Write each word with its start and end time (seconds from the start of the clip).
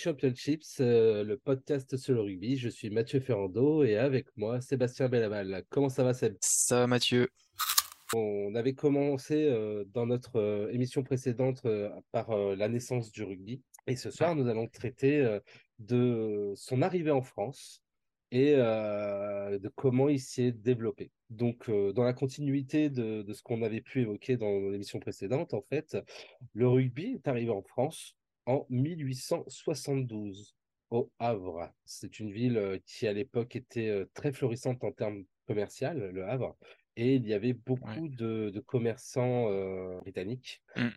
Championships, 0.00 0.80
euh, 0.80 1.22
le 1.24 1.36
podcast 1.36 1.98
sur 1.98 2.14
le 2.14 2.22
rugby. 2.22 2.56
Je 2.56 2.70
suis 2.70 2.88
Mathieu 2.88 3.20
Ferrando 3.20 3.84
et 3.84 3.98
avec 3.98 4.34
moi 4.34 4.62
Sébastien 4.62 5.10
Bellaval. 5.10 5.62
Comment 5.68 5.90
ça 5.90 6.04
va 6.04 6.14
Seb? 6.14 6.36
Ça 6.40 6.80
va 6.80 6.86
Mathieu 6.86 7.28
On 8.14 8.54
avait 8.54 8.72
commencé 8.72 9.34
euh, 9.34 9.84
dans 9.92 10.06
notre 10.06 10.36
euh, 10.36 10.70
émission 10.72 11.02
précédente 11.02 11.66
par 12.12 12.34
la 12.34 12.68
naissance 12.70 13.12
du 13.12 13.24
rugby 13.24 13.60
et 13.86 13.94
ce 13.94 14.10
soir 14.10 14.34
nous 14.34 14.48
allons 14.48 14.68
traiter 14.68 15.38
de 15.78 16.54
son 16.56 16.80
arrivée 16.80 17.10
en 17.10 17.22
France 17.22 17.82
et 18.30 18.54
de 18.54 19.70
comment 19.74 20.08
il 20.08 20.20
s'est 20.20 20.52
développé. 20.52 21.10
Donc, 21.28 21.70
dans 21.70 22.04
la 22.04 22.12
continuité 22.14 22.88
de, 22.88 23.22
de 23.22 23.32
ce 23.34 23.42
qu'on 23.42 23.62
avait 23.62 23.80
pu 23.80 24.02
évoquer 24.02 24.36
dans 24.36 24.70
l'émission 24.70 24.98
précédente, 24.98 25.52
en 25.52 25.62
fait, 25.62 25.98
le 26.54 26.68
rugby 26.68 27.16
est 27.16 27.28
arrivé 27.28 27.50
en 27.50 27.62
France 27.62 28.16
en 28.50 28.66
1872 28.68 30.56
au 30.90 31.08
Havre. 31.20 31.72
C'est 31.84 32.18
une 32.18 32.32
ville 32.32 32.58
euh, 32.58 32.78
qui 32.84 33.06
à 33.06 33.12
l'époque 33.12 33.54
était 33.54 33.88
euh, 33.88 34.10
très 34.12 34.32
florissante 34.32 34.82
en 34.82 34.90
termes 34.90 35.24
commerciaux, 35.46 35.90
le 35.94 36.24
Havre. 36.24 36.56
Et 36.96 37.14
il 37.14 37.28
y 37.28 37.32
avait 37.32 37.52
beaucoup 37.52 38.08
de, 38.08 38.52
commerçants 38.66 39.48
euh, 39.48 40.00
britanniques 40.00 40.60
mm. 40.76 40.88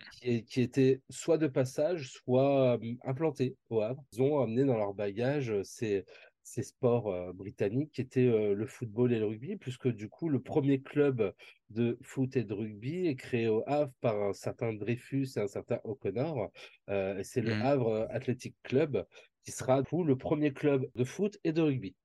qui, 0.48 0.62
étaient 0.62 1.02
soit 1.12 1.38
de 1.38 1.46
passage, 1.46 2.12
soit 2.12 2.80
implantés 3.06 3.56
au 3.70 3.82
Havre. 3.82 4.04
Ils 4.14 4.24
ont 4.24 4.42
amené 4.42 4.66
dans 4.66 4.78
leur 4.78 4.96
bagage 4.96 5.54
ces, 5.62 6.04
ces 6.44 6.64
sports 6.64 7.08
euh, 7.08 7.32
britanniques 7.34 7.92
qui 7.94 8.02
étaient 8.02 8.28
euh, 8.28 8.54
le 8.54 8.68
football 8.68 9.14
et 9.14 9.20
le 9.20 9.26
rugby, 9.26 9.56
puisque 9.56 9.88
du 9.88 10.10
coup, 10.10 10.30
le 10.30 10.42
premier 10.42 10.82
club 10.82 11.34
de 11.70 11.98
foot 12.02 12.36
et 12.36 12.44
de 12.44 12.54
rugby 12.54 13.08
est 13.08 13.16
créé 13.16 13.48
au 13.48 13.64
Havre 13.66 13.94
par 14.02 14.22
un 14.22 14.34
certain 14.34 14.74
Dreyfus 14.74 15.30
et 15.38 15.40
un 15.40 15.48
certain 15.48 15.80
O'Connor. 15.86 16.52
Euh, 16.90 17.18
et 17.18 17.24
c'est 17.24 17.42
le 17.42 17.56
mmh. 17.56 17.62
Havre 17.62 18.08
Athletic 18.12 18.56
Club 18.64 19.06
qui 19.44 19.52
sera 19.52 19.82
du 19.82 19.90
coup 19.90 20.04
le 20.04 20.18
premier 20.18 20.54
club 20.54 20.90
de 20.96 21.04
foot 21.04 21.40
et 21.44 21.54
de 21.54 21.62
rugby. 21.62 21.96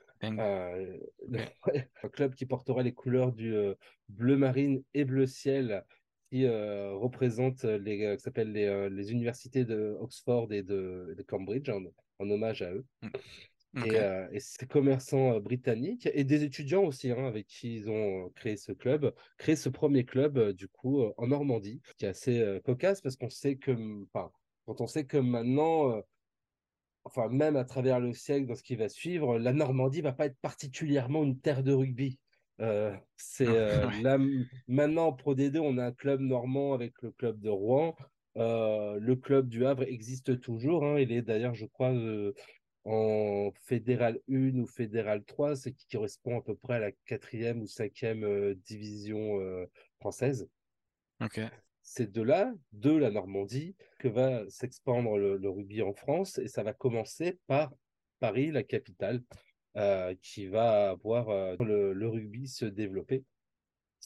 un 0.20 2.08
club 2.12 2.34
qui 2.34 2.44
portera 2.44 2.82
les 2.82 2.92
couleurs 2.92 3.32
du 3.32 3.54
bleu 4.08 4.36
marine 4.36 4.82
et 4.92 5.04
bleu 5.04 5.26
ciel 5.26 5.84
qui 6.28 6.44
représente 6.48 7.62
les, 7.62 8.18
s'appelle 8.18 8.50
les, 8.50 8.90
les, 8.90 9.12
universités 9.12 9.64
de 9.64 9.96
Oxford 10.00 10.52
et 10.52 10.64
de, 10.64 11.14
de 11.16 11.22
Cambridge 11.22 11.68
en, 11.68 11.84
hommage 12.18 12.62
à 12.62 12.72
eux. 12.72 12.84
Euh, 13.76 14.26
et, 14.32 14.40
ces 14.40 14.66
commerçants 14.66 15.34
euh, 15.34 15.40
britanniques 15.40 16.08
et 16.12 16.24
des 16.24 16.42
étudiants 16.42 16.84
aussi 16.84 17.10
hein, 17.10 17.26
avec 17.26 17.46
qui 17.46 17.76
ils 17.76 17.90
ont 17.90 18.30
créé 18.30 18.56
ce 18.56 18.72
club, 18.72 19.14
créé 19.36 19.56
ce 19.56 19.68
premier 19.68 20.04
club 20.04 20.52
du 20.52 20.68
coup 20.68 21.02
en 21.16 21.26
Normandie, 21.26 21.82
qui 21.98 22.06
est 22.06 22.08
assez 22.08 22.60
cocasse 22.64 23.00
parce 23.02 23.16
qu'on 23.16 23.30
sait 23.30 23.56
que, 23.56 23.72
enfin, 24.04 24.30
quand 24.66 24.80
on 24.80 24.86
sait 24.86 25.04
que 25.04 25.18
maintenant, 25.18 26.02
enfin 27.04 27.28
même 27.28 27.56
à 27.56 27.64
travers 27.64 28.00
le 28.00 28.12
siècle, 28.14 28.46
dans 28.46 28.54
ce 28.54 28.62
qui 28.62 28.74
va 28.74 28.88
suivre, 28.88 29.38
la 29.38 29.52
Normandie 29.52 30.00
va 30.00 30.12
pas 30.12 30.26
être 30.26 30.38
particulièrement 30.40 31.22
une 31.22 31.38
terre 31.38 31.62
de 31.62 31.72
rugby. 31.72 32.18
c'est 33.16 33.46
là 34.02 34.18
maintenant 34.66 35.08
en 35.08 35.12
Pro 35.12 35.34
D2, 35.34 35.58
on 35.58 35.76
a 35.76 35.84
un 35.84 35.92
club 35.92 36.20
normand 36.20 36.72
avec 36.72 36.94
le 37.02 37.10
club 37.12 37.38
de 37.38 37.50
Rouen. 37.50 37.94
le 38.34 39.14
club 39.14 39.48
du 39.48 39.66
Havre 39.66 39.82
existe 39.82 40.40
toujours. 40.40 40.84
Hein, 40.86 40.98
il 40.98 41.12
est 41.12 41.22
d'ailleurs, 41.22 41.54
je 41.54 41.66
crois, 41.66 41.92
en 42.88 43.52
fédéral 43.64 44.18
1 44.30 44.58
ou 44.58 44.66
fédéral 44.66 45.22
3, 45.24 45.56
ce 45.56 45.68
qui 45.68 45.86
correspond 45.92 46.38
à 46.38 46.42
peu 46.42 46.54
près 46.54 46.76
à 46.76 46.78
la 46.78 46.92
quatrième 47.04 47.60
ou 47.60 47.66
cinquième 47.66 48.24
euh, 48.24 48.54
division 48.64 49.38
euh, 49.40 49.66
française. 50.00 50.48
C'est 51.82 52.10
de 52.10 52.22
là, 52.22 52.54
de 52.72 52.90
la 52.90 53.10
Normandie, 53.10 53.76
que 53.98 54.08
va 54.08 54.48
s'expandre 54.48 55.18
le, 55.18 55.50
rugby 55.50 55.82
en 55.82 55.92
France 55.92 56.38
et 56.38 56.48
ça 56.48 56.62
va 56.62 56.72
commencer 56.72 57.38
par 57.46 57.72
Paris, 58.20 58.50
la 58.50 58.62
capitale, 58.62 59.22
euh, 59.76 60.14
qui 60.22 60.46
va 60.46 60.94
voir 61.02 61.28
le, 61.60 62.08
rugby 62.08 62.48
se 62.48 62.64
développer. 62.64 63.24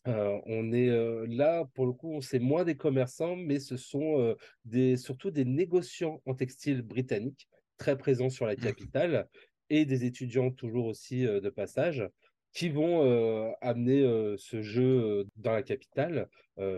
on 0.07 0.73
est 0.73 1.27
là, 1.27 1.65
pour 1.75 1.87
le 1.87 1.93
coup, 1.93 2.21
c'est 2.23 2.39
moins 2.39 2.65
des 2.65 2.77
commerçants, 2.77 3.37
mais 3.37 3.59
ce 3.59 3.77
sont 3.77 4.37
des, 4.65 4.97
surtout 4.97 5.31
des 5.31 5.45
négociants 5.45 6.21
en 6.25 6.35
textile 6.35 6.83
britanniques 6.83 7.49
très 7.79 7.97
présents 7.97 8.31
sur 8.31 8.47
la 8.47 8.57
capitale 8.57 9.29
et 9.73 9.87
des 9.87 10.05
étudiants 10.05 10.51
toujours 10.51 10.87
aussi 10.87 11.27
euh, 11.27 11.41
de 11.41 11.49
passage 11.49 12.07
qui 12.53 12.69
vont 12.69 13.03
euh, 13.03 13.51
amener 13.63 14.03
euh, 14.03 14.37
ce 14.37 14.61
jeu 14.61 15.27
dans 15.37 15.53
la 15.53 15.63
capitale. 15.63 16.29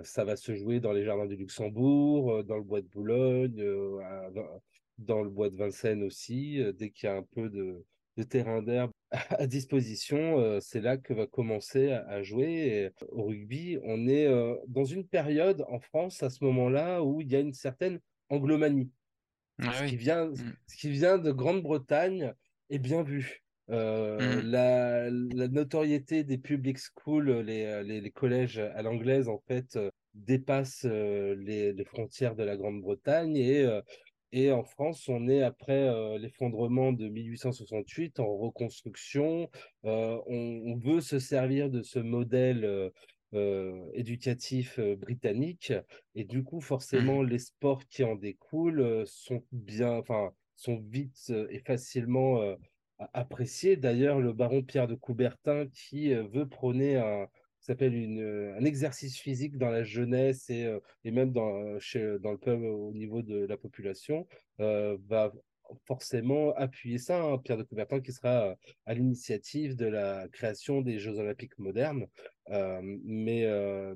ça 0.04 0.24
va 0.24 0.36
se 0.36 0.54
jouer 0.54 0.78
dans 0.78 0.92
les 0.92 1.04
jardins 1.04 1.26
du 1.26 1.36
Luxembourg, 1.36 2.44
dans 2.44 2.56
le 2.56 2.62
bois 2.62 2.80
de 2.80 2.86
Boulogne, 2.86 3.60
dans 4.98 5.22
le 5.22 5.30
bois 5.30 5.50
de 5.50 5.56
Vincennes 5.56 6.04
aussi. 6.04 6.62
dès 6.78 6.90
qu'il 6.90 7.08
y 7.08 7.10
a 7.10 7.16
un 7.16 7.24
peu 7.24 7.50
de, 7.50 7.84
terrain 8.22 8.62
d'herbe 8.62 8.92
à 9.30 9.48
disposition, 9.48 10.60
c'est 10.60 10.80
là 10.80 10.96
que 10.96 11.12
va 11.12 11.26
commencer 11.26 11.90
à, 11.90 12.22
jouer 12.22 12.92
au 13.10 13.24
rugby. 13.24 13.78
On 13.82 14.06
est 14.06 14.28
dans 14.68 14.84
une 14.84 15.04
période 15.04 15.64
en 15.68 15.80
France 15.80 16.22
à 16.22 16.30
ce 16.30 16.44
moment-là 16.44 17.02
où 17.02 17.20
il 17.20 17.32
y 17.32 17.34
a 17.34 17.40
une 17.40 17.52
certaine 17.52 17.98
anglomanie. 18.28 18.92
Ah 19.58 19.72
ce, 19.72 19.84
qui 19.84 19.96
vient, 19.96 20.26
mmh. 20.26 20.56
ce 20.66 20.76
qui 20.76 20.90
vient 20.90 21.18
de 21.18 21.30
Grande-Bretagne 21.30 22.34
est 22.70 22.78
bien 22.78 23.02
vu. 23.02 23.42
Euh, 23.70 24.18
mmh. 24.18 24.40
la, 24.50 25.10
la, 25.10 25.48
notoriété 25.48 26.22
des 26.22 26.36
public 26.36 26.78
schools, 26.78 27.30
les, 27.40 27.64
euh, 27.64 27.82
les, 27.82 28.00
les 28.00 28.10
collèges 28.10 28.58
à 28.58 28.82
l'anglaise, 28.82 29.28
en 29.28 29.38
fait, 29.46 29.76
euh, 29.76 29.90
dépasse 30.14 30.84
les, 30.84 31.72
les, 31.72 31.84
frontières 31.84 32.36
de 32.36 32.44
la 32.44 32.56
Grande-Bretagne. 32.56 33.36
Et, 33.36 33.66
et 34.30 34.52
en 34.52 34.62
France, 34.62 35.08
on 35.08 35.28
est 35.28 35.42
après 35.42 35.90
l'effondrement 36.18 36.92
de 36.92 37.08
1868 37.08 38.20
en 38.20 38.36
reconstruction. 38.36 39.50
On, 39.82 40.22
on, 40.28 40.76
veut 40.76 41.00
se 41.00 41.18
servir 41.18 41.68
de 41.68 41.82
ce 41.82 41.98
modèle 41.98 42.92
euh, 43.34 43.90
éducatif 43.94 44.78
euh, 44.78 44.94
britannique 44.96 45.72
et 46.14 46.24
du 46.24 46.44
coup 46.44 46.60
forcément 46.60 47.22
mmh. 47.22 47.26
les 47.26 47.38
sports 47.38 47.84
qui 47.88 48.04
en 48.04 48.14
découlent 48.14 48.80
euh, 48.80 49.04
sont 49.06 49.42
bien 49.50 49.92
enfin 49.92 50.32
sont 50.54 50.78
vite 50.78 51.32
et 51.50 51.58
facilement 51.58 52.56
appréciés 53.12 53.76
d'ailleurs 53.76 54.20
le 54.20 54.32
baron 54.32 54.62
Pierre 54.62 54.86
de 54.86 54.94
Coubertin 54.94 55.66
qui 55.66 56.14
veut 56.14 56.48
prôner 56.48 56.96
un 56.96 57.26
s'appelle 57.58 57.92
un 58.56 58.64
exercice 58.64 59.18
physique 59.18 59.58
dans 59.58 59.70
la 59.70 59.82
jeunesse 59.82 60.48
et, 60.48 60.72
et 61.02 61.10
même 61.10 61.32
dans, 61.32 61.76
chez, 61.80 62.18
dans 62.20 62.30
le 62.30 62.38
peuple 62.38 62.66
au 62.66 62.92
niveau 62.92 63.22
de 63.22 63.46
la 63.46 63.56
population 63.56 64.28
va 64.58 65.32
forcément 65.86 66.54
appuyer 66.54 66.98
ça. 66.98 67.22
Hein, 67.22 67.38
Pierre 67.38 67.56
de 67.56 67.62
Coubertin 67.62 68.00
qui 68.00 68.12
sera 68.12 68.54
à 68.86 68.94
l'initiative 68.94 69.76
de 69.76 69.86
la 69.86 70.28
création 70.28 70.82
des 70.82 70.98
Jeux 70.98 71.18
Olympiques 71.18 71.58
modernes. 71.58 72.06
Mais, 72.48 73.46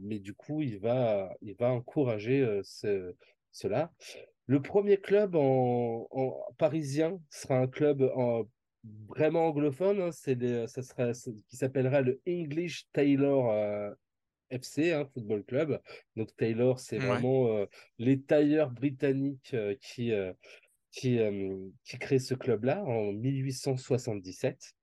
mais 0.00 0.18
du 0.18 0.34
coup, 0.34 0.62
il 0.62 0.78
va, 0.78 1.34
il 1.42 1.54
va 1.54 1.70
encourager 1.70 2.60
ce, 2.64 3.14
cela. 3.52 3.92
Le 4.46 4.62
premier 4.62 4.96
club 4.96 5.36
en, 5.36 6.08
parisien 6.56 7.20
sera 7.30 7.58
un 7.58 7.66
club 7.66 8.02
en, 8.14 8.44
vraiment 9.08 9.48
anglophone. 9.48 10.00
Hein, 10.00 10.12
c'est 10.12 10.66
ça 10.66 10.82
sera, 10.82 11.12
qui 11.48 11.56
s'appellera 11.56 12.00
le 12.00 12.20
English 12.26 12.86
Taylor 12.92 13.94
FC, 14.50 14.92
hein, 14.92 15.06
Football 15.12 15.44
Club. 15.44 15.80
Donc 16.16 16.34
Taylor, 16.36 16.80
c'est 16.80 16.98
vraiment 16.98 17.66
les 17.98 18.22
tailleurs 18.22 18.70
britanniques 18.70 19.54
qui, 19.80 20.12
qui, 20.90 21.18
qui 21.84 21.98
crée 21.98 22.18
ce 22.18 22.34
club-là 22.34 22.82
en 22.84 23.12
1877. 23.12 24.77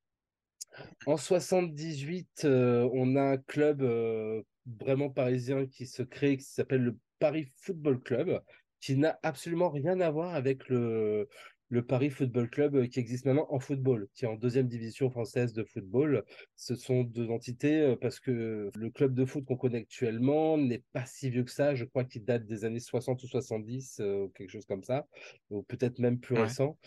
En 1.05 1.17
78, 1.17 2.43
euh, 2.45 2.89
on 2.93 3.15
a 3.15 3.21
un 3.21 3.37
club 3.37 3.81
euh, 3.81 4.41
vraiment 4.79 5.09
parisien 5.09 5.65
qui 5.65 5.85
se 5.85 6.03
crée, 6.03 6.37
qui 6.37 6.43
s'appelle 6.43 6.81
le 6.81 6.97
Paris 7.19 7.51
Football 7.55 8.01
Club, 8.01 8.41
qui 8.79 8.97
n'a 8.97 9.19
absolument 9.23 9.69
rien 9.69 9.99
à 9.99 10.11
voir 10.11 10.35
avec 10.35 10.67
le, 10.69 11.27
le 11.69 11.83
Paris 11.83 12.09
Football 12.09 12.49
Club 12.49 12.75
euh, 12.75 12.87
qui 12.87 12.99
existe 12.99 13.25
maintenant 13.25 13.47
en 13.49 13.59
football, 13.59 14.07
qui 14.13 14.25
est 14.25 14.27
en 14.27 14.35
deuxième 14.35 14.67
division 14.67 15.09
française 15.09 15.53
de 15.53 15.63
football. 15.63 16.23
Ce 16.55 16.75
sont 16.75 17.03
deux 17.03 17.29
entités 17.29 17.81
euh, 17.81 17.95
parce 17.95 18.19
que 18.19 18.69
le 18.73 18.89
club 18.89 19.13
de 19.13 19.25
foot 19.25 19.45
qu'on 19.45 19.57
connaît 19.57 19.79
actuellement 19.79 20.57
n'est 20.57 20.83
pas 20.93 21.05
si 21.05 21.29
vieux 21.29 21.43
que 21.43 21.51
ça. 21.51 21.75
Je 21.75 21.85
crois 21.85 22.03
qu'il 22.03 22.23
date 22.23 22.45
des 22.45 22.65
années 22.65 22.79
60 22.79 23.23
ou 23.23 23.27
70, 23.27 23.99
euh, 23.99 24.23
ou 24.23 24.29
quelque 24.29 24.51
chose 24.51 24.65
comme 24.65 24.83
ça, 24.83 25.07
ou 25.49 25.63
peut-être 25.63 25.99
même 25.99 26.19
plus 26.19 26.35
récent. 26.35 26.77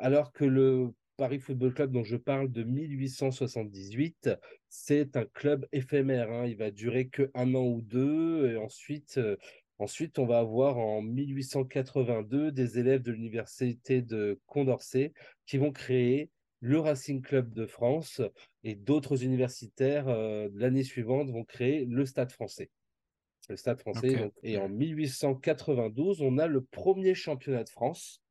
alors 0.00 0.32
que 0.32 0.44
le 0.44 0.92
Paris 1.16 1.38
Football 1.38 1.74
Club 1.74 1.92
dont 1.92 2.04
je 2.04 2.16
parle 2.16 2.50
de 2.50 2.62
1878, 2.62 4.30
c'est 4.68 5.16
un 5.16 5.24
club 5.24 5.66
éphémère. 5.72 6.30
Hein. 6.30 6.46
Il 6.46 6.56
va 6.56 6.70
durer 6.70 7.08
que 7.08 7.30
un 7.34 7.54
an 7.54 7.64
ou 7.64 7.80
deux, 7.82 8.50
et 8.50 8.56
ensuite 8.56 9.20
Ensuite, 9.78 10.18
on 10.20 10.26
va 10.26 10.38
avoir 10.38 10.78
en 10.78 11.02
1882 11.02 12.52
des 12.52 12.78
élèves 12.78 13.02
de 13.02 13.10
l'université 13.10 14.02
de 14.02 14.40
Condorcet 14.46 15.12
qui 15.46 15.58
vont 15.58 15.72
créer 15.72 16.30
le 16.60 16.78
Racing 16.78 17.20
Club 17.20 17.52
de 17.52 17.66
France 17.66 18.22
et 18.62 18.76
d'autres 18.76 19.24
universitaires 19.24 20.08
euh, 20.08 20.48
l'année 20.54 20.84
suivante 20.84 21.30
vont 21.30 21.44
créer 21.44 21.84
le 21.86 22.06
Stade 22.06 22.30
français. 22.30 22.70
Le 23.48 23.56
Stade 23.56 23.80
français. 23.80 24.30
et 24.42 24.56
en 24.56 24.68
1892, 24.68 26.22
on 26.22 26.38
a 26.38 26.46
le 26.46 26.62
premier 26.62 27.14
championnat 27.14 27.64
de 27.64 27.68
France 27.68 28.22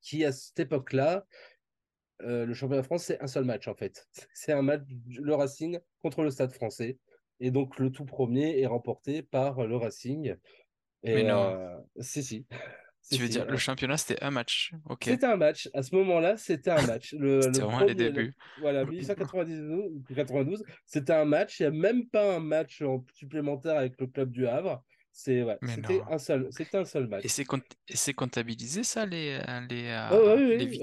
qui 0.00 0.24
à 0.24 0.32
cette 0.32 0.58
époque-là, 0.58 1.26
euh, 2.24 2.46
le 2.46 2.54
championnat 2.54 2.82
de 2.82 2.86
France, 2.86 3.04
c'est 3.04 3.20
un 3.20 3.26
seul 3.26 3.44
match 3.44 3.68
en 3.68 3.74
fait. 3.74 4.06
C'est 4.34 4.52
un 4.52 4.62
match, 4.62 4.82
le 5.08 5.34
Racing 5.34 5.78
contre 6.02 6.22
le 6.22 6.30
Stade 6.30 6.52
français. 6.52 6.98
Et 7.40 7.50
donc 7.50 7.78
le 7.78 7.90
tout 7.90 8.04
premier 8.04 8.60
est 8.60 8.66
remporté 8.66 9.22
par 9.22 9.66
le 9.66 9.76
Racing. 9.76 10.34
Et 11.04 11.14
Mais 11.14 11.24
non. 11.24 11.56
euh, 11.56 11.76
si, 12.00 12.22
si. 12.22 12.46
Tu 13.10 13.18
veux 13.18 13.26
si, 13.26 13.32
dire, 13.32 13.46
le 13.46 13.56
championnat, 13.56 13.96
c'était 13.96 14.22
un 14.22 14.30
match. 14.30 14.72
Ok. 14.88 15.04
C'était 15.04 15.26
un 15.26 15.36
match. 15.36 15.68
À 15.74 15.82
ce 15.82 15.94
moment-là, 15.96 16.36
c'était 16.36 16.70
un 16.70 16.82
match. 16.86 17.12
Le, 17.14 17.40
C'était 17.42 17.58
le 17.58 17.64
vraiment 17.64 17.80
les 17.80 17.94
premier, 17.94 18.10
le- 18.10 18.12
débuts. 18.12 18.34
voilà, 18.60 18.84
1892, 18.84 20.02
92, 20.14 20.64
c'était 20.86 21.12
un 21.12 21.24
match. 21.24 21.58
Il 21.58 21.64
n'y 21.64 21.66
a 21.66 21.70
même 21.72 22.08
pas 22.08 22.36
un 22.36 22.40
match 22.40 22.80
en 22.82 23.04
supplémentaire 23.14 23.76
avec 23.76 24.00
le 24.00 24.06
club 24.06 24.30
du 24.30 24.46
Havre. 24.46 24.82
C'est, 25.10 25.42
ouais, 25.42 25.58
c'était 25.66 26.00
un 26.08 26.18
seul, 26.18 26.48
c'était 26.52 26.78
un 26.78 26.84
seul 26.86 27.06
match. 27.08 27.24
et 27.24 27.96
c'est 27.96 28.14
comptabilisé, 28.14 28.82
ça, 28.82 29.04
les, 29.04 29.40
les, 29.68 30.08
Oh, 30.10 30.34
oui, 30.36 30.56
les 30.56 30.66
oui, 30.66 30.78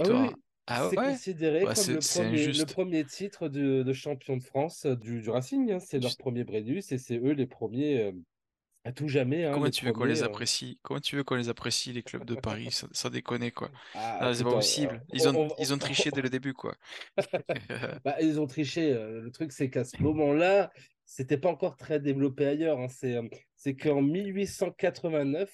Ah 0.70 0.88
C'est 0.90 0.96
considéré 0.96 1.60
comme 1.66 1.74
le 1.88 2.00
premier, 2.00 2.30
le 2.30 2.50
injuste. 2.50 2.74
premier 2.74 3.06
titre 3.06 3.50
de, 3.50 3.84
de 3.84 3.94
champion 3.94 4.38
de 4.38 4.44
France 4.44 4.86
euh, 4.86 4.96
du, 4.96 5.22
du 5.22 5.30
Racing. 5.30 5.72
hein. 5.72 5.80
C'est 5.80 6.00
leur 6.00 6.16
premier 6.18 6.44
Brennus 6.44 6.92
et 6.92 6.98
c'est 6.98 7.18
eux 7.18 7.32
les 7.32 7.48
premiers 7.48 8.02
euh, 8.04 8.12
à 8.86 8.92
tout 8.94 9.08
jamais, 9.10 9.44
hein, 9.46 9.52
Comment 9.54 9.70
tu 9.70 9.86
veux 9.86 9.92
qu'on 9.92 10.06
les 10.06 10.22
euh. 10.24 10.26
apprécie? 10.26 10.80
Comment 10.84 11.00
tu 11.02 11.16
veux 11.18 11.24
qu'on 11.24 11.36
les 11.36 11.50
apprécie, 11.50 11.92
les 11.92 12.02
clubs 12.04 12.24
de 12.24 12.36
Paris? 12.36 12.70
Sans, 12.72 12.88
sans 12.94 13.10
déconner, 13.10 13.52
quoi. 13.52 13.70
Ah, 13.96 14.32
c'est 14.34 14.44
pas 14.44 14.52
possible. 14.52 15.04
Ils 15.12 15.28
ont, 15.28 15.36
on- 15.36 15.56
ils 15.60 15.74
ont 15.74 15.78
triché 15.78 16.12
dès 16.12 16.22
le 16.22 16.30
début, 16.30 16.54
quoi. 16.54 16.76
Bah, 18.06 18.16
ils 18.22 18.40
ont 18.40 18.48
triché. 18.48 18.94
Le 18.94 19.30
truc, 19.32 19.52
c'est 19.52 19.70
qu'à 19.70 19.84
ce 19.84 20.02
moment-là, 20.02 20.72
c'était 21.06 21.38
pas 21.38 21.50
encore 21.50 21.76
très 21.76 22.00
développé 22.00 22.46
ailleurs. 22.46 22.80
hein. 22.80 22.88
C'est 23.56 23.76
qu'en 23.76 24.02
1889 24.02 25.52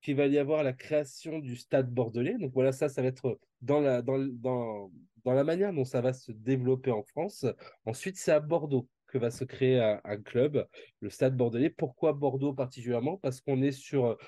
qu'il 0.00 0.16
va 0.16 0.26
y 0.26 0.38
avoir 0.38 0.62
la 0.62 0.72
création 0.72 1.38
du 1.38 1.56
Stade 1.56 1.90
Bordelais. 1.90 2.36
Donc 2.38 2.52
voilà, 2.52 2.72
ça, 2.72 2.88
ça 2.88 3.02
va 3.02 3.08
être 3.08 3.38
dans 3.60 3.80
la, 3.80 4.02
dans, 4.02 4.18
dans, 4.18 4.90
dans 5.24 5.32
la 5.32 5.44
manière 5.44 5.72
dont 5.72 5.84
ça 5.84 6.00
va 6.00 6.12
se 6.12 6.32
développer 6.32 6.90
en 6.90 7.02
France. 7.02 7.46
Ensuite, 7.84 8.16
c'est 8.16 8.32
à 8.32 8.40
Bordeaux 8.40 8.88
que 9.06 9.18
va 9.18 9.30
se 9.30 9.44
créer 9.44 9.80
un, 9.80 10.00
un 10.04 10.18
club, 10.18 10.66
le 11.00 11.10
Stade 11.10 11.36
Bordelais. 11.36 11.70
Pourquoi 11.70 12.12
Bordeaux 12.12 12.52
particulièrement? 12.52 13.16
Parce 13.16 13.40
qu'on 13.40 13.62
est 13.62 13.72
sur 13.72 14.18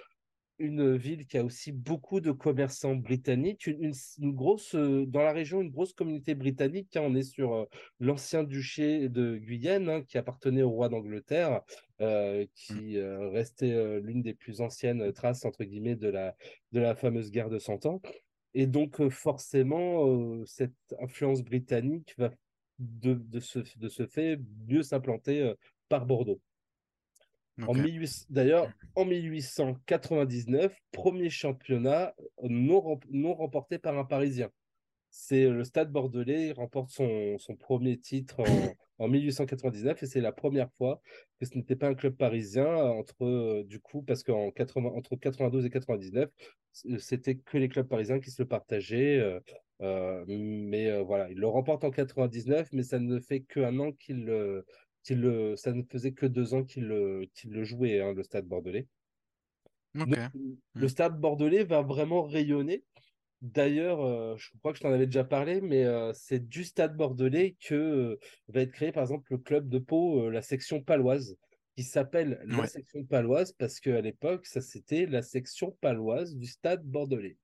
une 0.61 0.97
ville 0.97 1.27
qui 1.27 1.39
a 1.39 1.45
aussi 1.45 1.73
beaucoup 1.73 2.21
de 2.21 2.31
commerçants 2.33 2.95
britanniques, 2.95 3.67
une, 3.67 3.83
une- 3.85 3.95
une 4.21 4.35
grosse, 4.35 4.75
euh, 4.77 5.05
dans 5.07 5.23
la 5.23 5.33
région, 5.33 5.61
une 5.62 5.71
grosse 5.71 5.93
communauté 5.93 6.35
britannique. 6.35 6.97
hein. 6.97 7.03
on 7.05 7.15
est 7.17 7.23
sur 7.25 7.55
euh, 7.55 7.65
l'ancien 7.99 8.45
duché 8.45 9.09
de 9.09 9.37
Guyane, 9.39 9.89
hein, 9.89 10.03
qui 10.03 10.19
appartenait 10.19 10.62
au 10.62 10.71
roi 10.71 10.89
d'Angleterre, 10.89 11.62
euh, 12.01 12.45
Mm, 12.45 12.47
qui 12.55 12.97
euh, 12.99 13.29
restait 13.31 14.01
l'une 14.01 14.23
des 14.23 14.35
plus 14.35 14.61
anciennes 14.61 15.12
traces, 15.12 15.45
entre 15.45 15.65
guillemets, 15.65 15.97
de 15.97 16.09
la, 16.09 16.37
de 16.73 16.81
la 16.81 16.95
fameuse 16.95 17.31
guerre 17.31 17.51
de 17.51 17.59
Cent 17.59 17.87
Ans. 17.87 18.01
Et 18.55 18.67
donc, 18.67 19.09
forcément, 19.09 20.45
cette 20.45 20.73
influence 21.01 21.43
britannique 21.43 22.15
va, 22.19 22.31
de, 22.79 23.15
de, 23.15 23.41
ce, 23.41 23.61
de 23.79 23.89
ce 23.89 24.07
fait, 24.07 24.39
mieux 24.69 24.83
s'implanter 24.83 25.53
par 25.89 26.07
Bordeaux. 26.07 26.41
En 27.67 27.73
Ok. 27.73 27.79
1800 27.79 28.27
D'ailleurs, 28.31 28.73
en 28.95 29.05
1899, 29.05 30.75
premier 30.93 31.31
championnat 31.31 32.15
non, 32.43 32.81
rem- 32.81 33.01
non 33.11 33.35
remporté 33.35 33.79
par 33.79 33.97
un 33.99 34.05
Parisien. 34.05 34.51
C'est 35.12 35.49
le 35.49 35.65
Stade 35.65 35.91
Bordelais 35.91 36.49
il 36.49 36.53
remporte 36.53 36.91
son, 36.91 37.37
son 37.39 37.57
premier 37.57 37.99
titre 37.99 38.41
en, 38.41 39.05
en 39.05 39.09
1899 39.09 40.01
et 40.03 40.07
c'est 40.07 40.21
la 40.21 40.31
première 40.31 40.71
fois 40.79 41.01
que 41.41 41.47
ce 41.47 41.57
n'était 41.57 41.75
pas 41.75 41.89
un 41.89 41.95
club 41.95 42.15
parisien 42.17 42.67
entre 42.77 43.25
euh, 43.25 43.65
du 43.65 43.81
coup 43.81 44.03
parce 44.03 44.23
qu'en 44.23 44.53
80, 44.53 44.91
entre 44.91 45.17
92 45.17 45.65
et 45.67 45.71
99 45.71 46.31
c- 46.73 46.99
c'était 47.01 47.35
que 47.35 47.59
les 47.59 47.69
clubs 47.69 47.89
parisiens 47.89 48.21
qui 48.21 48.31
se 48.31 48.41
le 48.41 48.47
partageaient 48.49 49.19
euh, 49.19 49.41
euh, 49.83 50.25
mais 50.29 50.89
euh, 50.89 51.03
voilà 51.03 51.29
il 51.29 51.39
le 51.39 51.49
remporte 51.49 51.83
en 51.83 51.91
99 51.91 52.69
mais 52.73 52.85
ça 52.85 53.01
ne 53.01 53.19
fait 53.19 53.41
qu'un 53.41 53.81
an 53.81 53.91
qu'il 53.91 54.31
le 55.00 55.05
qu'il 55.05 55.20
le 55.20 55.56
ça 55.56 55.73
ne 55.73 55.82
faisait 55.82 56.12
que 56.12 56.26
deux 56.26 56.55
ans 56.55 56.64
qu'il 56.64 56.87
le 56.87 57.26
qu'il 57.35 57.50
le 57.52 57.64
jouait 57.64 58.00
hein, 58.00 58.12
le 58.12 58.23
Stade 58.23 58.47
Bordelais 58.47 58.87
donc 59.94 60.08
le 60.75 60.87
Mm. 60.87 60.88
Stade 60.88 61.20
Bordelais 61.20 61.64
va 61.64 61.82
vraiment 61.82 62.23
rayonner 62.23 62.85
D'ailleurs, 63.43 64.02
euh, 64.05 64.37
je 64.37 64.50
crois 64.58 64.73
que 64.73 64.79
je 64.79 64.82
t'en 64.82 64.93
avais 64.93 65.06
déjà 65.06 65.25
parlé, 65.25 65.62
mais 65.62 65.85
euh, 65.85 66.12
c'est 66.12 66.47
du 66.47 66.62
Stade 66.62 66.94
Bordelais 66.94 67.56
que 67.58 67.75
euh, 67.75 68.19
va 68.49 68.61
être 68.61 68.73
créé, 68.73 68.93
par 68.93 69.02
exemple, 69.02 69.32
le 69.32 69.38
club 69.38 69.69
de 69.70 69.79
Pau, 69.79 70.29
la 70.29 70.43
section 70.43 70.82
paloise, 70.82 71.38
qui 71.75 71.82
s'appelle 71.82 72.43
la 72.44 72.67
section 72.67 73.02
paloise 73.05 73.52
parce 73.52 73.81
qu'à 73.81 74.02
l'époque, 74.02 74.44
ça 74.44 74.61
c'était 74.61 75.06
la 75.06 75.23
section 75.23 75.75
paloise 75.81 76.37
du 76.37 76.47
Stade 76.47 76.85
Bordelais. 76.85 77.38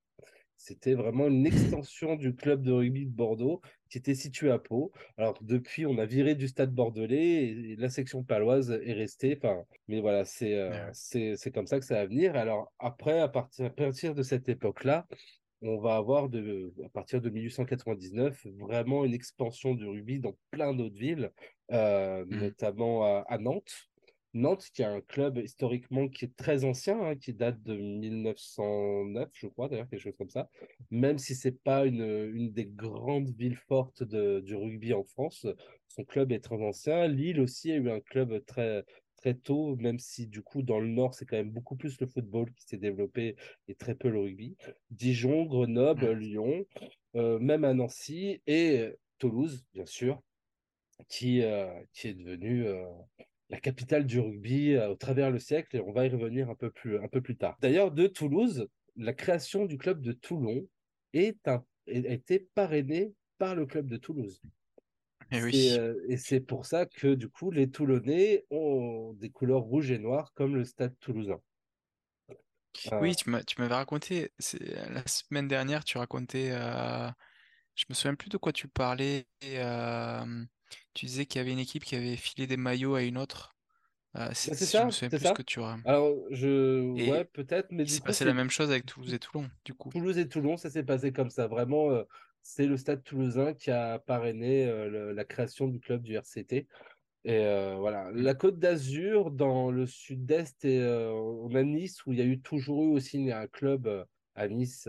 C'était 0.58 0.94
vraiment 0.94 1.28
une 1.28 1.46
extension 1.46 2.16
du 2.16 2.34
club 2.34 2.62
de 2.62 2.72
rugby 2.72 3.06
de 3.06 3.10
Bordeaux 3.10 3.62
qui 3.88 3.98
était 3.98 4.14
situé 4.14 4.50
à 4.50 4.58
Pau. 4.58 4.92
Alors 5.16 5.38
depuis, 5.42 5.86
on 5.86 5.98
a 5.98 6.06
viré 6.06 6.34
du 6.34 6.48
Stade 6.48 6.72
Bordelais 6.74 7.48
et 7.48 7.76
la 7.76 7.88
section 7.88 8.22
paloise 8.24 8.70
est 8.70 8.92
restée. 8.92 9.36
Enfin, 9.36 9.64
mais 9.88 10.00
voilà, 10.00 10.24
c'est 10.24 10.54
euh, 10.54 10.70
ouais. 10.70 10.90
c'est 10.92 11.36
c'est 11.36 11.50
comme 11.52 11.66
ça 11.66 11.78
que 11.78 11.84
ça 11.84 11.94
va 11.96 12.06
venir. 12.06 12.36
Alors 12.36 12.72
après, 12.78 13.20
à 13.20 13.28
partir, 13.28 13.66
à 13.66 13.70
partir 13.70 14.14
de 14.14 14.22
cette 14.22 14.48
époque-là, 14.48 15.06
on 15.62 15.78
va 15.78 15.96
avoir 15.96 16.28
de, 16.28 16.74
à 16.84 16.88
partir 16.90 17.20
de 17.20 17.30
1899 17.30 18.46
vraiment 18.58 19.04
une 19.04 19.14
expansion 19.14 19.74
du 19.74 19.86
rugby 19.86 20.20
dans 20.20 20.36
plein 20.50 20.74
d'autres 20.74 20.96
villes, 20.98 21.32
euh, 21.72 22.24
Mm. 22.28 22.38
notamment 22.40 23.04
à, 23.04 23.24
à 23.28 23.38
Nantes. 23.38 23.72
Nantes, 24.36 24.68
qui 24.72 24.82
est 24.82 24.84
un 24.84 25.00
club 25.00 25.38
historiquement 25.38 26.08
qui 26.08 26.26
est 26.26 26.36
très 26.36 26.64
ancien, 26.64 27.00
hein, 27.00 27.16
qui 27.16 27.32
date 27.32 27.62
de 27.62 27.76
1909, 27.76 29.30
je 29.34 29.46
crois, 29.48 29.68
d'ailleurs, 29.68 29.88
quelque 29.88 30.00
chose 30.02 30.16
comme 30.18 30.30
ça. 30.30 30.48
Même 30.90 31.18
si 31.18 31.34
c'est 31.34 31.62
pas 31.62 31.86
une, 31.86 32.02
une 32.34 32.52
des 32.52 32.66
grandes 32.66 33.30
villes 33.30 33.56
fortes 33.56 34.02
de- 34.02 34.40
du 34.40 34.54
rugby 34.54 34.92
en 34.94 35.04
France, 35.04 35.46
son 35.88 36.04
club 36.04 36.32
est 36.32 36.40
très 36.40 36.62
ancien. 36.62 37.08
Lille 37.08 37.40
aussi 37.40 37.72
a 37.72 37.76
eu 37.76 37.90
un 37.90 38.00
club 38.00 38.44
très, 38.44 38.84
très 39.16 39.34
tôt, 39.34 39.76
même 39.76 39.98
si 39.98 40.26
du 40.26 40.42
coup, 40.42 40.62
dans 40.62 40.80
le 40.80 40.88
Nord, 40.88 41.14
c'est 41.14 41.24
quand 41.26 41.36
même 41.36 41.50
beaucoup 41.50 41.76
plus 41.76 41.98
le 42.00 42.06
football 42.06 42.52
qui 42.54 42.66
s'est 42.66 42.76
développé 42.76 43.36
et 43.68 43.74
très 43.74 43.94
peu 43.94 44.08
le 44.08 44.20
rugby. 44.20 44.56
Dijon, 44.90 45.44
Grenoble, 45.46 46.12
Mm. 46.12 46.18
Lyon, 46.18 46.64
euh, 47.16 47.38
même 47.38 47.64
à 47.64 47.74
Nancy 47.74 48.42
et 48.46 48.90
Toulouse, 49.18 49.64
bien 49.74 49.86
sûr, 49.86 50.22
qui, 51.08 51.42
euh, 51.42 51.68
qui 51.92 52.08
est 52.08 52.14
devenue 52.14 52.66
euh, 52.66 52.84
la 53.50 53.60
capitale 53.60 54.06
du 54.06 54.20
rugby 54.20 54.74
euh, 54.74 54.90
au 54.90 54.96
travers 54.96 55.30
le 55.30 55.38
siècle, 55.38 55.76
et 55.76 55.80
on 55.80 55.92
va 55.92 56.06
y 56.06 56.08
revenir 56.10 56.50
un 56.50 56.54
peu 56.54 56.70
plus, 56.70 56.98
un 56.98 57.08
peu 57.08 57.20
plus 57.22 57.36
tard. 57.36 57.56
D'ailleurs, 57.60 57.92
de 57.92 58.06
Toulouse, 58.06 58.68
la 58.96 59.12
création 59.12 59.66
du 59.66 59.78
club 59.78 60.00
de 60.00 60.12
Toulon 60.12 60.68
est 61.12 61.46
un, 61.48 61.64
a 61.88 61.92
été 61.92 62.40
parrainée 62.54 63.14
par 63.38 63.54
le 63.54 63.66
club 63.66 63.88
de 63.88 63.96
Toulouse. 63.96 64.40
Et 65.30 65.40
C'est, 65.50 65.70
oui. 65.70 65.78
euh, 65.78 65.94
et 66.08 66.16
c'est 66.16 66.40
pour 66.40 66.66
ça 66.66 66.86
que 66.86 67.14
du 67.14 67.28
coup, 67.28 67.50
les 67.50 67.70
Toulonnais 67.70 68.44
ont 68.50 69.12
des 69.14 69.30
couleurs 69.30 69.62
rouges 69.62 69.90
et 69.90 69.98
noires 69.98 70.32
comme 70.34 70.56
le 70.56 70.64
stade 70.64 70.98
toulousain. 71.00 71.40
Euh, 72.92 73.00
Oui, 73.00 73.14
tu 73.16 73.30
m'avais 73.30 73.74
raconté, 73.74 74.32
la 74.62 75.06
semaine 75.06 75.48
dernière, 75.48 75.84
tu 75.84 75.98
racontais, 75.98 76.50
euh, 76.52 77.10
je 77.74 77.84
me 77.88 77.94
souviens 77.94 78.14
plus 78.14 78.28
de 78.30 78.38
quoi 78.38 78.52
tu 78.52 78.68
parlais, 78.68 79.28
et, 79.42 79.60
euh, 79.60 80.44
tu 80.94 81.06
disais 81.06 81.26
qu'il 81.26 81.38
y 81.38 81.42
avait 81.42 81.52
une 81.52 81.58
équipe 81.58 81.84
qui 81.84 81.96
avait 81.96 82.16
filé 82.16 82.46
des 82.46 82.56
maillots 82.56 82.94
à 82.94 83.02
une 83.02 83.18
autre. 83.18 83.54
Euh, 84.16 84.28
bah, 84.28 84.34
c'est- 84.34 84.54
c'est 84.54 84.64
si 84.64 84.70
ça, 84.72 84.90
c'est 84.90 85.08
plus 85.08 85.18
ce 85.18 85.24
ça. 85.24 85.32
que 85.32 85.42
tu. 85.42 85.60
Alors, 85.84 86.14
je, 86.30 87.10
ouais, 87.10 87.24
peut-être, 87.24 87.68
mais 87.70 87.82
il 87.82 87.90
s'est 87.90 88.00
passé 88.00 88.24
la 88.24 88.32
même 88.34 88.50
chose 88.50 88.70
avec 88.70 88.86
Toulouse 88.86 89.12
et 89.12 89.18
Toulon, 89.18 89.50
du 89.64 89.74
coup. 89.74 89.90
Toulouse 89.90 90.16
et 90.18 90.28
Toulon, 90.28 90.56
ça 90.56 90.70
s'est 90.70 90.84
passé 90.84 91.12
comme 91.12 91.28
ça. 91.30 91.46
Vraiment, 91.48 91.90
euh, 91.90 92.04
c'est 92.42 92.66
le 92.66 92.76
stade 92.76 93.02
toulousain 93.02 93.52
qui 93.54 93.70
a 93.70 93.98
parrainé 93.98 94.66
euh, 94.66 94.88
le- 94.88 95.12
la 95.12 95.24
création 95.24 95.68
du 95.68 95.80
club 95.80 96.02
du 96.02 96.14
RCT. 96.16 96.66
Et 97.24 97.40
euh, 97.44 97.74
voilà, 97.76 98.10
Mm. 98.12 98.22
la 98.22 98.34
Côte 98.34 98.58
d'Azur, 98.58 99.32
dans 99.32 99.70
le 99.70 99.86
sud-est, 99.86 100.64
et 100.64 100.80
on 101.12 101.52
a 101.54 101.62
Nice, 101.64 102.06
où 102.06 102.12
il 102.12 102.18
y 102.18 102.22
a 102.22 102.24
eu 102.24 102.40
toujours 102.40 102.84
eu 102.84 102.88
aussi 102.94 103.30
un 103.32 103.46
club 103.48 104.06
à 104.36 104.48
Nice, 104.48 104.88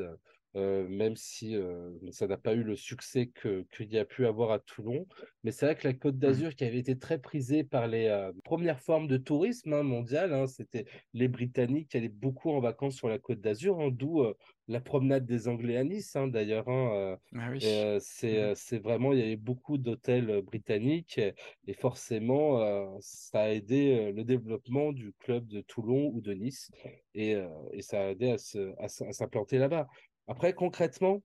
euh, 0.55 0.87
même 0.87 1.15
si 1.15 1.55
euh, 1.55 1.91
ça 2.11 2.27
n'a 2.27 2.37
pas 2.37 2.53
eu 2.53 2.63
le 2.63 2.75
succès 2.75 3.27
que, 3.27 3.65
qu'il 3.71 3.91
y 3.91 3.99
a 3.99 4.05
pu 4.05 4.25
avoir 4.25 4.51
à 4.51 4.59
Toulon. 4.59 5.05
Mais 5.43 5.51
c'est 5.51 5.65
vrai 5.65 5.75
que 5.75 5.87
la 5.87 5.93
Côte 5.93 6.15
Mm. 6.15 6.19
d'Azur, 6.19 6.55
qui 6.55 6.63
avait 6.63 6.79
été 6.79 6.97
très 6.97 7.19
prisée 7.19 7.63
par 7.63 7.87
les 7.87 8.07
euh, 8.07 8.31
premières 8.43 8.79
formes 8.79 9.07
de 9.07 9.17
tourisme 9.17 9.73
hein, 9.73 9.83
mondial, 9.83 10.33
hein, 10.33 10.47
c'était 10.47 10.85
les 11.13 11.27
Britanniques 11.27 11.89
qui 11.89 11.97
allaient 11.97 12.07
beaucoup 12.09 12.49
en 12.51 12.59
vacances 12.59 12.95
sur 12.95 13.09
la 13.09 13.19
Côte 13.19 13.41
d'Azur, 13.41 13.79
hein, 13.79 13.89
d'où 13.91 14.25
la 14.67 14.81
promenade 14.81 15.25
des 15.25 15.47
Anglais 15.47 15.77
à 15.77 15.83
Nice, 15.83 16.17
d'ailleurs. 16.27 16.67
Ah 16.67 17.17
oui. 17.51 17.59
c'est, 17.99 18.79
vraiment, 18.79 19.13
il 19.13 19.19
y 19.19 19.21
avait 19.21 19.35
beaucoup 19.35 19.77
d'hôtels 19.77 20.41
britanniques. 20.41 21.21
Et 21.67 21.73
forcément, 21.73 22.99
ça 22.99 23.43
a 23.43 23.49
aidé 23.49 24.11
le 24.11 24.23
développement 24.25 24.91
du 24.91 25.13
club 25.19 25.47
de 25.47 25.61
Toulon 25.61 26.11
ou 26.13 26.19
de 26.19 26.33
Nice. 26.33 26.69
Et, 27.13 27.37
et 27.71 27.81
ça 27.81 28.07
a 28.07 28.09
aidé 28.09 28.35
à 28.77 28.87
s'implanter 28.87 29.57
là-bas. 29.57 29.87
Après, 30.27 30.53
concrètement, 30.53 31.21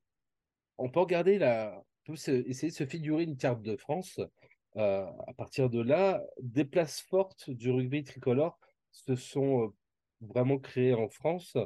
on 0.79 0.89
peut 0.89 1.01
regarder 1.01 1.39
la, 1.39 1.83
on 2.09 2.13
peut 2.13 2.19
essayer 2.47 2.71
de 2.71 2.77
se 2.77 2.87
figurer 2.87 3.25
une 3.25 3.37
carte 3.37 3.63
de 3.63 3.77
France. 3.77 4.21
Euh, 4.77 5.05
à 5.27 5.35
partir 5.35 5.69
de 5.69 5.81
là, 5.81 6.23
des 6.41 6.65
places 6.65 7.01
fortes 7.01 7.51
du 7.51 7.71
rugby 7.71 8.05
tricolore 8.05 8.59
se 8.91 9.17
sont 9.17 9.65
euh, 9.65 9.69
vraiment 10.21 10.59
créées 10.59 10.95
en 10.95 11.09
France, 11.09 11.57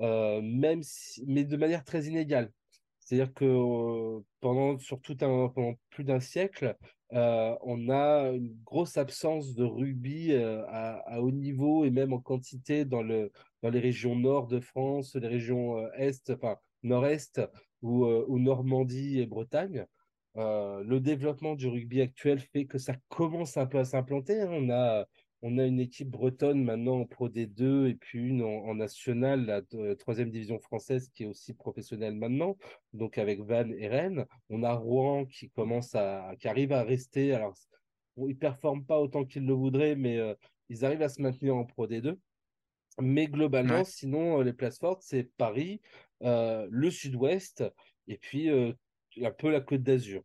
euh, 0.00 0.40
même 0.42 0.82
mais 1.26 1.44
de 1.44 1.56
manière 1.56 1.84
très 1.84 2.04
inégale. 2.04 2.52
C'est-à-dire 3.00 3.34
que 3.34 4.22
pendant, 4.40 4.76
pendant 5.18 5.74
plus 5.90 6.04
d'un 6.04 6.20
siècle, 6.20 6.76
on 7.10 7.90
a 7.90 8.30
une 8.30 8.56
grosse 8.64 8.96
absence 8.96 9.54
de 9.54 9.64
rugby 9.64 10.34
à, 10.34 10.98
à, 11.06 11.20
haut 11.20 11.32
niveau 11.32 11.84
et 11.84 11.90
même 11.90 12.12
en 12.12 12.20
quantité 12.20 12.84
dans, 12.84 13.02
le, 13.02 13.32
dans 13.60 13.70
les 13.70 13.80
régions 13.80 14.14
nord 14.14 14.46
de 14.46 14.60
France, 14.60 15.16
les 15.16 15.26
régions 15.26 15.84
est, 15.94 16.30
enfin 16.30 16.56
nord-est 16.82 17.40
ou, 17.82 18.04
ou, 18.04 18.38
Normandie 18.38 19.20
et 19.20 19.26
Bretagne. 19.26 19.86
le 20.36 20.98
développement 20.98 21.54
du 21.54 21.68
rugby 21.68 22.00
actuel 22.00 22.40
fait 22.40 22.64
que 22.66 22.78
ça 22.78 22.94
commence 23.08 23.56
un 23.56 23.66
peu 23.66 23.78
à 23.78 23.84
s'implanter. 23.84 24.40
Hein. 24.40 24.50
On 24.52 24.70
a 24.70 25.06
on 25.42 25.58
a 25.58 25.64
une 25.64 25.80
équipe 25.80 26.08
bretonne 26.08 26.62
maintenant 26.62 27.00
en 27.00 27.04
Pro 27.04 27.28
D2 27.28 27.88
et 27.88 27.94
puis 27.94 28.28
une 28.28 28.42
en, 28.42 28.74
nationale, 28.76 29.44
la 29.44 29.60
euh, 29.74 29.96
troisième 29.96 30.30
division 30.30 30.60
française 30.60 31.10
qui 31.12 31.24
est 31.24 31.26
aussi 31.26 31.52
professionnelle 31.52 32.14
maintenant, 32.14 32.56
donc 32.92 33.18
avec 33.18 33.40
Vannes 33.40 33.74
et 33.76 33.88
Rennes. 33.88 34.24
On 34.50 34.62
a 34.62 34.72
Rouen 34.72 35.26
qui 35.26 35.50
commence 35.50 35.96
à, 35.96 36.34
qui 36.38 36.46
arrive 36.46 36.72
à 36.72 36.84
rester. 36.84 37.34
Alors, 37.34 37.54
ils 38.18 38.38
performent 38.38 38.84
pas 38.84 39.00
autant 39.00 39.24
qu'ils 39.24 39.44
le 39.44 39.52
voudraient, 39.52 39.96
mais 39.96 40.18
euh, 40.18 40.34
ils 40.68 40.84
arrivent 40.84 41.02
à 41.02 41.08
se 41.08 41.20
maintenir 41.20 41.56
en 41.56 41.64
Pro 41.64 41.88
D2. 41.88 42.16
Mais 43.00 43.26
globalement, 43.26 43.82
sinon, 43.84 44.38
euh, 44.38 44.44
les 44.44 44.52
places 44.52 44.78
fortes, 44.78 45.02
c'est 45.02 45.24
Paris, 45.36 45.80
le 46.22 46.90
Sud-Ouest 46.90 47.64
et 48.08 48.16
puis 48.16 48.48
un 48.50 49.30
peu 49.30 49.50
la 49.50 49.60
Côte 49.60 49.82
d'Azur. 49.82 50.22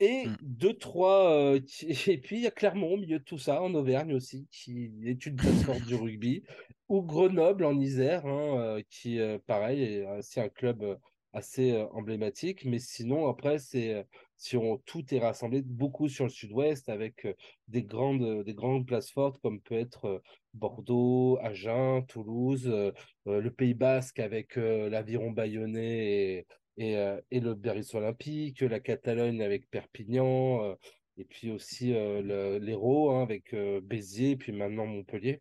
Et 0.00 0.26
mmh. 0.26 0.36
deux, 0.42 0.74
trois. 0.74 1.30
Euh, 1.30 1.60
et 2.06 2.18
puis 2.18 2.36
il 2.36 2.42
y 2.42 2.46
a 2.46 2.50
Clermont 2.50 2.94
au 2.94 2.96
milieu 2.96 3.18
de 3.18 3.24
tout 3.24 3.38
ça, 3.38 3.62
en 3.62 3.74
Auvergne 3.74 4.14
aussi, 4.14 4.46
qui 4.50 4.90
est 5.04 5.26
une 5.26 5.36
plateforme 5.36 5.82
du 5.82 5.94
rugby. 5.94 6.42
Ou 6.88 7.02
Grenoble 7.02 7.64
en 7.64 7.78
Isère, 7.78 8.26
hein, 8.26 8.58
euh, 8.58 8.82
qui, 8.90 9.18
euh, 9.20 9.38
pareil, 9.46 9.82
est 9.82 10.06
aussi 10.18 10.40
un 10.40 10.48
club 10.48 10.98
assez 11.32 11.76
emblématique. 11.92 12.64
Mais 12.64 12.78
sinon, 12.78 13.28
après, 13.28 13.58
c'est 13.58 14.04
si 14.36 14.56
on 14.56 14.78
tout 14.78 15.14
est 15.14 15.20
rassemblé 15.20 15.62
beaucoup 15.62 16.08
sur 16.08 16.24
le 16.24 16.30
sud-ouest 16.30 16.88
avec 16.88 17.26
des 17.68 17.82
grandes 17.82 18.44
des 18.44 18.54
grandes 18.54 18.86
places 18.86 19.10
fortes 19.10 19.38
comme 19.40 19.60
peut 19.60 19.74
être 19.74 20.22
Bordeaux, 20.54 21.38
Agen, 21.40 22.04
Toulouse, 22.06 22.72
le 23.26 23.48
Pays 23.50 23.74
Basque 23.74 24.18
avec 24.18 24.56
l'aviron 24.56 25.30
bayonnais 25.30 26.06
et, 26.38 26.46
et, 26.76 26.96
euh, 26.96 27.20
et 27.30 27.40
le 27.40 27.54
Biarritz 27.54 27.94
Olympique, 27.94 28.60
la 28.60 28.80
Catalogne 28.80 29.42
avec 29.42 29.70
Perpignan, 29.70 30.62
euh, 30.64 30.74
et 31.16 31.24
puis 31.24 31.50
aussi 31.50 31.94
euh, 31.94 32.58
l'Hérault 32.58 33.12
hein, 33.12 33.22
avec 33.22 33.54
Béziers, 33.82 34.32
et 34.32 34.36
puis 34.36 34.52
maintenant 34.52 34.86
Montpellier. 34.86 35.40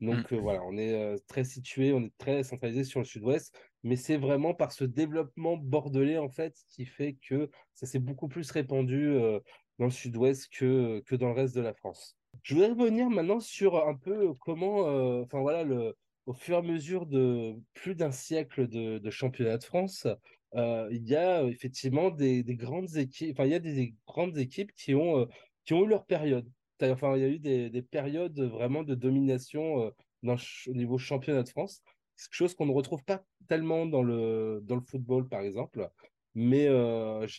Donc 0.00 0.30
mmh. 0.30 0.36
voilà, 0.36 0.62
on 0.64 0.76
est 0.76 1.16
très 1.26 1.44
situé, 1.44 1.92
on 1.92 2.04
est 2.04 2.16
très 2.18 2.42
centralisé 2.44 2.84
sur 2.84 3.00
le 3.00 3.06
sud-ouest, 3.06 3.56
mais 3.82 3.96
c'est 3.96 4.16
vraiment 4.16 4.54
par 4.54 4.72
ce 4.72 4.84
développement 4.84 5.56
bordelais 5.56 6.18
en 6.18 6.28
fait 6.28 6.56
qui 6.68 6.86
fait 6.86 7.16
que 7.28 7.50
ça 7.74 7.86
s'est 7.86 7.98
beaucoup 7.98 8.28
plus 8.28 8.50
répandu 8.50 9.14
dans 9.78 9.86
le 9.86 9.90
sud-ouest 9.90 10.48
que, 10.52 11.00
que 11.06 11.16
dans 11.16 11.28
le 11.28 11.34
reste 11.34 11.54
de 11.54 11.60
la 11.60 11.74
France. 11.74 12.16
Je 12.42 12.54
voudrais 12.54 12.70
revenir 12.70 13.10
maintenant 13.10 13.40
sur 13.40 13.86
un 13.86 13.94
peu 13.94 14.34
comment, 14.34 15.20
enfin 15.22 15.40
voilà, 15.40 15.64
le, 15.64 15.96
au 16.26 16.32
fur 16.32 16.54
et 16.56 16.58
à 16.58 16.62
mesure 16.62 17.06
de 17.06 17.56
plus 17.74 17.94
d'un 17.94 18.12
siècle 18.12 18.68
de, 18.68 18.98
de, 18.98 19.10
championnat 19.10 19.58
de 19.58 19.64
France, 19.64 20.06
euh, 20.54 20.88
il 20.92 21.08
y 21.08 21.16
a 21.16 21.42
effectivement 21.44 22.10
des, 22.10 22.42
des, 22.42 22.54
grandes 22.56 22.96
équipes, 22.96 23.32
enfin, 23.32 23.46
il 23.46 23.52
y 23.52 23.54
a 23.54 23.58
des, 23.58 23.94
grandes 24.06 24.38
équipes 24.38 24.72
qui 24.72 24.94
ont, 24.94 25.20
euh, 25.20 25.26
qui 25.64 25.74
ont 25.74 25.84
eu 25.84 25.88
leur 25.88 26.04
période. 26.06 26.48
Enfin, 26.82 27.16
il 27.16 27.22
y 27.22 27.24
a 27.24 27.28
eu 27.28 27.38
des, 27.38 27.70
des 27.70 27.82
périodes 27.82 28.40
vraiment 28.40 28.82
de 28.82 28.94
domination 28.94 29.92
euh, 30.24 30.36
au 30.66 30.74
niveau 30.74 30.98
championnat 30.98 31.42
de 31.44 31.48
France. 31.48 31.80
Chose 32.30 32.54
qu'on 32.54 32.66
ne 32.66 32.72
retrouve 32.72 33.04
pas 33.04 33.24
tellement 33.48 33.86
dans 33.86 34.02
le, 34.02 34.60
dans 34.62 34.76
le 34.76 34.82
football, 34.82 35.28
par 35.28 35.40
exemple. 35.40 35.88
Mais 36.34 36.68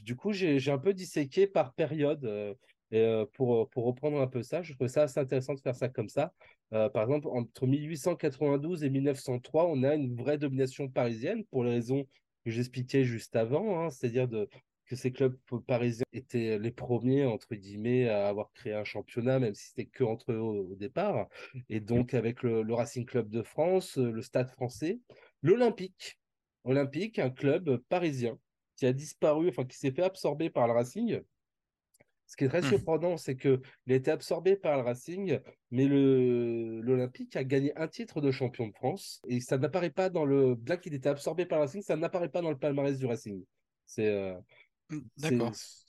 du 0.02 0.16
coup, 0.16 0.34
j'ai 0.34 0.72
un 0.72 0.78
peu 0.78 0.94
disséqué 0.94 1.48
par 1.48 1.74
période. 1.74 2.58
Et 2.92 3.24
pour, 3.34 3.68
pour 3.70 3.86
reprendre 3.86 4.22
un 4.22 4.28
peu 4.28 4.44
ça, 4.44 4.62
je 4.62 4.74
trouve 4.74 4.88
ça 4.88 5.04
assez 5.04 5.20
intéressant 5.20 5.56
de 5.56 5.60
faire 5.60 5.76
ça 5.76 5.90
comme 5.90 6.10
ça. 6.10 6.32
Euh, 6.74 6.90
par 6.90 7.04
exemple, 7.04 7.28
entre 7.28 7.68
1892 7.68 8.84
et 8.84 8.90
1903, 8.90 9.68
on 9.68 9.84
a 9.84 9.94
une 9.94 10.16
vraie 10.16 10.38
domination 10.38 10.90
parisienne 10.90 11.44
pour 11.46 11.64
les 11.64 11.72
raisons 11.72 12.04
que 12.44 12.52
j'expliquais 12.52 13.04
juste 13.04 13.36
avant, 13.36 13.80
hein, 13.80 13.90
c'est-à-dire 13.90 14.28
que 14.94 15.00
ces 15.00 15.12
clubs 15.12 15.38
parisiens 15.68 16.06
étaient 16.14 16.58
les 16.60 16.72
premiers, 16.72 17.26
entre 17.26 17.56
guillemets, 17.56 18.10
à 18.10 18.28
avoir 18.28 18.52
créé 18.54 18.74
un 18.74 18.84
championnat, 18.84 19.40
même 19.40 19.54
si 19.54 19.68
c'était 19.70 19.86
que 19.86 20.04
entre 20.04 20.32
eux 20.32 20.40
au, 20.40 20.76
départ. 20.76 21.28
Et 21.70 21.80
donc, 21.80 22.14
avec 22.14 22.44
le, 22.44 22.64
le, 22.64 22.74
Racing 22.74 23.06
Club 23.06 23.30
de 23.30 23.44
France, 23.44 23.98
le 23.98 24.22
Stade 24.22 24.50
français, 24.50 25.00
l'Olympique, 25.42 26.20
Olympique, 26.64 27.20
un 27.20 27.30
club 27.30 27.78
parisien 27.90 28.38
qui 28.76 28.86
a 28.86 28.94
disparu, 28.94 29.50
enfin, 29.50 29.66
qui 29.66 29.78
s'est 29.78 29.92
fait 29.92 30.04
absorber 30.04 30.50
par 30.50 30.68
le 30.68 30.74
Racing 30.74 31.22
ce 32.34 32.38
qui 32.38 32.46
est 32.46 32.48
très 32.48 32.62
mmh. 32.62 32.70
surprenant, 32.70 33.18
c'est 33.18 33.36
qu'il 33.36 33.60
a 33.90 33.94
été 33.94 34.10
absorbé 34.10 34.56
par 34.56 34.78
le 34.78 34.84
Racing, 34.84 35.40
mais 35.70 35.86
l'Olympique 35.88 37.36
a 37.36 37.44
gagné 37.44 37.78
un 37.78 37.88
titre 37.88 38.22
de 38.22 38.32
champion 38.32 38.68
de 38.68 38.74
France. 38.74 39.22
Et 39.28 39.40
ça 39.40 39.58
n'apparaît 39.58 39.92
pas 39.92 40.10
dans 40.10 40.26
le. 40.26 40.56
Bien 40.56 40.78
qu'il 40.78 40.94
était 40.94 41.10
absorbé 41.10 41.46
par 41.46 41.60
le 41.60 41.66
Racing, 41.66 41.84
ça 41.84 41.96
n'apparaît 41.96 42.30
pas 42.30 42.42
dans 42.42 42.50
le 42.50 42.58
palmarès 42.58 42.98
du 42.98 43.06
Racing. 43.06 43.44
C'est. 43.86 44.08
Euh, 44.08 44.34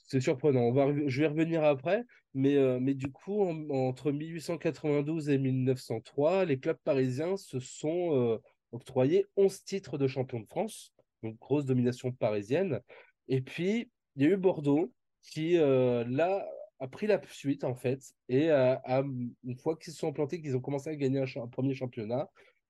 c'est 0.07 0.21
surprenant. 0.21 0.61
On 0.61 0.71
va, 0.71 0.87
je 1.07 1.21
vais 1.21 1.27
revenir 1.27 1.63
après, 1.63 2.03
mais, 2.33 2.55
euh, 2.57 2.79
mais 2.79 2.93
du 2.93 3.11
coup, 3.11 3.41
entre 3.71 4.11
1892 4.11 5.29
et 5.29 5.37
1903, 5.37 6.45
les 6.45 6.59
clubs 6.59 6.77
parisiens 6.83 7.37
se 7.37 7.59
sont 7.59 8.15
euh, 8.15 8.37
octroyés 8.71 9.25
11 9.35 9.63
titres 9.63 9.97
de 9.97 10.07
champion 10.07 10.39
de 10.39 10.45
France, 10.45 10.93
donc 11.23 11.37
grosse 11.39 11.65
domination 11.65 12.11
parisienne. 12.11 12.81
Et 13.27 13.41
puis, 13.41 13.89
il 14.15 14.23
y 14.23 14.25
a 14.27 14.29
eu 14.29 14.37
Bordeaux, 14.37 14.91
qui, 15.21 15.57
euh, 15.57 16.03
là, 16.07 16.47
a 16.79 16.87
pris 16.87 17.07
la 17.07 17.19
suite, 17.29 17.63
en 17.63 17.73
fait, 17.73 18.01
et 18.29 18.49
une 18.49 19.57
fois 19.57 19.75
qu'ils 19.77 19.93
se 19.93 19.99
sont 19.99 20.09
implantés, 20.09 20.41
qu'ils 20.41 20.55
ont 20.55 20.61
commencé 20.61 20.89
à 20.89 20.95
gagner 20.95 21.19
un, 21.21 21.47
premier 21.47 21.73
championnat, 21.73 22.29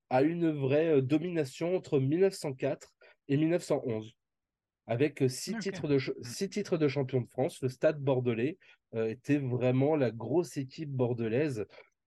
a 0.10 0.22
une 0.22 0.52
vraie 0.52 1.02
domination 1.02 1.76
entre 1.76 2.00
1904 2.00 2.94
et 3.28 3.38
1911 3.38 4.16
avec 4.88 5.22
euh, 5.22 5.28
six, 5.28 5.58
titres 5.60 5.88
de, 5.88 5.98
six 6.22 6.50
titres 6.50 6.78
de 6.78 6.88
champion 6.88 7.22
de 7.22 7.28
France. 7.28 7.62
Le 7.62 7.70
stade 7.70 8.00
bordelais 8.00 8.58
était 8.94 9.40
vraiment 9.40 9.98
la 9.98 10.10
grosse 10.10 10.56
équipe 10.56 10.90
bordelaise 10.90 11.66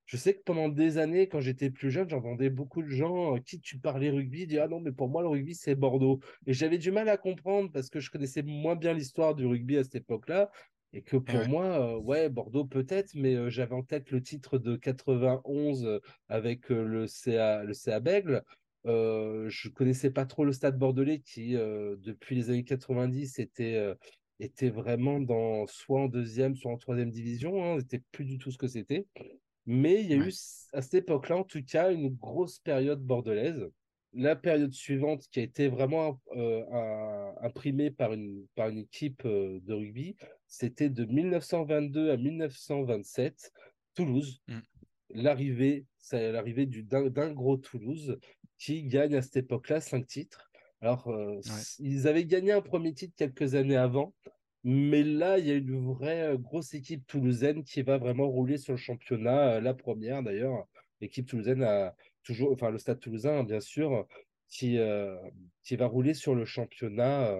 je 0.08 0.16
sais 0.16 0.32
que 0.32 0.42
pendant 0.42 0.70
des 0.70 0.96
années, 0.96 1.28
quand 1.28 1.40
j'étais 1.40 1.68
plus 1.68 1.90
jeune, 1.90 2.08
j'entendais 2.08 2.48
beaucoup 2.48 2.82
de 2.82 2.88
gens 2.88 3.36
euh, 3.36 3.40
qui 3.40 3.60
tu 3.60 3.78
parlais 3.78 4.08
rugby 4.08 4.46
dire 4.46 4.62
Ah 4.64 4.68
non, 4.68 4.80
mais 4.80 4.90
pour 4.90 5.10
moi, 5.10 5.20
le 5.20 5.28
rugby, 5.28 5.54
c'est 5.54 5.74
Bordeaux. 5.74 6.18
Et 6.46 6.54
j'avais 6.54 6.78
du 6.78 6.90
mal 6.90 7.10
à 7.10 7.18
comprendre 7.18 7.70
parce 7.70 7.90
que 7.90 8.00
je 8.00 8.10
connaissais 8.10 8.42
moins 8.42 8.74
bien 8.74 8.94
l'histoire 8.94 9.34
du 9.34 9.44
rugby 9.44 9.76
à 9.76 9.84
cette 9.84 9.96
époque-là. 9.96 10.50
Et 10.94 11.02
que 11.02 11.18
pour 11.18 11.46
moi, 11.48 11.66
euh, 11.66 11.98
ouais, 11.98 12.30
Bordeaux 12.30 12.64
peut-être, 12.64 13.10
mais 13.14 13.34
euh, 13.34 13.50
j'avais 13.50 13.74
en 13.74 13.82
tête 13.82 14.10
le 14.10 14.22
titre 14.22 14.56
de 14.56 14.76
91 14.76 16.00
avec 16.30 16.70
le 16.70 17.06
CA, 17.06 17.62
le 17.62 17.74
CA 17.74 18.00
Bègle. 18.00 18.42
Je 18.88 19.68
connaissais 19.68 20.10
pas 20.10 20.26
trop 20.26 20.44
le 20.44 20.52
stade 20.52 20.78
bordelais 20.78 21.20
qui, 21.20 21.52
depuis 21.52 22.34
les 22.34 22.50
années 22.50 22.64
90, 22.64 23.38
était, 23.38 23.94
était 24.40 24.70
vraiment 24.70 25.20
dans, 25.20 25.66
soit 25.66 26.02
en 26.02 26.08
deuxième, 26.08 26.56
soit 26.56 26.72
en 26.72 26.78
troisième 26.78 27.10
division. 27.10 27.64
Hein, 27.64 27.78
c'était 27.80 28.02
plus 28.12 28.24
du 28.24 28.38
tout 28.38 28.50
ce 28.50 28.58
que 28.58 28.68
c'était. 28.68 29.06
Mais 29.66 30.02
il 30.02 30.10
y 30.10 30.14
a 30.14 30.16
eu 30.16 30.32
à 30.72 30.80
cette 30.80 30.94
époque-là, 30.94 31.36
en 31.36 31.44
tout 31.44 31.62
cas, 31.62 31.92
une 31.92 32.08
grosse 32.08 32.58
période 32.58 33.02
bordelaise. 33.02 33.68
La 34.14 34.34
période 34.34 34.72
suivante 34.72 35.26
qui 35.30 35.40
a 35.40 35.42
été 35.42 35.68
vraiment 35.68 36.22
euh, 36.34 36.64
imprimée 37.42 37.90
par 37.90 38.14
une, 38.14 38.46
par 38.54 38.70
une 38.70 38.78
équipe 38.78 39.22
euh, 39.26 39.60
de 39.60 39.74
rugby, 39.74 40.16
c'était 40.46 40.88
de 40.88 41.04
1922 41.04 42.10
à 42.10 42.16
1927, 42.16 43.52
Toulouse. 43.94 44.40
Mm. 44.48 44.58
L'arrivée, 45.10 45.84
c'est 45.98 46.32
l'arrivée 46.32 46.64
d'un 46.64 47.32
gros 47.32 47.58
Toulouse 47.58 48.18
qui 48.58 48.84
gagne 48.84 49.14
à 49.14 49.22
cette 49.22 49.36
époque-là 49.36 49.80
cinq 49.80 50.06
titres. 50.06 50.50
Alors, 50.80 51.08
euh, 51.08 51.40
ils 51.78 52.06
avaient 52.06 52.24
gagné 52.24 52.52
un 52.52 52.60
premier 52.60 52.92
titre 52.92 53.14
quelques 53.16 53.54
années 53.54 53.76
avant, 53.76 54.14
mais 54.64 55.02
là, 55.02 55.38
il 55.38 55.46
y 55.46 55.50
a 55.50 55.54
une 55.54 55.92
vraie 55.92 56.32
euh, 56.32 56.36
grosse 56.36 56.74
équipe 56.74 57.06
toulousaine 57.06 57.62
qui 57.62 57.82
va 57.82 57.98
vraiment 57.98 58.28
rouler 58.28 58.58
sur 58.58 58.72
le 58.72 58.78
championnat. 58.78 59.54
Euh, 59.54 59.60
la 59.60 59.74
première, 59.74 60.22
d'ailleurs, 60.22 60.66
l'équipe 61.00 61.26
toulousaine 61.26 61.62
a 61.62 61.94
toujours, 62.24 62.52
enfin, 62.52 62.70
le 62.70 62.78
stade 62.78 62.98
toulousain, 62.98 63.44
bien 63.44 63.60
sûr, 63.60 64.06
qui, 64.48 64.78
euh, 64.78 65.16
qui 65.62 65.76
va 65.76 65.86
rouler 65.86 66.14
sur 66.14 66.34
le 66.34 66.44
championnat 66.44 67.34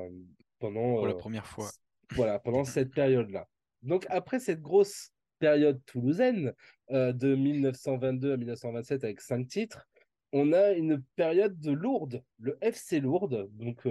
pendant. 0.59 0.97
Pour 0.97 1.07
la 1.07 1.15
première 1.15 1.47
fois. 1.47 1.69
Voilà, 2.13 2.39
pendant 2.39 2.65
cette 2.65 2.93
période-là. 2.93 3.49
Donc, 3.83 4.07
après 4.11 4.39
cette 4.41 4.61
grosse 4.61 5.11
période 5.39 5.81
toulousaine 5.87 6.53
de 6.91 7.35
1922 7.35 8.33
à 8.33 8.37
1927 8.37 9.05
avec 9.05 9.21
cinq 9.21 9.47
titres, 9.47 9.88
on 10.33 10.53
a 10.53 10.73
une 10.73 11.03
période 11.17 11.59
de 11.61 11.73
Lourdes, 11.73 12.23
le 12.39 12.59
FC 12.61 13.01
Lourdes, 13.01 13.49
donc 13.55 13.87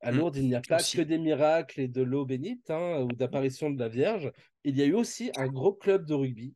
à 0.00 0.12
mmh. 0.12 0.16
Lourdes, 0.16 0.36
il 0.36 0.46
n'y 0.46 0.54
a 0.54 0.60
pas 0.60 0.78
que 0.78 1.02
des 1.02 1.18
miracles 1.18 1.80
et 1.80 1.88
de 1.88 2.02
l'eau 2.02 2.24
bénite 2.24 2.70
hein, 2.70 3.02
ou 3.02 3.08
d'apparition 3.08 3.70
de 3.70 3.78
la 3.78 3.88
Vierge. 3.88 4.32
Il 4.64 4.76
y 4.76 4.82
a 4.82 4.86
eu 4.86 4.94
aussi 4.94 5.30
un 5.36 5.48
gros 5.48 5.72
club 5.72 6.04
de 6.04 6.14
rugby 6.14 6.54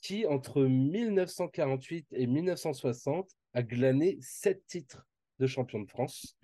qui, 0.00 0.26
entre 0.26 0.62
1948 0.62 2.08
et 2.12 2.26
1960, 2.26 3.30
a 3.54 3.62
glané 3.62 4.18
sept 4.20 4.66
titres 4.66 5.06
de 5.38 5.46
champion 5.46 5.80
de 5.80 5.88
France. 5.88 6.36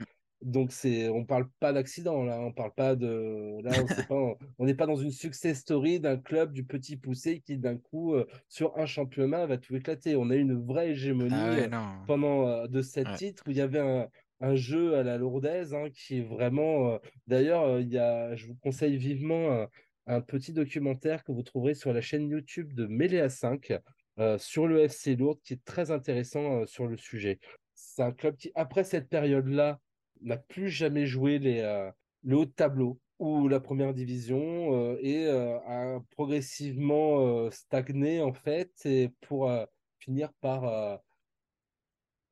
Donc 0.42 0.72
c'est, 0.72 1.08
on 1.10 1.24
parle 1.24 1.48
pas 1.60 1.72
d'accident 1.72 2.24
là, 2.24 2.40
on 2.40 2.50
parle 2.52 2.72
pas 2.74 2.96
de, 2.96 3.60
là 3.62 3.72
on 3.82 3.86
pas, 4.58 4.64
n'est 4.64 4.74
pas 4.74 4.86
dans 4.86 4.96
une 4.96 5.10
success 5.10 5.58
story 5.58 6.00
d'un 6.00 6.16
club 6.16 6.52
du 6.52 6.64
petit 6.64 6.96
poussé 6.96 7.40
qui 7.40 7.58
d'un 7.58 7.76
coup 7.76 8.14
euh, 8.14 8.26
sur 8.48 8.78
un 8.78 8.86
championnat 8.86 9.44
va 9.46 9.58
tout 9.58 9.76
éclater. 9.76 10.16
On 10.16 10.30
a 10.30 10.36
eu 10.36 10.40
une 10.40 10.58
vraie 10.64 10.90
hégémonie 10.92 11.34
Ah 11.34 11.50
ouais, 11.50 11.68
euh, 11.72 12.06
pendant 12.06 12.48
euh, 12.48 12.66
de 12.66 12.80
sept 12.80 13.06
Ouais. 13.06 13.16
titres 13.16 13.42
où 13.46 13.50
il 13.50 13.56
y 13.56 13.60
avait 13.60 13.80
un, 13.80 14.08
un 14.40 14.54
jeu 14.54 14.94
à 14.96 15.02
la 15.02 15.18
lourdaise 15.18 15.74
hein, 15.74 15.88
qui 15.92 16.18
est 16.18 16.22
vraiment. 16.22 16.98
D'ailleurs, 17.26 17.80
il 17.80 17.88
y 17.88 17.98
a, 17.98 18.34
je 18.36 18.46
vous 18.46 18.56
conseille 18.56 18.96
vivement 18.96 19.66
un, 20.06 20.20
petit 20.20 20.52
documentaire 20.52 21.22
que 21.22 21.32
vous 21.32 21.42
trouverez 21.42 21.74
sur 21.74 21.92
la 21.92 22.00
chaîne 22.00 22.28
YouTube 22.28 22.72
de 22.72 22.86
Méléa 22.86 23.28
5 23.28 23.72
euh, 24.18 24.38
sur 24.38 24.66
le 24.66 24.80
FC 24.80 25.16
Lourdes 25.16 25.40
qui 25.42 25.54
est 25.54 25.64
très 25.64 25.90
intéressant 25.90 26.66
sur 26.66 26.86
le 26.86 26.96
sujet. 26.96 27.38
C'est 27.74 28.02
un 28.02 28.12
club 28.12 28.36
qui, 28.36 28.50
après 28.54 28.84
cette 28.84 29.08
période-là, 29.08 29.78
n'a 30.22 30.36
plus 30.36 30.68
jamais 30.68 31.06
joué 31.06 31.38
les, 31.38 31.60
euh, 31.60 31.90
le 32.22 32.36
haut 32.36 32.44
de 32.44 32.50
tableau 32.50 33.00
ou 33.18 33.48
la 33.48 33.60
première 33.60 33.92
division 33.94 34.74
euh, 34.74 34.96
et 35.00 35.26
euh, 35.26 35.58
a 35.66 36.00
progressivement 36.10 37.50
stagné 37.50 38.20
en 38.22 38.32
fait 38.32 38.70
et 38.84 39.10
pour 39.20 39.50
finir 39.98 40.32
par 40.40 41.00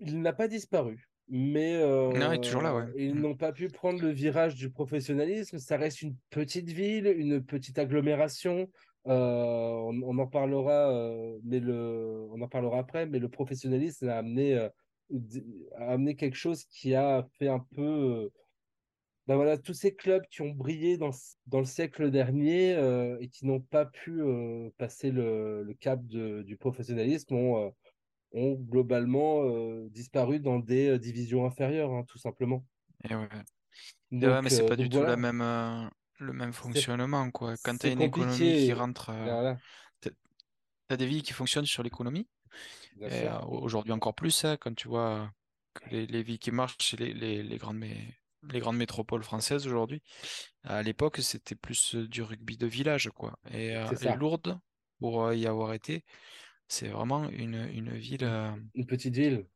il 0.01 0.21
n'a 0.23 0.33
pas 0.33 0.49
disparu 0.49 1.09
mais 1.31 1.79
Non, 1.79 2.33
il 2.33 2.37
est 2.37 2.41
toujours 2.41 2.63
là, 2.63 2.75
ouais. 2.75 2.87
ils 2.97 3.15
Mm. 3.15 3.21
n'ont 3.21 3.37
pas 3.37 3.53
pu 3.53 3.69
prendre 3.69 4.01
le 4.01 4.09
virage 4.11 4.55
du 4.55 4.71
professionnalisme 4.71 5.59
ça 5.59 5.77
reste 5.77 6.01
une 6.03 6.17
petite 6.31 6.71
ville 6.71 7.07
une 7.07 7.45
petite 7.45 7.79
agglomération 7.79 8.69
Euh, 9.07 9.73
on, 9.89 10.03
on 10.03 10.19
en 10.19 10.27
parlera 10.27 10.91
euh, 10.93 11.39
mais 11.43 11.61
le 11.61 12.27
on 12.31 12.43
en 12.43 12.49
parlera 12.49 12.79
après 12.81 13.07
mais 13.07 13.19
le 13.19 13.29
professionnalisme 13.29 14.09
a 14.09 14.17
amené 14.19 14.69
a 15.77 15.93
amené 15.93 16.17
quelque 16.17 16.37
chose 16.37 16.65
qui 16.65 16.95
a 16.95 17.27
fait 17.39 17.49
un 17.49 17.61
peu 17.61 18.31
ben 19.27 19.37
voilà, 19.37 19.59
tous 19.59 19.75
ces 19.75 19.95
clubs 19.95 20.25
qui 20.31 20.41
ont 20.43 20.51
brillé 20.51 20.97
dans, 20.97 21.11
dans 21.47 21.59
le 21.59 21.67
siècle 21.67 22.11
dernier 22.11 22.75
euh, 22.75 23.19
et 23.21 23.29
qui 23.29 23.47
n'ont 23.47 23.61
pas 23.61 23.85
pu 23.85 24.23
euh, 24.23 24.71
passer 24.79 25.11
le, 25.11 25.63
le 25.63 25.75
cap 25.75 26.05
de- 26.07 26.43
du 26.43 26.57
professionnalisme 26.57 27.35
ont, 27.35 27.67
euh, 27.67 27.71
ont 28.33 28.55
globalement 28.55 29.45
disparu 29.91 30.41
dans 30.41 30.59
des 30.61 30.99
divisions 30.99 31.47
inférieures, 31.47 31.93
hein, 31.93 32.05
tout 32.09 32.19
simplement. 32.19 32.65
Et 33.09 33.15
ouais. 33.15 33.29
Et 34.21 34.29
ouais, 34.29 34.43
mais 34.43 34.51
Donc, 34.51 34.53
c'est 34.53 34.63
euh, 34.63 34.69
pas 34.69 34.77
du 34.77 34.89
tout 34.89 35.05
la 35.05 35.17
même, 35.17 35.41
le 36.19 36.33
même 36.33 36.53
fonctionnement, 36.53 37.31
quoi. 37.31 37.57
Quand 37.63 37.77
tu 37.79 37.87
as 37.87 37.91
une 37.91 38.03
économie 38.03 38.55
qui 38.55 38.73
rentre, 38.73 39.13
Voilà, 39.25 39.61
t'as, 40.01 40.11
t'as 40.89 40.97
des 40.97 41.07
villes 41.07 41.23
qui 41.23 41.33
fonctionnent 41.35 41.67
sur 41.67 41.83
l'économie. 41.83 42.29
Euh, 43.03 43.39
aujourd'hui 43.49 43.93
encore 43.93 44.15
plus, 44.15 44.45
hein, 44.45 44.57
quand 44.61 44.75
tu 44.75 44.89
vois 44.89 45.33
que 45.75 45.89
les, 45.91 46.07
les 46.07 46.23
villes 46.23 46.39
qui 46.39 46.51
marchent, 46.53 46.77
c'est 46.81 46.99
les, 47.01 47.13
les, 47.15 47.43
les 47.43 47.57
grandes, 47.59 47.79
mé- 47.79 48.15
les 48.51 48.61
grandes 48.61 48.77
métropoles 48.77 49.23
françaises 49.23 49.67
aujourd'hui. 49.67 50.03
À 50.65 50.83
l'époque, 50.83 51.19
c'était 51.19 51.57
plus 51.57 51.97
euh, 51.97 52.09
du 52.09 52.23
rugby 52.23 52.57
de 52.59 52.67
village, 52.69 53.11
quoi. 53.15 53.39
Et, 53.53 53.77
euh, 53.77 53.97
et. 54.03 54.15
Lourdes, 54.15 54.59
pour 55.01 55.33
y 55.35 55.47
avoir 55.47 55.75
été, 55.75 56.05
c'est 56.69 56.89
vraiment 56.89 57.29
une, 57.31 57.57
une 57.75 57.97
ville 57.97 58.25
Une, 58.25 58.27
euh, 58.27 58.53
une 58.75 58.87
petite 58.87 59.15
ville. 59.17 59.47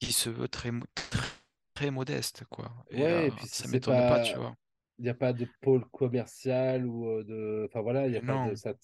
qui 0.00 0.12
se 0.12 0.28
veut 0.30 0.48
très, 0.48 0.70
très, 1.10 1.28
très 1.74 1.90
modeste, 1.92 2.44
quoi. 2.50 2.72
Et 2.90 3.00
Ouais, 3.00 3.28
et 3.28 3.32
puis 3.32 3.48
ça 3.48 3.68
m'étonne 3.68 4.04
pas, 4.04 4.18
pas. 4.18 4.20
tu 4.20 4.38
vois. 4.38 4.56
Il 4.98 5.04
n'y 5.04 5.08
a 5.10 5.14
pas 5.14 5.32
de 5.32 5.46
pôle 5.60 5.84
commercial 5.90 6.86
ou 6.86 7.22
de. 7.24 7.66
Enfin 7.68 7.82
voilà, 7.82 8.06
il 8.06 8.10
n'y 8.12 8.16
a 8.16 8.20
Et 8.20 8.22
pas 8.22 8.38
de. 8.38 8.54
non, 8.54 8.56
Ça, 8.56 8.74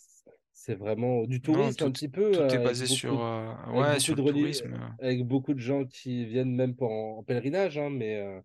c'est 0.54 0.76
vraiment 0.76 1.24
du 1.24 1.36
non, 1.36 1.40
tourisme 1.42 1.84
un 1.84 1.90
petit 1.90 2.08
peu 2.08 2.30
tout 2.30 2.38
euh, 2.38 2.48
est 2.48 2.54
avec 2.54 2.66
basé 2.66 2.84
beaucoup 2.84 2.94
sur, 2.94 3.24
euh, 3.24 3.52
ouais, 3.72 3.98
sur 3.98 4.14
de 4.14 4.22
le 4.22 4.28
tourisme. 4.28 4.74
avec 5.00 5.26
beaucoup 5.26 5.52
de 5.52 5.58
gens 5.58 5.84
qui 5.84 6.24
viennent 6.24 6.54
même 6.54 6.76
pour 6.76 6.90
en, 6.92 7.18
en 7.18 7.22
pèlerinage, 7.24 7.76
hein, 7.76 7.90
mais, 7.90 8.16
euh, 8.16 8.40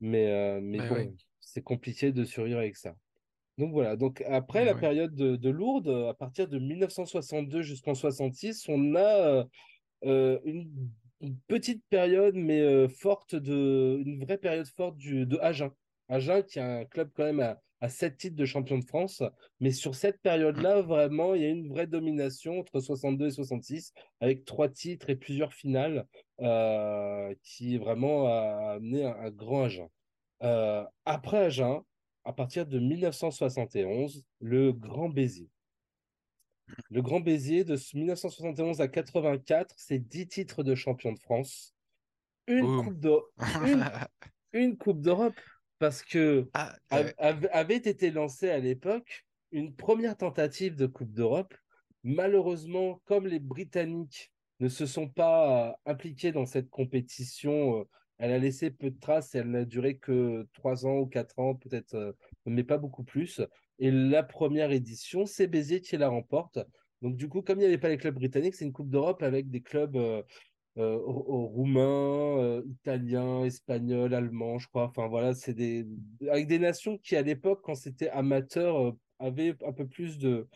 mais, 0.00 0.26
euh, 0.30 0.60
mais 0.62 0.80
oui, 0.90 1.10
c'est 1.40 1.62
compliqué 1.62 2.12
de 2.12 2.24
survivre 2.24 2.58
avec 2.58 2.76
ça. 2.76 2.96
Donc 3.58 3.72
voilà, 3.72 3.94
donc 3.94 4.22
après 4.22 4.64
la 4.64 4.72
ouais. 4.72 4.80
période 4.80 5.14
de, 5.14 5.36
de 5.36 5.50
Lourdes, 5.50 6.08
à 6.08 6.14
partir 6.14 6.48
de 6.48 6.58
1962 6.58 7.62
jusqu'en 7.62 7.94
66, 7.94 8.66
on 8.68 8.94
a 8.96 9.00
euh, 9.00 9.44
euh, 10.06 10.40
une, 10.44 10.90
une 11.20 11.36
petite 11.46 11.84
période, 11.90 12.34
mais 12.34 12.60
euh, 12.62 12.88
forte 12.88 13.36
de, 13.36 14.02
une 14.04 14.24
vraie 14.24 14.38
période 14.38 14.66
forte 14.66 14.96
du, 14.96 15.26
de 15.26 15.38
Agen. 15.38 15.70
Agen, 16.08 16.42
qui 16.42 16.58
est 16.58 16.62
un 16.62 16.84
club 16.86 17.10
quand 17.14 17.24
même 17.24 17.40
à, 17.40 17.60
à 17.80 17.88
sept 17.88 18.16
titres 18.16 18.36
de 18.36 18.44
champion 18.44 18.78
de 18.78 18.84
France. 18.84 19.22
Mais 19.60 19.70
sur 19.72 19.94
cette 19.94 20.20
Mm, 20.56 20.64
période-là, 20.64 20.82
vraiment, 20.82 21.34
il 21.34 21.42
y 21.42 21.44
a 21.46 21.50
une 21.50 21.68
vraie 21.68 21.86
domination 21.86 22.60
entre 22.60 22.80
62 22.80 23.26
et 23.26 23.30
66, 23.30 23.92
avec 24.20 24.44
trois 24.44 24.68
titres 24.68 25.10
et 25.10 25.16
plusieurs 25.16 25.52
finales, 25.54 26.06
euh, 26.40 27.34
qui 27.42 27.76
vraiment 27.78 28.26
a 28.28 28.74
amené 28.76 29.04
un, 29.04 29.14
un 29.16 29.30
grand 29.30 29.64
Agen. 29.64 29.88
Euh, 30.42 30.84
après 31.04 31.38
Agen, 31.46 31.82
à 32.24 32.32
partir 32.32 32.66
de 32.66 32.78
1971, 32.78 34.24
le 34.40 34.72
Grand 34.72 35.08
Béziers. 35.08 35.50
Le 36.90 37.02
Grand 37.02 37.20
Béziers 37.20 37.64
de 37.64 37.74
1971 37.94 38.80
à 38.80 38.88
84, 38.88 39.74
c'est 39.76 39.98
10 39.98 40.28
titres 40.28 40.62
de 40.62 40.74
champion 40.74 41.12
de 41.12 41.18
France, 41.18 41.74
une 42.46 42.66
Boum. 42.66 42.76
coupe 42.76 42.98
de, 42.98 43.12
une, 43.60 43.84
une 44.52 44.76
coupe 44.76 45.00
d'Europe, 45.00 45.38
parce 45.78 46.02
que 46.02 46.48
Ah, 46.54 46.74
av- 46.90 47.14
av- 47.18 47.48
avait 47.52 47.76
été 47.76 48.10
lancée 48.10 48.50
à 48.50 48.58
l'époque 48.58 49.24
une 49.52 49.74
première 49.74 50.16
tentative 50.16 50.76
de 50.76 50.86
coupe 50.86 51.12
d'Europe. 51.12 51.54
Malheureusement, 52.02 53.00
comme 53.04 53.26
les 53.26 53.38
Britanniques 53.40 54.32
ne 54.60 54.68
se 54.68 54.86
sont 54.86 55.08
pas 55.08 55.68
euh, 55.68 55.72
impliqués 55.86 56.32
dans 56.32 56.46
cette 56.46 56.70
compétition, 56.70 57.80
euh, 57.80 57.84
elle 58.18 58.30
a 58.32 58.38
laissé 58.38 58.70
peu 58.70 58.90
de 58.90 58.98
traces 59.00 59.34
et 59.34 59.38
elle 59.38 59.50
n'a 59.50 59.64
duré 59.64 59.96
que 59.98 60.46
trois 60.52 60.86
ans 60.86 60.98
ou 60.98 61.06
quatre 61.06 61.38
ans, 61.38 61.54
peut-être, 61.54 61.94
euh, 61.94 62.12
mais 62.46 62.62
pas 62.62 62.78
beaucoup 62.78 63.04
plus. 63.04 63.40
Et 63.78 63.90
la 63.90 64.22
première 64.22 64.70
édition, 64.70 65.26
c'est 65.26 65.46
Béziers 65.48 65.80
qui 65.80 65.96
la 65.96 66.08
remporte. 66.08 66.58
Donc, 67.02 67.16
du 67.16 67.28
coup, 67.28 67.42
comme 67.42 67.58
il 67.58 67.62
n'y 67.62 67.66
avait 67.66 67.78
pas 67.78 67.88
les 67.88 67.98
clubs 67.98 68.14
britanniques, 68.14 68.54
c'est 68.54 68.64
une 68.64 68.72
Coupe 68.72 68.88
d'Europe 68.88 69.22
avec 69.22 69.50
des 69.50 69.62
clubs 69.62 69.96
euh, 69.96 70.22
euh, 70.78 70.96
roumains, 71.04 72.23
euh, 72.58 72.62
italiens, 72.66 73.44
espagnols, 73.44 74.14
allemands, 74.14 74.58
je 74.58 74.68
crois. 74.68 74.84
Enfin, 74.88 75.08
voilà, 75.08 75.34
c'est 75.34 75.54
des. 75.54 75.86
Avec 76.28 76.46
des 76.46 76.58
nations 76.58 76.98
qui, 76.98 77.16
à 77.16 77.22
l'époque, 77.22 77.60
quand 77.62 77.74
c'était 77.74 78.08
amateur, 78.10 78.76
euh, 78.80 78.92
avaient 79.18 79.56
un 79.66 79.72
peu 79.72 79.86
plus 79.86 80.18
de, 80.18 80.48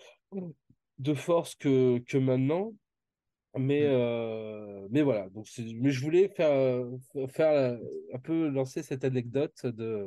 de 0.98 1.14
force 1.14 1.54
que, 1.54 1.98
que 2.00 2.18
maintenant. 2.18 2.74
Mais, 3.56 3.82
euh, 3.87 4.87
mais 4.90 5.02
voilà, 5.02 5.28
donc 5.30 5.46
mais 5.58 5.90
je 5.90 6.00
voulais 6.02 6.28
faire, 6.28 6.50
euh, 6.52 6.96
faire 7.28 7.78
un 8.12 8.18
peu 8.18 8.48
lancer 8.48 8.82
cette 8.82 9.04
anecdote 9.04 9.64
de, 9.66 10.06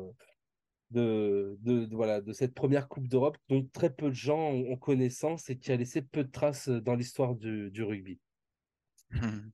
de, 0.91 1.57
de, 1.61 1.85
de- 1.85 1.95
voilà, 1.95 2.21
de 2.21 2.33
cette 2.33 2.53
première 2.53 2.87
Coupe 2.87 3.07
d'Europe 3.07 3.37
dont 3.49 3.67
très 3.73 3.93
peu 3.93 4.09
de 4.09 4.13
gens 4.15 4.51
ont, 4.51 4.77
connaissance 4.77 5.49
et 5.49 5.57
qui 5.57 5.71
a 5.71 5.75
laissé 5.75 6.01
peu 6.01 6.23
de 6.23 6.31
traces 6.31 6.69
dans 6.69 6.95
l'histoire 6.95 7.35
du, 7.35 7.71
du 7.71 7.83
rugby. 7.83 8.19
mm, 9.11 9.51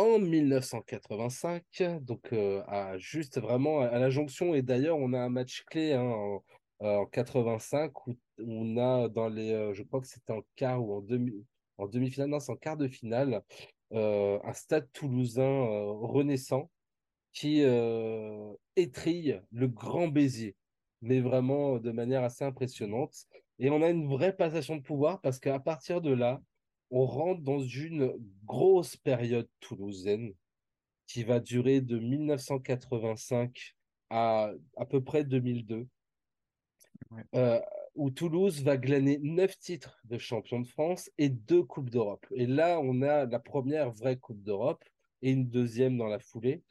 En 0.00 0.18
1985, 0.18 1.62
donc 2.00 2.32
euh, 2.32 2.62
à, 2.66 2.96
juste 2.96 3.38
vraiment 3.38 3.80
à 3.80 3.98
la 3.98 4.08
jonction, 4.08 4.54
et 4.54 4.62
d'ailleurs 4.62 4.96
on 4.96 5.12
a 5.12 5.20
un 5.20 5.28
match 5.28 5.62
clé 5.66 5.92
hein, 5.92 6.00
en, 6.00 6.42
euh, 6.80 6.96
en 7.00 7.04
85 7.04 8.06
où 8.06 8.16
on 8.38 8.78
a 8.78 9.10
dans 9.10 9.28
les, 9.28 9.52
euh, 9.52 9.74
je 9.74 9.82
crois 9.82 10.00
que 10.00 10.06
c'était 10.06 10.32
en 10.32 10.40
quart 10.56 10.82
ou 10.82 10.94
en 10.94 11.02
demi, 11.02 11.44
en 11.76 11.86
demi-finale, 11.86 12.30
non 12.30 12.40
c'est 12.40 12.50
en 12.50 12.56
quart 12.56 12.78
de 12.78 12.88
finale, 12.88 13.42
un 13.92 14.52
stade 14.54 14.90
toulousain 14.94 15.66
renaissant 16.00 16.70
qui 17.34 17.62
étrille 18.76 19.42
le 19.52 19.68
Grand 19.68 20.08
Béziers, 20.08 20.56
mais 21.02 21.20
vraiment 21.20 21.78
de 21.78 21.90
manière 21.90 22.24
assez 22.24 22.44
impressionnante. 22.44 23.26
Et 23.58 23.68
on 23.68 23.82
a 23.82 23.90
une 23.90 24.08
vraie 24.08 24.34
passation 24.34 24.76
de 24.76 24.82
pouvoir 24.82 25.20
parce 25.20 25.38
qu'à 25.40 25.60
partir 25.60 26.00
de 26.00 26.10
là, 26.10 26.40
on 26.90 27.06
rentre 27.06 27.42
dans 27.42 27.60
une 27.60 28.12
grosse 28.44 28.96
période 28.96 29.48
toulousaine 29.60 30.32
qui 31.06 31.24
va 31.24 31.40
durer 31.40 31.80
de 31.80 31.98
1985 31.98 33.76
à 34.10 34.52
à 34.76 34.86
peu 34.86 35.02
près 35.02 35.24
2002, 35.24 35.86
ouais. 37.10 37.22
euh, 37.34 37.60
où 37.94 38.10
Toulouse 38.10 38.62
va 38.62 38.76
glaner 38.76 39.18
neuf 39.22 39.58
titres 39.58 40.00
de 40.04 40.18
champion 40.18 40.60
de 40.60 40.66
France 40.66 41.10
et 41.18 41.28
deux 41.28 41.62
Coupes 41.62 41.90
d'Europe. 41.90 42.26
Et 42.32 42.46
là, 42.46 42.80
on 42.80 43.02
a 43.02 43.26
la 43.26 43.38
première 43.38 43.90
vraie 43.90 44.16
Coupe 44.16 44.42
d'Europe 44.42 44.84
et 45.22 45.30
une 45.30 45.48
deuxième 45.48 45.96
dans 45.96 46.06
la 46.06 46.18
foulée. 46.18 46.62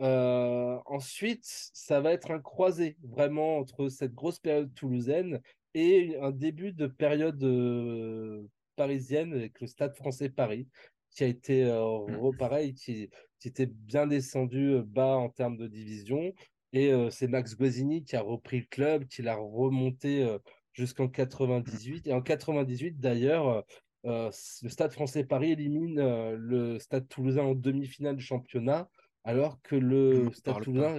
Euh, 0.00 0.78
ensuite, 0.86 1.44
ça 1.44 2.00
va 2.00 2.12
être 2.12 2.30
un 2.30 2.40
croisé 2.40 2.96
vraiment 3.02 3.58
entre 3.58 3.88
cette 3.88 4.14
grosse 4.14 4.38
période 4.38 4.72
toulousaine 4.74 5.40
et 5.74 6.16
un 6.20 6.30
début 6.30 6.72
de 6.72 6.86
période 6.86 7.42
euh, 7.42 8.46
parisienne 8.78 9.32
avec 9.34 9.60
le 9.60 9.66
Stade 9.66 9.94
français 9.96 10.30
Paris, 10.30 10.68
qui 11.10 11.24
a 11.24 11.26
été 11.26 11.64
euh, 11.64 11.80
mm, 12.06 12.16
re- 12.16 12.36
pareil, 12.36 12.74
qui, 12.74 13.10
qui 13.38 13.48
était 13.48 13.66
bien 13.66 14.06
descendu 14.06 14.74
euh, 14.74 14.82
bas 14.82 15.16
en 15.16 15.28
termes 15.28 15.56
de 15.56 15.66
division. 15.66 16.32
Et 16.72 16.92
euh, 16.92 17.10
c'est 17.10 17.28
Max 17.28 17.56
Guazzini 17.56 18.04
qui 18.04 18.14
a 18.16 18.22
repris 18.22 18.60
le 18.60 18.66
club, 18.70 19.06
qui 19.06 19.22
l'a 19.22 19.36
remonté 19.36 20.22
euh, 20.22 20.38
jusqu'en 20.72 21.06
mm, 21.06 21.12
98. 21.12 22.06
Et 22.06 22.12
en 22.12 22.22
98, 22.22 22.98
d'ailleurs, 22.98 23.64
le 24.04 24.30
Stade 24.68 24.92
français 24.92 25.24
Paris 25.24 25.52
élimine 25.52 26.00
le 26.34 26.78
Stade 26.78 27.08
toulousain 27.08 27.42
en 27.42 27.54
demi-finale 27.54 28.16
du 28.16 28.24
championnat 28.24 28.88
alors 29.24 29.60
que 29.60 29.76
Stade. 30.32 30.62
Toulousain, 30.62 30.98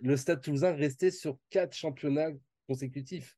le 0.00 0.16
Stade 0.16 0.40
Toulousain 0.40 0.72
restait 0.72 1.10
sur 1.10 1.36
quatre 1.50 1.74
championnats 1.74 2.30
consécutifs. 2.66 3.36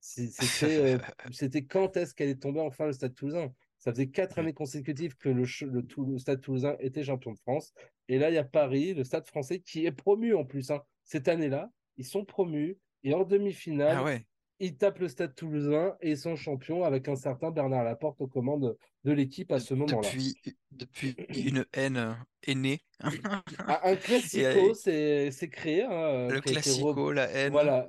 C'était 0.02 0.94
euh, 0.94 0.98
c'était 1.30 1.64
quand 1.64 1.96
est-ce 1.96 2.14
qu'elle 2.14 2.30
est 2.30 2.40
tombée 2.42 2.60
enfin 2.60 2.86
le 2.86 2.92
Stade 2.92 3.14
Toulousain? 3.14 3.52
Ça 3.78 3.92
faisait 3.92 4.08
quatre 4.08 4.38
années 4.38 4.52
consécutives 4.52 5.16
que 5.16 5.28
le, 5.28 5.44
le, 5.66 5.86
le, 6.12 6.18
Stade 6.18 6.40
Toulousain 6.40 6.76
était 6.80 7.02
champion 7.04 7.32
de 7.32 7.38
France. 7.38 7.72
Et 8.08 8.18
là, 8.18 8.30
il 8.30 8.34
y 8.34 8.38
a 8.38 8.44
Paris, 8.44 8.92
le 8.94 9.04
Stade 9.04 9.26
français, 9.26 9.60
qui 9.60 9.86
est 9.86 9.92
promu 9.92 10.34
en 10.34 10.44
plus. 10.44 10.70
Hein. 10.70 10.82
Cette 11.04 11.28
année-là, 11.28 11.70
ils 11.96 12.04
sont 12.06 12.24
promus. 12.24 12.78
Et 13.04 13.14
en 13.14 13.24
Ah 13.24 13.24
demi-finale, 13.24 14.00
ouais. 14.04 14.26
ils 14.58 14.76
tapent 14.76 14.98
le 14.98 15.08
Stade 15.08 15.34
Toulousain 15.34 15.96
et 16.02 16.10
ils 16.10 16.18
sont 16.18 16.36
champions 16.36 16.84
avec 16.84 17.08
un 17.08 17.16
certain 17.16 17.50
Bernard 17.50 17.84
Laporte 17.84 18.20
aux 18.20 18.26
commandes 18.28 18.76
de 19.04 19.12
l'équipe 19.12 19.50
à 19.52 19.60
ce 19.60 19.72
moment-là. 19.74 20.08
depuis, 20.08 20.36
depuis 20.70 21.16
une 21.34 21.64
haine 21.72 22.16
est 22.42 22.54
née. 22.54 22.80
Ah, 23.00 23.80
Un 23.88 23.96
classico, 23.96 24.72
euh, 24.88 25.30
c'est 25.30 25.48
créé, 25.50 25.84
hein, 25.84 26.28
le 26.28 26.40
classico, 26.42 27.12
la 27.12 27.30
haine, 27.30 27.52
Voilà, 27.52 27.88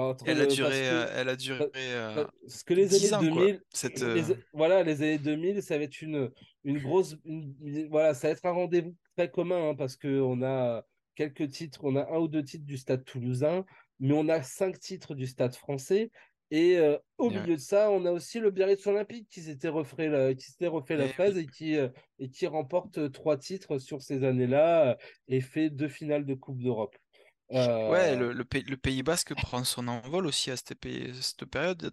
entre 0.00 0.24
elle 0.28 0.40
a 0.40 0.44
parce 0.44 0.54
duré, 0.56 0.88
euh, 0.88 1.06
que 1.06 1.10
elle 1.16 1.28
a 1.28 1.36
duré 1.36 1.58
Pa- 1.70 1.78
euh, 1.78 2.24
Parce 2.42 2.62
que 2.64 2.74
les 2.74 2.88
années 2.90 2.98
10 2.98 3.14
ans, 3.14 3.18
quoi. 3.18 3.28
2000, 3.28 3.60
Cette, 3.70 4.00
les, 4.00 4.30
euh, 4.32 4.34
voilà, 4.52 4.82
les 4.82 5.02
années 5.02 5.18
2000, 5.18 5.62
ça 5.62 5.78
va 5.78 5.84
être 5.84 6.02
une, 6.02 6.30
une 6.64 6.78
grosse. 6.78 7.16
une- 7.24 7.88
voilà, 7.90 8.14
ça 8.14 8.28
va 8.28 8.32
être 8.32 8.44
un 8.44 8.50
rendez-vous 8.52 8.94
très 9.16 9.30
commun 9.30 9.70
hein, 9.70 9.74
parce 9.74 9.96
qu'on 9.96 10.42
a 10.42 10.84
quelques 11.14 11.48
titres, 11.48 11.80
on 11.84 11.94
a 11.96 12.10
un 12.12 12.18
ou 12.18 12.28
deux 12.28 12.42
titres 12.44 12.64
du 12.66 12.76
stade 12.76 13.04
toulousain, 13.04 13.64
mais 14.00 14.12
on 14.14 14.28
a 14.28 14.42
cinq 14.42 14.78
titres 14.80 15.14
du 15.14 15.26
stade 15.26 15.54
français. 15.54 16.10
Et 16.50 16.76
euh, 16.78 16.98
au 17.18 17.30
milieu 17.42 17.56
de 17.56 17.60
ça, 17.60 17.90
on 17.90 18.04
a 18.04 18.12
aussi 18.12 18.38
le 18.38 18.50
Biarritz 18.50 18.86
Olympique 18.86 19.28
qui 19.28 19.40
s'était 19.40 19.68
refait 19.68 20.08
la, 20.08 20.34
qui 20.34 20.44
s'était 20.44 20.66
refait 20.66 20.96
la 20.96 21.06
oui. 21.06 21.38
et 21.38 21.46
qui, 21.46 21.76
euh, 21.76 21.88
et 22.18 22.28
qui 22.28 22.46
remporte 22.46 23.10
trois 23.12 23.36
titres 23.38 23.78
sur 23.78 24.02
ces 24.02 24.24
années-là 24.24 24.98
et 25.26 25.40
fait 25.40 25.70
deux 25.70 25.88
finales 25.88 26.26
de 26.26 26.34
Coupe 26.34 26.62
d'Europe. 26.62 26.96
Ouais, 27.86 28.16
Euh, 28.16 28.16
le, 28.16 28.32
le, 28.32 28.44
Pays, 28.44 28.62
le 28.64 28.76
Pays 28.76 29.02
Basque 29.02 29.34
prend 29.34 29.64
son 29.64 29.88
envol 29.88 30.26
aussi 30.26 30.50
à 30.50 30.56
cette, 30.56 30.74
période. 30.74 31.92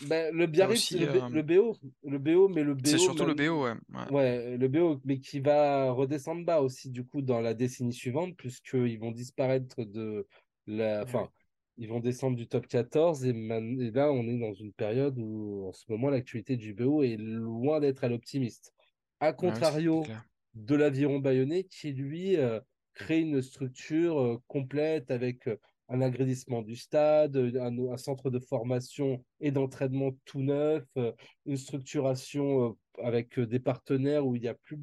Ben, 0.00 0.34
le 0.34 0.46
Biarritz, 0.46 0.92
aussi, 0.92 0.98
le, 0.98 1.06
B- 1.06 1.24
euh, 1.24 1.30
le 1.30 1.42
BO, 1.42 1.76
le 2.04 2.18
BO, 2.18 2.48
mais 2.48 2.62
le 2.64 2.74
c'est 2.84 2.98
BO, 2.98 2.98
surtout 2.98 3.24
le 3.24 3.34
BO, 3.34 3.64
ouais. 3.64 3.74
ouais. 3.94 4.06
Ouais, 4.10 4.56
le 4.58 4.68
BO, 4.68 5.00
mais 5.04 5.18
qui 5.20 5.40
va 5.40 5.90
redescendre 5.90 6.44
bas 6.44 6.60
aussi, 6.60 6.90
du 6.90 7.04
coup, 7.04 7.22
dans 7.22 7.40
la 7.40 7.54
décennie 7.54 7.92
suivante, 7.94 8.36
puisqu'ils 8.36 8.98
vont 8.98 9.10
disparaître 9.12 9.84
de 9.84 10.26
la. 10.66 11.02
Enfin, 11.02 11.30
ils 11.78 11.88
vont 11.88 12.00
descendre 12.00 12.36
du 12.36 12.46
top 12.48 12.66
14, 12.66 13.24
et, 13.24 13.32
man- 13.32 13.80
et 13.80 13.90
là, 13.90 14.10
on 14.12 14.26
est 14.28 14.38
dans 14.38 14.52
une 14.54 14.72
période 14.72 15.18
où, 15.18 15.66
en 15.68 15.72
ce 15.72 15.84
moment, 15.90 16.10
l'actualité 16.10 16.56
du 16.56 16.74
BO 16.74 17.02
est 17.02 17.16
loin 17.16 17.80
d'être 17.80 18.04
à 18.04 18.08
l'optimiste. 18.08 18.72
A 19.20 19.32
c'est 19.32 19.32
contrario 19.32 20.14
de 20.54 20.74
l'Aviron 20.74 21.18
Bayonnais, 21.20 21.64
qui, 21.64 21.92
lui, 21.92 22.36
euh, 22.36 22.60
crée 22.96 23.20
une 23.20 23.42
structure 23.42 24.18
euh, 24.20 24.38
complète 24.48 25.10
avec 25.10 25.46
euh, 25.48 25.56
un 25.88 26.00
agrandissement 26.00 26.62
du 26.62 26.76
stade, 26.76 27.36
un, 27.36 27.78
un 27.92 27.96
centre 27.96 28.30
de 28.30 28.40
formation 28.40 29.24
et 29.40 29.52
d'entraînement 29.52 30.10
tout 30.24 30.40
neuf, 30.42 30.84
euh, 30.98 31.12
une 31.46 31.56
structuration 31.56 32.70
euh, 32.98 33.02
avec 33.04 33.38
euh, 33.38 33.46
des 33.46 33.60
partenaires 33.60 34.26
où 34.26 34.34
il 34.36 34.42
n'y 34.42 34.48
a 34.48 34.54
plus 34.54 34.78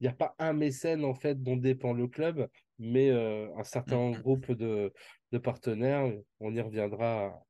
il 0.00 0.04
y 0.04 0.08
a 0.08 0.12
pas 0.14 0.34
un 0.38 0.52
mécène 0.54 1.04
en 1.04 1.14
fait 1.14 1.42
dont 1.42 1.56
dépend 1.56 1.92
le 1.92 2.08
club, 2.08 2.48
mais 2.78 3.10
euh, 3.10 3.48
un 3.56 3.64
certain 3.64 4.12
Mm, 4.12 4.22
groupe 4.22 4.52
de, 4.52 4.92
de 5.32 5.38
partenaires. 5.38 6.10
On 6.40 6.54
y 6.54 6.60
reviendra 6.60 7.42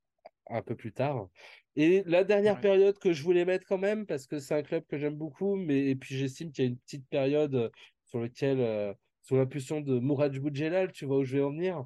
un 0.49 0.63
peu 0.63 0.77
plus 0.77 0.93
tard. 0.93 1.29
Et 1.77 2.03
la 2.07 2.25
dernière 2.25 2.59
Ouais. 2.59 2.61
période 2.61 2.99
que 2.99 3.13
je 3.13 3.23
voulais 3.23 3.45
mettre 3.45 3.67
quand 3.67 3.79
même, 3.79 4.07
parce 4.07 4.27
que 4.27 4.39
c'est 4.39 4.55
un 4.55 4.63
club 4.63 4.85
que 4.87 4.99
j'aime 4.99 5.17
beaucoup, 5.17 5.57
mais 5.57 5.87
et 5.91 5.97
puis 5.97 6.17
j'estime 6.17 6.53
qu'il 6.53 6.65
y 6.65 6.69
a 6.69 6.71
une 6.71 6.79
petite 6.79 7.09
période 7.09 7.55
euh, 7.55 7.71
sur 8.05 8.21
laquelle, 8.21 8.61
euh, 8.61 8.95
sous 9.27 9.37
l'impulsion 9.37 9.81
de 9.81 9.99
Mourad 9.99 10.37
Boudjelal, 10.39 10.93
tu 10.93 11.05
vois 11.05 11.19
où 11.19 11.25
je 11.25 11.37
vais 11.37 11.43
en 11.43 11.51
venir, 11.51 11.85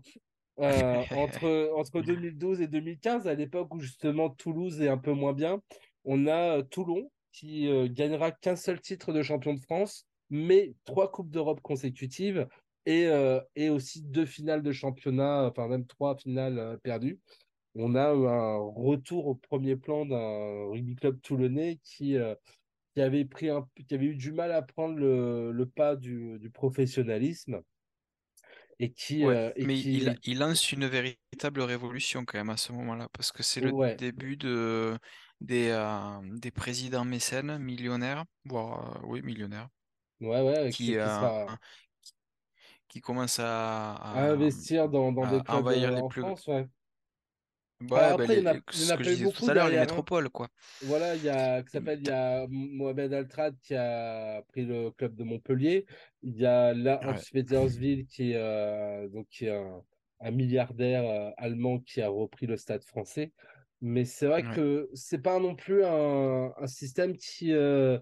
euh, 0.58 1.02
entre, 1.16 1.72
entre 1.74 2.02
2012 2.02 2.60
et 2.60 2.66
2015, 2.66 3.26
à 3.26 3.34
l'époque 3.34 3.74
où 3.74 3.80
justement 3.80 4.28
Toulouse 4.28 4.82
est 4.82 4.88
un 4.88 4.98
peu 4.98 5.12
moins 5.12 5.32
bien, 5.32 5.62
on 6.04 6.26
a 6.26 6.58
euh, 6.58 6.62
Toulon 6.62 7.10
qui 7.32 7.68
euh, 7.68 7.88
gagnera 7.90 8.30
qu'un 8.30 8.56
seul 8.56 8.80
titre 8.80 9.12
de 9.12 9.22
champion 9.22 9.54
de 9.54 9.60
France, 9.60 10.06
mais 10.28 10.74
trois 10.84 11.10
Coupes 11.10 11.30
d'Europe 11.30 11.60
consécutives 11.62 12.46
et, 12.84 13.06
euh, 13.06 13.40
et 13.56 13.70
aussi 13.70 14.02
deux 14.02 14.26
finales 14.26 14.62
de 14.62 14.72
championnat, 14.72 15.46
enfin 15.46 15.66
même 15.68 15.86
trois 15.86 16.16
finales 16.16 16.78
perdues. 16.82 17.20
On 17.76 17.94
a 17.94 18.08
un 18.08 18.56
retour 18.56 19.28
au 19.28 19.34
premier 19.36 19.76
plan 19.76 20.04
d'un 20.04 20.66
rugby 20.70 20.96
club 20.96 21.20
toulonnais 21.22 21.78
qui, 21.84 22.16
qui 23.00 23.06
avait 23.06 23.24
pris 23.24 23.48
un, 23.50 23.68
qui 23.88 23.94
avait 23.94 24.06
eu 24.06 24.16
du 24.16 24.32
mal 24.32 24.52
à 24.52 24.62
prendre 24.62 24.96
le, 24.96 25.52
le 25.52 25.66
pas 25.66 25.96
du, 25.96 26.38
du 26.38 26.50
professionnalisme 26.50 27.62
et 28.78 28.92
qui, 28.92 29.26
Ouais, 29.26 29.36
euh, 29.36 29.52
et 29.56 29.66
mais 29.66 29.78
il, 29.78 30.14
qui 30.14 30.20
il 30.22 30.38
lance 30.38 30.72
une 30.72 30.86
véritable 30.86 31.60
révolution 31.62 32.24
quand 32.24 32.38
même 32.38 32.50
à 32.50 32.56
ce 32.56 32.72
moment-là, 32.72 33.08
parce 33.12 33.32
que 33.32 33.42
c'est 33.42 33.60
le 33.60 33.72
ouais, 33.72 33.96
début 33.98 34.36
de, 34.36 34.98
des, 35.40 35.68
euh, 35.70 36.20
des 36.38 36.50
présidents 36.50 37.04
mécènes 37.04 37.58
millionnaires, 37.58 38.24
voire 38.44 38.96
euh, 38.98 39.06
oui, 39.06 39.22
millionnaires, 39.22 39.68
ouais, 40.20 40.42
ouais, 40.42 40.72
qui, 40.72 40.92
qui, 40.92 40.98
qui 40.98 41.10
sera 41.10 41.58
qui 42.88 43.00
commencent 43.00 43.38
à, 43.38 43.94
à 44.12 44.24
à, 44.24 44.30
investir 44.30 44.88
dans, 44.88 45.12
dans 45.12 45.26
des 45.26 45.40
à 45.40 45.44
clubs 45.44 45.58
envahir 45.58 45.92
les 45.92 46.02
en 46.02 46.08
plus... 46.08 46.22
France, 46.22 46.46
ouais. 46.46 46.68
Alors 47.94 48.10
Ouais, 48.10 48.14
ben 48.14 48.26
après, 48.26 48.36
il 48.38 48.46
en 48.46 48.46
les- 48.48 48.56
a, 48.56 48.60
il 48.72 48.80
y 48.80 48.84
en 48.84 48.88
a 48.90 48.98
pas 48.98 49.12
eu 49.12 49.16
tout 49.28 49.42
beaucoup 49.42 49.44
à 49.46 49.54
l'heure, 49.54 49.68
les 49.68 49.76
hein. 49.90 50.02
métropoles, 50.02 50.30
quoi. 50.30 50.48
Voilà, 50.80 51.16
il 51.16 51.22
y 51.22 51.28
a, 51.30 51.64
s'appelle, 51.66 52.00
il 52.00 52.06
y 52.06 52.10
a 52.10 52.46
Mohamed 52.48 53.12
Altrad 53.12 53.58
qui 53.60 53.74
a 53.74 54.42
pris 54.48 54.64
le 54.66 54.90
club 54.92 55.14
de 55.16 55.24
Montpellier. 55.24 55.86
Il 56.22 56.36
y 56.38 56.46
a 56.46 56.74
là 56.74 57.02
Ouais, 57.02 57.20
qui 58.08 58.32
est, 58.32 58.36
euh, 58.36 59.08
donc, 59.08 59.28
qui 59.28 59.46
est 59.46 59.50
un, 59.56 59.84
un 60.20 60.30
milliardaire 60.32 61.04
euh, 61.08 61.30
allemand 61.38 61.80
qui 61.80 62.00
a 62.02 62.08
repris 62.08 62.46
le 62.46 62.56
stade 62.56 62.84
français. 62.84 63.32
Mais 63.82 64.04
c'est 64.04 64.26
vrai 64.26 64.42
ouais. 64.42 64.46
que 64.46 64.90
c'est 64.94 65.22
pas 65.22 65.38
non 65.40 65.54
plus 65.56 65.84
un, 65.84 66.52
un 66.56 66.66
système 66.66 67.16
qui, 67.16 67.52
euh, 67.52 67.98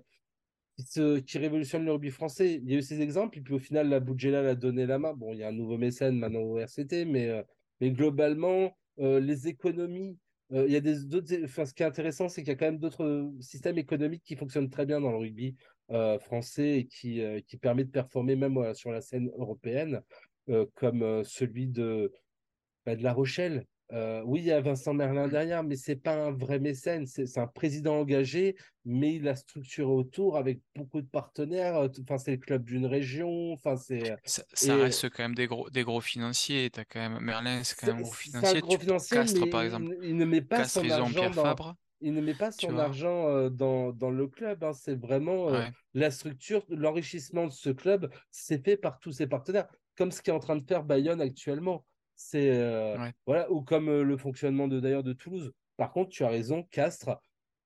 qui, 0.76 0.84
se- 0.84 1.18
qui 1.20 1.38
révolutionne 1.38 1.84
le 1.84 1.92
rugby 1.92 2.10
français. 2.10 2.54
Il 2.56 2.70
y 2.70 2.74
a 2.74 2.78
eu 2.78 2.82
ces 2.82 3.00
exemples, 3.00 3.38
et 3.38 3.42
puis 3.42 3.54
au 3.54 3.58
final, 3.58 3.88
la 3.88 4.00
Boudjela 4.00 4.40
a 4.50 4.54
donné 4.54 4.86
la 4.86 4.98
main. 4.98 5.14
Bon, 5.14 5.32
il 5.32 5.38
y 5.38 5.42
a 5.44 5.48
un 5.48 5.52
nouveau 5.52 5.78
mécène 5.78 6.18
maintenant 6.18 6.40
au 6.42 6.58
RCT, 6.58 7.04
mais, 7.04 7.44
mais 7.80 7.90
globalement, 7.92 8.76
les 8.98 9.48
économies, 9.48 10.18
euh, 10.52 10.64
il 10.66 10.72
y 10.72 10.76
a 10.76 10.80
des 10.80 11.04
d'autres. 11.04 11.34
Enfin, 11.44 11.66
ce 11.66 11.74
qui 11.74 11.82
est 11.82 11.86
intéressant, 11.86 12.28
c'est 12.28 12.42
qu'il 12.42 12.48
y 12.48 12.52
a 12.52 12.56
quand 12.56 12.66
même 12.66 12.78
d'autres 12.78 13.30
systèmes 13.40 13.78
économiques 13.78 14.22
qui 14.24 14.36
fonctionnent 14.36 14.70
très 14.70 14.86
bien 14.86 15.00
dans 15.00 15.10
le 15.10 15.18
rugby 15.18 15.56
euh, 15.90 16.18
français 16.18 16.78
et 16.78 16.86
qui, 16.86 17.22
euh, 17.22 17.40
qui 17.46 17.56
permet 17.56 17.84
de 17.84 17.90
performer 17.90 18.36
même 18.36 18.56
euh, 18.56 18.74
sur 18.74 18.90
la 18.90 19.00
scène 19.00 19.30
européenne, 19.36 20.00
euh, 20.48 20.66
comme 20.74 21.02
euh, 21.02 21.22
celui 21.24 21.66
bah, 21.66 22.96
de 22.96 23.02
La 23.02 23.12
Rochelle. 23.12 23.66
Euh, 23.92 24.22
oui, 24.26 24.40
il 24.40 24.46
y 24.46 24.52
a 24.52 24.60
Vincent 24.60 24.92
Merlin 24.92 25.26
Mm. 25.26 25.30
derrière, 25.30 25.64
mais 25.64 25.76
c'est 25.76 25.96
pas 25.96 26.14
un 26.14 26.30
vrai 26.32 26.58
mécène. 26.58 27.06
C'est 27.06 27.38
un 27.38 27.46
président 27.46 27.98
engagé, 28.00 28.54
mais 28.84 29.14
il 29.14 29.26
a 29.28 29.34
structuré 29.34 29.90
autour 29.90 30.36
avec 30.36 30.60
beaucoup 30.76 31.00
de 31.00 31.06
partenaires. 31.08 31.76
Euh, 31.76 31.88
Enfin, 32.02 32.18
c'est 32.18 32.32
le 32.32 32.36
club 32.36 32.64
d'une 32.64 32.84
région. 32.86 33.52
Enfin, 33.52 33.76
c'est 33.76 34.14
Ça, 34.24 34.42
ça 34.52 34.76
et 34.76 34.82
reste 34.82 35.08
quand 35.10 35.22
même 35.22 35.34
des 35.34 35.46
gros, 35.46 35.70
des 35.70 35.84
gros 35.84 36.00
financiers. 36.02 36.68
T'as 36.70 36.84
quand 36.84 37.00
même 37.00 37.18
Merlin, 37.20 37.62
c'est 37.64 37.76
quand 37.80 37.86
même 37.86 37.96
un 37.96 38.00
gros 38.02 38.12
c'est 38.12 38.36
un 38.36 38.40
financier. 38.42 38.60
gros 38.60 38.76
Tu 38.76 38.80
financier, 38.84 39.16
mais 39.16 39.24
Castres, 39.24 39.50
par 39.50 39.62
exemple. 39.62 39.94
il, 40.02 40.08
il 40.10 40.16
ne 40.16 40.24
met 40.26 40.42
pas 40.42 40.58
Castres, 40.58 40.80
son 40.82 40.90
argent 40.90 41.30
dans. 41.30 41.42
Fabre, 41.42 41.74
Il 42.00 42.12
ne 42.12 42.20
met 42.20 42.34
pas 42.34 42.52
son 42.52 42.78
argent 42.78 43.28
euh, 43.28 43.48
dans, 43.50 43.92
dans 43.92 44.10
le 44.10 44.26
club. 44.28 44.62
hein. 44.64 44.72
C'est 44.72 45.00
vraiment 45.00 45.48
euh, 45.48 45.64
la 45.94 46.10
structure, 46.10 46.64
l'enrichissement 46.68 47.46
de 47.46 47.52
ce 47.52 47.70
club, 47.70 48.12
c'est 48.30 48.62
fait 48.64 48.76
par 48.76 49.00
tous 49.00 49.12
ses 49.12 49.26
partenaires, 49.26 49.66
comme 49.96 50.12
ce 50.12 50.22
qu'est 50.22 50.30
en 50.30 50.38
train 50.40 50.56
de 50.56 50.64
faire 50.66 50.84
Bayonne 50.84 51.20
actuellement. 51.20 51.84
C'est 52.20 52.50
euh, 52.50 52.98
ouais. 52.98 53.12
voilà, 53.26 53.50
ou 53.52 53.62
comme 53.62 53.88
euh, 53.88 54.02
le 54.02 54.16
fonctionnement 54.16 54.66
de 54.66 54.80
d'ailleurs 54.80 55.04
de 55.04 55.12
Toulouse. 55.12 55.52
Par 55.76 55.92
contre, 55.92 56.10
tu 56.10 56.24
as 56.24 56.28
raison, 56.28 56.64
Castres, 56.64 57.16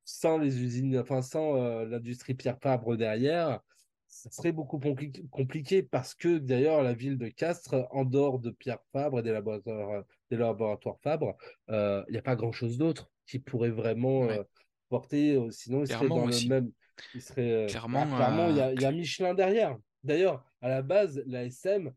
sans 0.04 0.36
les 0.36 0.62
usines, 0.62 0.98
enfin 0.98 1.22
sans 1.22 1.56
euh, 1.56 1.86
l'industrie 1.86 2.34
Pierre 2.34 2.58
Fabre 2.60 2.98
derrière, 2.98 3.60
ça 4.08 4.30
serait 4.30 4.52
beaucoup 4.52 4.78
compli- 4.78 5.26
compliqué 5.30 5.82
parce 5.82 6.14
que 6.14 6.36
d'ailleurs 6.36 6.82
la 6.82 6.92
ville 6.92 7.16
de 7.16 7.28
Castres, 7.28 7.86
en 7.92 8.04
dehors 8.04 8.38
de 8.40 8.50
Pierre 8.50 8.80
Fabre 8.92 9.20
et 9.20 9.22
des 9.22 9.32
laboratoires, 9.32 10.04
des 10.30 10.36
laboratoires 10.36 10.98
Fabre, 11.02 11.34
il 11.70 12.04
n'y 12.10 12.18
a 12.18 12.22
pas 12.22 12.36
grand-chose 12.36 12.76
d'autre 12.76 13.10
qui 13.26 13.38
pourrait 13.38 13.70
vraiment 13.70 14.26
Ouais. 14.26 14.42
porter. 14.90 15.40
sinon, 15.50 15.80
il 15.84 15.88
serait 15.88 16.08
dans 16.08 16.26
le 16.26 16.48
même. 16.48 16.70
Il 17.14 17.22
serait. 17.22 17.68
bah, 18.10 18.16
clairement, 18.16 18.50
il 18.50 18.56
y 18.56 18.84
a, 18.84 18.90
y 18.90 18.94
Michelin 18.94 19.32
derrière. 19.32 19.78
D'ailleurs, 20.04 20.44
à 20.60 20.68
la 20.68 20.82
base, 20.82 21.22
la 21.24 21.44
SM 21.44 21.90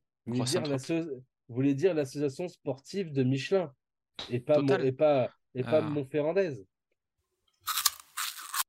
voulait 1.47 1.73
dire 1.73 1.93
l'association 1.93 2.47
sportive 2.47 3.11
de 3.11 3.23
Michelin 3.23 3.71
et 4.29 4.39
pas, 4.39 4.61
Mon- 4.61 4.77
et 4.79 4.91
pas, 4.91 5.31
et 5.53 5.63
pas 5.63 5.79
Euh, 5.79 5.81
Montferrandaise. 5.89 6.65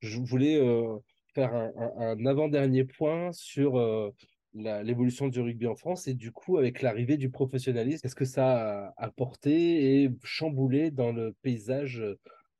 Je 0.03 0.19
voulais 0.21 0.57
euh, 0.61 0.99
faire 1.35 1.55
un, 1.55 1.73
un- 1.77 1.93
un 2.19 2.27
avant-dernier 2.27 2.85
point 2.85 3.33
sur 3.33 3.79
euh, 3.79 4.11
l'évolution 4.55 5.29
du 5.29 5.41
rugby 5.41 5.67
en 5.67 5.75
France 5.77 6.07
et 6.07 6.15
du 6.15 6.33
coup, 6.33 6.59
avec 6.59 6.83
l'arrivée 6.83 7.17
du 7.17 7.31
professionnalisme, 7.31 8.01
qu'est-ce 8.03 8.15
que 8.15 8.25
ça 8.25 8.87
a 8.89 8.95
apporté 8.97 10.03
et 10.05 10.11
chamboulé 10.23 10.91
dans 10.91 11.12
le 11.12 11.35
paysage 11.43 12.03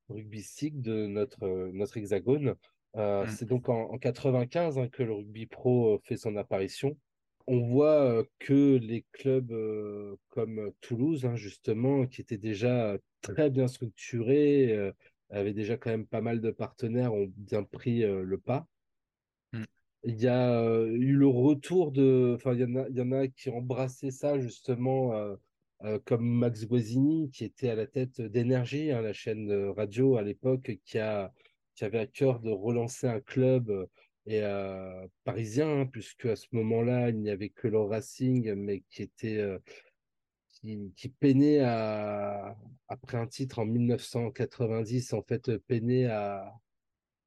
rugbystique 0.09 0.81
de 0.81 1.07
notre, 1.07 1.44
euh, 1.44 1.70
notre 1.72 1.96
hexagone? 1.96 2.55
Euh, 2.96 3.24
mm, 3.24 3.29
c'est 3.29 3.44
donc 3.46 3.68
en, 3.68 3.90
en 3.92 3.98
95 3.98 4.79
hein, 4.79 4.88
que 4.88 5.02
le 5.02 5.12
rugby 5.12 5.46
pro 5.46 5.94
euh, 5.94 5.98
fait 6.05 6.16
son 6.16 6.37
apparition. 6.37 6.96
On 7.46 7.61
voit 7.61 8.24
que 8.38 8.76
les 8.76 9.04
clubs 9.12 9.54
comme 10.28 10.72
Toulouse, 10.80 11.24
hein, 11.24 11.37
justement, 11.37 12.06
qui 12.06 12.20
étaient 12.20 12.38
déjà 12.38 12.96
très 13.20 13.50
bien 13.50 13.68
structurés, 13.68 14.92
avaient 15.30 15.54
déjà 15.54 15.76
quand 15.76 15.90
même 15.90 16.06
pas 16.06 16.20
mal 16.20 16.40
de 16.40 16.50
partenaires, 16.50 17.14
ont 17.14 17.32
bien 17.37 17.62
pris 17.62 18.00
le 18.00 18.38
pas. 18.38 18.66
Mm. 19.52 19.64
Il 20.04 20.20
y 20.20 20.28
a 20.28 20.82
eu 20.85 21.12
le 21.12 21.26
retour 21.26 21.92
de. 21.92 22.32
Enfin, 22.37 22.54
il 22.54 22.61
y, 22.61 22.64
en 22.64 22.76
a, 22.76 22.88
il 22.88 22.96
y 22.96 23.00
en 23.00 23.12
a 23.12 23.26
qui 23.28 23.50
embrassaient 23.50 24.11
ça, 24.11 24.38
justement, 24.38 25.37
comme 26.04 26.26
Max 26.26 26.66
Guazzini, 26.66 27.30
qui 27.30 27.44
était 27.44 27.68
à 27.68 27.74
la 27.74 27.87
tête 27.87 28.20
d'Énergie, 28.20 28.90
hein, 28.90 29.02
la 29.02 29.12
chaîne 29.12 29.52
radio 29.70 30.16
à 30.16 30.22
l'époque, 30.22 30.78
qui, 30.85 30.98
a, 30.98 31.32
qui 31.74 31.85
avait 31.85 31.98
à 31.98 32.06
cœur 32.06 32.40
de 32.40 32.50
relancer 32.50 33.06
un 33.06 33.20
club 33.20 33.88
et 34.26 34.42
euh, 34.42 35.06
parisien, 35.24 35.80
hein, 35.80 35.86
puisque 35.86 36.26
à 36.26 36.36
ce 36.36 36.46
moment-là, 36.52 37.10
il 37.10 37.20
n'y 37.20 37.30
avait 37.30 37.48
que 37.48 37.68
le 37.68 37.80
Racing, 37.80 38.54
mais 38.54 38.82
qui 38.90 39.02
était 39.02 39.38
euh, 39.38 39.58
qui, 40.48 40.92
qui, 40.96 41.08
peinait 41.08 41.60
à 41.60 42.56
après 42.88 43.18
un 43.18 43.26
titre 43.28 43.60
en 43.60 43.66
1990, 43.66 45.12
en 45.12 45.22
fait, 45.22 45.56
peinait 45.58 46.06
à, 46.06 46.52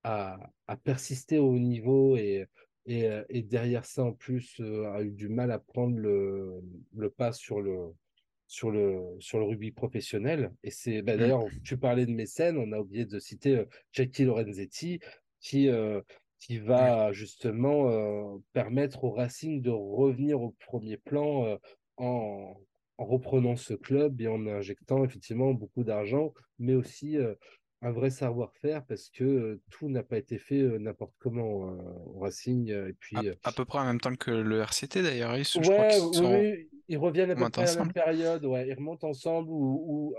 à, 0.03 0.39
à 0.67 0.77
persister 0.77 1.37
au 1.37 1.51
haut 1.51 1.59
niveau 1.59 2.17
et, 2.17 2.47
et, 2.85 3.07
euh, 3.07 3.23
et, 3.29 3.43
derrière 3.43 3.85
ça, 3.85 4.03
en 4.03 4.13
plus, 4.13 4.59
a 4.59 5.01
eu 5.01 5.11
du 5.11 5.29
mal 5.29 5.51
à 5.51 5.59
prendre 5.59 5.97
le, 5.97 6.61
le 6.95 7.09
pas 7.09 7.31
sur 7.31 7.61
le, 7.61 7.93
sur 8.47 8.71
le, 8.71 9.01
sur 9.19 9.39
le 9.39 9.45
rugby 9.45 9.71
professionnel. 9.71 10.51
Et 10.63 10.71
c'est 10.71 11.01
bah, 11.01 11.15
Mm. 11.15 11.19
d'ailleurs, 11.19 11.45
tu 11.63 11.77
parlais 11.77 12.05
de 12.05 12.11
mécènes, 12.11 12.57
on 12.57 12.73
a 12.73 12.79
oublié 12.79 13.05
de 13.05 13.19
citer 13.19 13.63
Jackie 13.93 14.25
Lorenzetti, 14.25 14.99
qui, 15.39 15.69
qui 16.39 16.57
va 16.57 17.11
justement 17.11 17.89
euh, 17.89 18.37
permettre 18.53 19.03
au 19.03 19.11
Racing 19.11 19.61
de 19.61 19.69
revenir 19.69 20.41
au 20.41 20.55
premier 20.65 20.97
plan 20.97 21.45
euh, 21.45 21.57
en, 21.97 22.55
en, 22.97 23.05
reprenant 23.05 23.55
ce 23.55 23.73
club 23.73 24.21
et 24.21 24.27
en 24.27 24.45
injectant 24.47 25.03
effectivement 25.03 25.53
beaucoup 25.53 25.83
d'argent, 25.83 26.33
mais 26.57 26.75
aussi 26.75 27.17
euh, 27.17 27.35
un 27.81 27.91
vrai 27.91 28.09
savoir-faire 28.09 28.85
parce 28.85 29.09
que 29.09 29.61
tout 29.69 29.89
n'a 29.89 30.03
pas 30.03 30.17
été 30.17 30.37
fait 30.37 30.61
n'importe 30.79 31.13
comment 31.19 31.45
au 32.07 32.19
Racing. 32.19 32.69
et 32.69 32.93
puis, 32.99 33.15
À, 33.17 33.49
à, 33.49 33.51
peu 33.51 33.63
près 33.63 33.79
en 33.79 33.85
même 33.85 34.01
temps 34.01 34.15
que 34.15 34.31
le 34.31 34.59
RCT 34.59 35.01
d'ailleurs, 35.01 35.35
je 35.37 35.59
crois 35.59 35.77
ouais, 35.77 35.89
qu'ils 35.89 36.07
oui, 36.07 36.15
sont 36.15 36.33
oui, 36.33 36.69
ils 36.89 36.97
reviennent 36.97 37.31
à 37.31 37.35
peu 37.35 37.49
près 37.49 37.69
à 37.69 37.75
la 37.75 37.83
même 37.83 37.93
période, 37.93 38.45
ouais, 38.45 38.67
ils 38.67 38.73
remontent 38.73 39.07
ensemble 39.07 39.49
ou, 39.49 39.85
ou, 39.87 40.15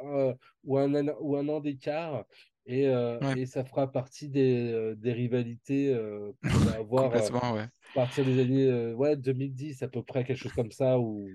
ou, 0.65 0.79
un, 0.79 1.09
an, 1.09 1.15
ou 1.21 1.37
un 1.37 1.49
an 1.49 1.61
d'écart. 1.61 2.25
Et, 2.71 2.87
euh, 2.87 3.19
Ouais. 3.21 3.41
et, 3.41 3.47
ça 3.47 3.65
fera 3.65 3.91
partie 3.91 4.29
des, 4.29 4.71
euh, 4.73 4.95
des 4.95 5.13
rivalités 5.13 5.93
euh, 5.93 6.31
qu'on 6.43 6.59
va 6.59 6.77
avoir 6.77 7.13
euh, 7.15 7.53
ouais. 7.55 7.63
à 7.63 7.71
partir 7.95 8.25
des 8.25 8.41
années 8.41 8.93
ouais, 8.95 9.17
2010, 9.17 9.83
à 9.83 9.89
peu 9.89 10.03
près, 10.05 10.25
quelque 10.25 10.39
chose 10.39 10.53
comme 10.53 10.71
ça, 10.71 10.99
ou 10.99 11.29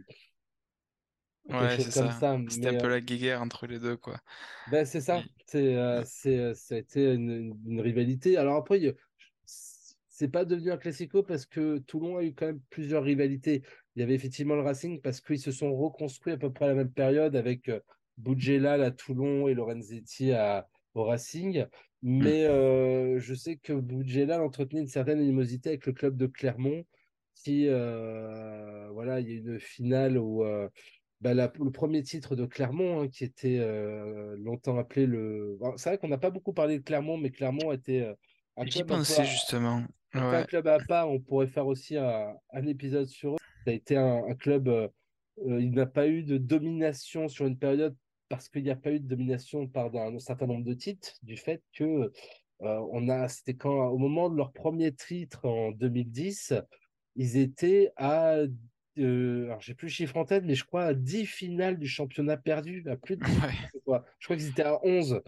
ouais, 1.49 1.77
comme 1.77 1.91
ça. 1.91 2.11
ça. 2.11 2.39
C'était 2.47 2.69
un 2.69 2.77
peu 2.77 2.87
la 2.87 3.01
guéguerre 3.01 3.41
entre 3.41 3.67
les 3.67 3.79
deux, 3.79 3.97
quoi. 3.97 4.17
ben, 4.71 4.85
c'est 4.85 5.01
ça, 5.01 5.21
c'est, 5.45 5.75
c'est, 6.05 6.53
ça 6.55 6.75
a 6.75 6.77
été 6.77 7.13
une, 7.13 7.53
une, 7.65 7.81
rivalité. 7.81 8.37
Alors 8.37 8.55
après, 8.55 8.79
c'est 9.43 10.29
pas 10.29 10.45
devenu 10.45 10.71
un 10.71 10.77
classico 10.77 11.21
parce 11.21 11.45
que 11.45 11.79
Toulon 11.79 12.17
a 12.17 12.23
eu 12.23 12.33
quand 12.33 12.45
même 12.45 12.61
plusieurs 12.69 13.03
rivalités. 13.03 13.61
Il 13.95 13.99
y 13.99 14.03
avait 14.03 14.15
effectivement 14.15 14.55
le 14.55 14.61
Racing 14.61 15.01
parce 15.01 15.19
qu'ils 15.19 15.39
se 15.39 15.51
sont 15.51 15.75
reconstruits 15.75 16.31
à 16.31 16.37
peu 16.37 16.53
près 16.53 16.65
à 16.65 16.69
la 16.69 16.75
même 16.75 16.91
période 16.91 17.35
avec 17.35 17.69
Boudjelal 18.17 18.81
à 18.81 18.91
Toulon 18.91 19.49
et 19.49 19.53
Lorenzetti 19.53 20.31
à, 20.31 20.69
au 20.95 21.03
Racing. 21.03 21.65
Mais 22.01 22.47
mm. 22.47 22.51
euh, 22.51 23.19
je 23.19 23.33
sais 23.33 23.57
que 23.57 23.73
Boudjelal 23.73 24.41
entretenait 24.41 24.81
une 24.81 24.87
certaine 24.87 25.19
animosité 25.19 25.69
avec 25.69 25.85
le 25.85 25.93
club 25.93 26.17
de 26.17 26.27
Clermont 26.27 26.83
qui, 27.35 27.67
euh, 27.67 28.89
voilà, 28.91 29.19
il 29.19 29.29
y 29.29 29.33
a 29.33 29.37
une 29.37 29.59
finale 29.59 30.17
où 30.17 30.43
euh, 30.43 30.69
bah, 31.21 31.33
la, 31.33 31.51
le 31.59 31.71
premier 31.71 32.01
titre 32.01 32.35
de 32.35 32.45
Clermont, 32.45 33.01
hein, 33.01 33.07
qui 33.07 33.23
était 33.23 33.59
longtemps 34.37 34.77
appelé 34.77 35.05
le. 35.05 35.57
C'est 35.77 35.89
vrai 35.89 35.97
qu'on 35.97 36.07
n'a 36.07 36.17
pas 36.17 36.29
beaucoup 36.29 36.53
parlé 36.53 36.79
de 36.79 36.83
Clermont, 36.83 37.17
mais 37.17 37.31
Clermont 37.31 37.71
était 37.71 38.07
J'y 38.65 38.83
pensais 38.83 39.21
à, 39.21 39.25
justement. 39.25 39.77
un, 39.77 39.87
Ouais. 40.13 40.21
peu 40.21 40.35
un 40.37 40.43
club 40.43 40.67
à 40.67 40.77
part. 40.79 41.09
On 41.09 41.19
pourrait 41.19 41.47
faire 41.47 41.67
aussi 41.67 41.97
un, 41.97 42.33
un 42.53 42.65
épisode 42.67 43.07
sur 43.07 43.33
eux. 43.33 43.37
Ça 43.65 43.71
a 43.71 43.73
été 43.73 43.97
un, 43.97 44.23
un 44.29 44.35
club. 44.35 44.91
Il 45.45 45.71
n'a 45.71 45.87
pas 45.87 46.07
eu 46.07 46.23
de 46.23 46.37
domination 46.37 47.27
sur 47.27 47.47
une 47.47 47.57
période 47.57 47.97
parce 48.29 48.49
qu'il 48.49 48.63
n'y 48.63 48.69
a 48.69 48.75
pas 48.75 48.91
eu 48.91 48.99
de 48.99 49.07
domination 49.07 49.67
par 49.67 49.95
un, 49.95 50.15
un, 50.15 50.19
certain 50.19 50.47
nombre 50.47 50.65
de 50.65 50.73
titres, 50.73 51.13
du 51.23 51.37
fait 51.37 51.61
que 51.73 51.83
euh, 52.61 52.87
on 52.91 53.09
a, 53.09 53.27
c'était 53.27 53.55
quand 53.55 53.87
au 53.87 53.97
moment 53.97 54.29
de 54.29 54.37
leur 54.37 54.51
premier 54.51 54.93
titre 54.93 55.45
en 55.45 55.71
2010, 55.71 56.53
ils 57.15 57.37
étaient 57.37 57.91
à 57.97 58.37
euh, 58.97 59.45
alors 59.45 59.61
j'ai 59.61 59.73
plus 59.73 59.87
le 59.87 59.91
chiffre 59.91 60.17
en 60.17 60.25
tête, 60.25 60.43
mais 60.45 60.55
je 60.55 60.63
crois 60.63 60.83
à 60.83 60.93
10 60.93 61.25
finales 61.25 61.77
du 61.77 61.87
championnat 61.87 62.37
perdu, 62.37 62.83
à 62.89 62.95
plus 62.95 63.17
de 63.17 63.25
10 63.25 63.31
ouais. 63.41 63.81
quoi. 63.83 64.05
Je 64.19 64.27
crois 64.27 64.37
qu'ils 64.37 64.49
étaient 64.49 64.63
à 64.63 64.79
11. 64.85 65.21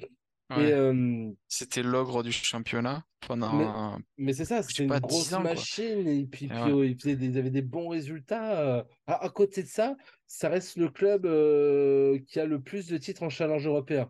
Ouais. 0.49 0.71
Euh, 0.71 1.29
c'était 1.49 1.83
l'ogre 1.83 2.23
du 2.23 2.31
championnat 2.31 3.03
pendant. 3.27 3.53
Mais, 3.53 4.03
mais 4.17 4.33
c'est 4.33 4.45
ça, 4.45 4.63
c'était 4.63 4.83
une 4.83 4.89
pas, 4.89 5.01
grosse 5.01 5.33
ans, 5.33 5.41
machine. 5.41 6.03
Quoi. 6.03 6.13
Et 6.13 6.25
puis, 6.25 6.45
et 6.45 6.49
puis 6.49 6.57
ouais. 6.57 6.71
oh, 6.71 6.83
ils, 6.83 6.97
faisaient 6.97 7.17
des, 7.17 7.25
ils, 7.25 7.37
avaient 7.37 7.49
des 7.49 7.61
bons 7.61 7.89
résultats. 7.89 8.85
À, 9.07 9.25
à, 9.25 9.29
côté 9.29 9.61
de 9.61 9.67
ça, 9.67 9.97
ça 10.25 10.47
reste 10.47 10.77
le 10.77 10.89
club 10.89 11.25
euh, 11.25 12.19
qui 12.27 12.39
a 12.39 12.45
le 12.45 12.61
plus 12.61 12.87
de 12.87 12.97
titres 12.97 13.23
en 13.23 13.29
challenge 13.29 13.67
européen. 13.67 14.09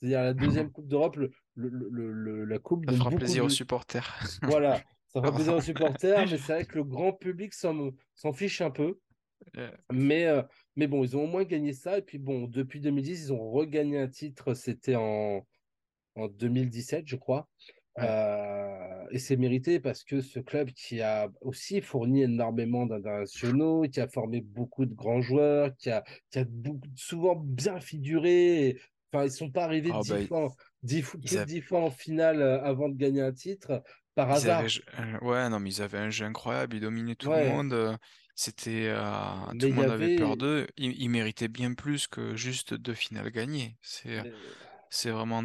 C'est-à-dire 0.00 0.22
la 0.22 0.34
deuxième 0.34 0.70
Coupe 0.70 0.88
d'Europe, 0.88 1.16
le, 1.16 1.30
le, 1.54 2.12
le, 2.12 2.44
la 2.44 2.58
Coupe 2.58 2.84
ça 2.90 2.96
fera 2.96 3.10
plaisir 3.10 3.42
de... 3.42 3.46
aux 3.46 3.50
supporters. 3.50 4.18
Voilà, 4.42 4.82
ça 5.06 5.22
fera 5.22 5.34
plaisir 5.34 5.54
aux 5.54 5.60
supporters, 5.62 6.26
mais 6.28 6.36
c'est 6.36 6.52
vrai 6.52 6.64
que 6.66 6.76
le 6.76 6.84
grand 6.84 7.14
public 7.14 7.54
s'en 7.54 8.32
fiche 8.34 8.60
un 8.60 8.70
peu. 8.70 8.98
Yeah. 9.54 9.72
Mais, 9.92 10.26
euh, 10.26 10.42
mais 10.76 10.86
bon, 10.86 11.04
ils 11.04 11.16
ont 11.16 11.24
au 11.24 11.26
moins 11.28 11.44
gagné 11.44 11.72
ça. 11.72 11.96
Et 11.96 12.02
puis 12.02 12.18
bon, 12.18 12.46
depuis 12.46 12.80
2010, 12.80 13.26
ils 13.26 13.32
ont 13.32 13.50
regagné 13.50 13.98
un 13.98 14.08
titre. 14.08 14.52
C'était 14.52 14.96
en, 14.96 15.46
en 16.18 16.28
2017, 16.28 17.04
je 17.06 17.16
crois. 17.16 17.48
Ouais. 17.96 18.04
Euh, 18.06 19.06
et 19.10 19.18
c'est 19.18 19.36
mérité 19.36 19.80
parce 19.80 20.04
que 20.04 20.20
ce 20.20 20.38
club 20.38 20.70
qui 20.70 21.00
a 21.00 21.28
aussi 21.40 21.80
fourni 21.80 22.22
énormément 22.22 22.86
d'internationaux, 22.86 23.82
qui 23.90 24.00
a 24.00 24.08
formé 24.08 24.40
beaucoup 24.40 24.86
de 24.86 24.94
grands 24.94 25.20
joueurs, 25.20 25.74
qui 25.76 25.90
a, 25.90 26.04
qui 26.30 26.38
a 26.38 26.44
beaucoup, 26.44 26.86
souvent 26.94 27.34
bien 27.36 27.80
figuré. 27.80 28.68
Et, 28.68 28.80
enfin, 29.12 29.24
ils 29.24 29.32
sont 29.32 29.50
pas 29.50 29.64
arrivés 29.64 29.90
oh, 29.92 30.00
dix 30.02 30.10
bah, 30.10 30.26
fois, 30.26 30.48
dix, 30.82 31.04
de 31.16 31.44
dix 31.44 31.60
fois 31.60 31.80
en 31.80 31.90
finale 31.90 32.42
avant 32.42 32.88
de 32.88 32.96
gagner 32.96 33.22
un 33.22 33.32
titre 33.32 33.82
par 34.14 34.28
ils 34.28 34.32
hasard. 34.32 34.60
Avaient... 34.60 35.24
Ouais, 35.24 35.48
non, 35.48 35.58
mais 35.58 35.70
ils 35.70 35.82
avaient 35.82 35.98
un 35.98 36.10
jeu 36.10 36.26
incroyable, 36.26 36.76
ils 36.76 36.82
dominaient 36.82 37.16
tout 37.16 37.28
ouais. 37.28 37.44
le 37.44 37.50
monde. 37.50 37.98
C'était, 38.40 38.84
euh, 38.86 39.00
tout 39.58 39.66
le 39.66 39.72
monde 39.72 39.86
avait... 39.86 40.04
avait 40.04 40.16
peur 40.16 40.36
d'eux. 40.36 40.68
Ils, 40.76 40.92
ils, 41.02 41.08
méritaient 41.08 41.48
bien 41.48 41.74
plus 41.74 42.06
que 42.06 42.36
juste 42.36 42.72
deux 42.72 42.94
finales 42.94 43.32
gagnées. 43.32 43.76
C'est, 43.82 44.22
mais... 44.22 44.32
c'est 44.90 45.10
vraiment, 45.10 45.42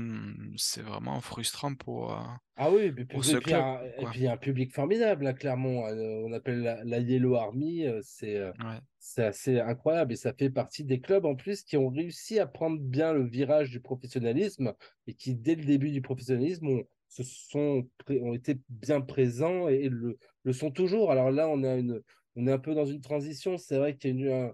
c'est 0.58 0.82
vraiment 0.82 1.20
frustrant 1.22 1.76
pour. 1.76 2.14
Euh, 2.14 2.22
ah 2.56 2.72
oui, 2.72 2.92
puis, 2.92 3.06
pour 3.06 3.24
ce 3.26 3.38
club, 3.38 3.62
un, 3.62 3.82
et 4.00 4.06
puis 4.12 4.28
un 4.28 4.38
public 4.38 4.74
formidable, 4.74 5.24
là, 5.26 5.34
clairement. 5.34 5.88
Euh, 5.88 6.22
on 6.26 6.32
appelle 6.34 6.62
la, 6.62 6.84
la 6.84 7.00
Yellow 7.00 7.36
Army. 7.36 7.86
C'est 8.02 8.42
ouais. 8.42 8.54
c'est 9.00 9.26
assez 9.26 9.60
incroyable 9.60 10.14
et 10.14 10.18
ça 10.18 10.34
fait 10.34 10.50
partie 10.50 10.84
des 10.84 11.00
clubs 11.00 11.26
en 11.26 11.36
plus 11.36 11.64
qui 11.64 11.78
ont 11.78 11.90
réussi 11.90 12.40
à 12.40 12.48
prendre 12.48 12.80
bien 12.80 13.14
le 13.14 13.26
virage 13.26 13.70
du 13.70 13.80
professionnalisme 13.80 14.74
et 15.08 15.14
qui, 15.14 15.36
dès 15.36 15.56
le 15.56 15.66
début 15.66 15.92
du 15.92 16.02
professionnalisme, 16.02 16.68
ont, 16.68 16.84
se 17.10 17.24
sont, 17.24 17.88
ont 18.10 18.34
été 18.34 18.60
bien 18.70 19.02
présents 19.02 19.70
et, 19.70 19.76
et 19.76 19.90
le, 19.90 20.18
le 20.44 20.54
sont 20.54 20.72
toujours. 20.72 21.12
Alors 21.12 21.32
là, 21.32 21.48
on, 21.48 21.64
a 21.64 21.76
une, 21.76 22.02
on 22.36 22.48
est 22.48 22.52
un 22.52 22.60
peu 22.60 22.74
dans 22.74 22.86
une 22.86 23.02
transition. 23.02 23.58
C'est 23.58 23.78
vrai 23.78 23.96
qu'il 23.96 24.20
y 24.20 24.24
a 24.24 24.26
eu 24.26 24.32
un, 24.32 24.54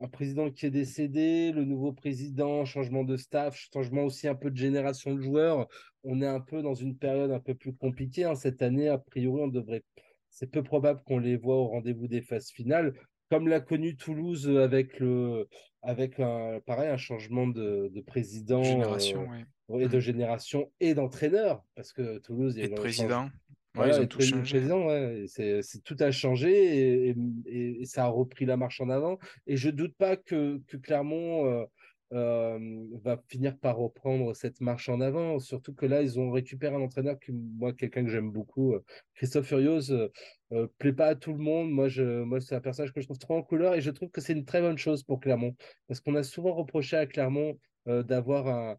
un, 0.00 0.08
président 0.08 0.50
qui 0.50 0.66
est 0.66 0.70
décédé, 0.70 1.52
le 1.52 1.64
nouveau 1.64 1.92
président, 1.92 2.64
changement 2.64 3.04
de 3.04 3.16
staff, 3.16 3.56
changement 3.72 4.04
aussi 4.04 4.28
un 4.28 4.34
peu 4.34 4.50
de 4.50 4.56
génération 4.56 5.14
de 5.14 5.20
joueurs. 5.20 5.68
On 6.04 6.22
est 6.22 6.26
un 6.26 6.40
peu 6.40 6.62
dans 6.62 6.74
une 6.74 6.96
période 6.96 7.30
un 7.30 7.40
peu 7.40 7.54
plus 7.54 7.74
compliquée. 7.74 8.24
Hein. 8.24 8.34
Cette 8.34 8.62
année, 8.62 8.88
a 8.88 8.98
priori, 8.98 9.42
on 9.42 9.48
devrait. 9.48 9.84
C'est 10.30 10.50
peu 10.50 10.62
probable 10.62 11.02
qu'on 11.04 11.18
les 11.18 11.36
voit 11.36 11.56
au 11.56 11.66
rendez-vous 11.66 12.06
des 12.06 12.22
phases 12.22 12.50
finales 12.50 12.94
comme 13.30 13.48
l'a 13.48 13.60
connu 13.60 13.96
Toulouse 13.96 14.48
avec 14.48 14.98
le 14.98 15.48
avec 15.82 16.18
un 16.18 16.60
pareil 16.66 16.88
un 16.88 16.96
changement 16.96 17.46
de, 17.46 17.90
de 17.92 18.00
président 18.00 18.62
génération, 18.62 19.28
euh, 19.32 19.74
ouais. 19.74 19.84
et 19.84 19.88
de 19.88 19.96
mmh. 19.96 20.00
génération 20.00 20.72
et 20.80 20.94
d'entraîneur 20.94 21.62
parce 21.74 21.92
que 21.92 22.18
Toulouse 22.18 22.54
il 22.56 22.60
y 22.60 22.62
a 22.62 22.66
et 22.66 22.68
de 22.70 22.74
président 22.74 23.28
voilà, 23.78 23.96
ils 23.96 24.02
ont 24.02 24.06
tout 24.06 24.20
changé 24.20 24.58
président 24.58 24.86
ouais, 24.86 25.24
c'est 25.26 25.82
tout 25.84 25.96
a 26.00 26.10
changé 26.10 27.08
et, 27.08 27.16
et, 27.46 27.80
et, 27.82 27.84
ça 27.86 28.04
a 28.04 28.08
repris 28.08 28.44
la 28.44 28.56
marche 28.56 28.80
en 28.80 28.90
avant 28.90 29.18
et 29.46 29.56
je 29.56 29.70
doute 29.70 29.94
pas 29.96 30.16
que, 30.16 30.60
que 30.66 30.76
Clermont 30.76 31.46
euh, 31.46 31.64
euh, 32.14 32.86
va 33.04 33.22
finir 33.28 33.58
par 33.58 33.76
reprendre 33.76 34.34
cette 34.34 34.62
marche 34.62 34.88
en 34.88 35.02
avant. 35.02 35.38
Surtout 35.40 35.74
que 35.74 35.84
là, 35.84 36.00
ils 36.00 36.18
ont 36.18 36.30
récupéré 36.30 36.74
un 36.74 36.80
entraîneur 36.80 37.18
qui, 37.20 37.32
moi, 37.32 37.74
quelqu'un 37.74 38.02
que 38.02 38.10
j'aime 38.10 38.30
beaucoup, 38.30 38.72
euh, 38.72 38.82
Christophe 39.14 39.46
Furios, 39.46 39.90
euh, 39.92 40.66
plaît 40.78 40.94
pas 40.94 41.08
à 41.08 41.14
tout 41.14 41.32
le 41.34 41.38
monde. 41.38 41.70
Moi, 41.70 41.88
je, 41.88 42.22
moi, 42.22 42.40
c'est 42.40 42.54
un 42.54 42.60
personnage 42.62 42.94
que 42.94 43.02
je 43.02 43.06
trouve 43.06 43.18
trop 43.18 43.36
en 43.36 43.42
couleur 43.42 43.74
et 43.74 43.82
je 43.82 43.90
trouve 43.90 44.08
que 44.08 44.22
c'est 44.22 44.32
une 44.32 44.46
très 44.46 44.62
bonne 44.62 44.78
chose 44.78 45.02
pour 45.02 45.20
Clermont 45.20 45.54
parce 45.86 46.00
qu'on 46.00 46.14
a 46.14 46.22
souvent 46.22 46.54
reproché 46.54 46.96
à 46.96 47.06
Clermont 47.06 47.58
d'avoir 47.86 48.48
un, 48.48 48.76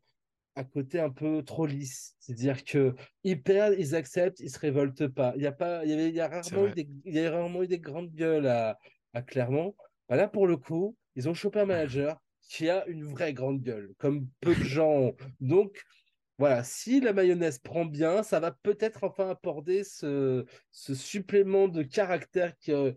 un 0.59 0.63
côté 0.63 0.99
un 0.99 1.09
peu 1.09 1.43
trop 1.43 1.65
lisse, 1.65 2.15
c'est-à-dire 2.19 2.63
que 2.63 2.93
ils 3.23 3.41
perdent, 3.41 3.75
ils 3.77 3.95
acceptent, 3.95 4.39
ils 4.39 4.49
se 4.49 4.59
révoltent 4.59 5.07
pas. 5.07 5.33
Il 5.35 5.41
y 5.41 5.47
a 5.47 5.51
pas, 5.51 5.83
il 5.85 5.91
y 5.91 5.93
avait, 5.93 6.09
il 6.09 6.15
y 6.15 6.19
a 6.21 6.27
rarement 6.27 6.67
eu 6.67 6.73
des, 6.73 6.87
il 7.05 7.13
y 7.13 7.19
a 7.19 7.31
rarement 7.31 7.63
eu 7.63 7.67
des 7.67 7.79
grandes 7.79 8.13
gueules 8.13 8.47
à 8.47 8.77
à 9.13 9.21
Clermont. 9.21 9.75
Bah 10.07 10.15
là, 10.15 10.27
pour 10.27 10.47
le 10.47 10.57
coup, 10.57 10.95
ils 11.15 11.29
ont 11.29 11.33
chopé 11.33 11.59
un 11.59 11.65
manager 11.65 12.19
qui 12.41 12.69
a 12.69 12.85
une 12.87 13.05
vraie 13.05 13.33
grande 13.33 13.61
gueule, 13.61 13.93
comme 13.97 14.27
peu 14.41 14.55
de 14.55 14.63
gens 14.63 14.91
ont. 14.91 15.15
Donc, 15.39 15.83
voilà, 16.37 16.63
si 16.63 16.99
la 17.01 17.13
mayonnaise 17.13 17.59
prend 17.59 17.85
bien, 17.85 18.23
ça 18.23 18.39
va 18.39 18.51
peut-être 18.51 19.03
enfin 19.03 19.29
apporter 19.29 19.83
ce, 19.83 20.45
ce 20.71 20.95
supplément 20.95 21.67
de 21.67 21.83
caractère 21.83 22.57
qui, 22.57 22.71
euh, 22.71 22.93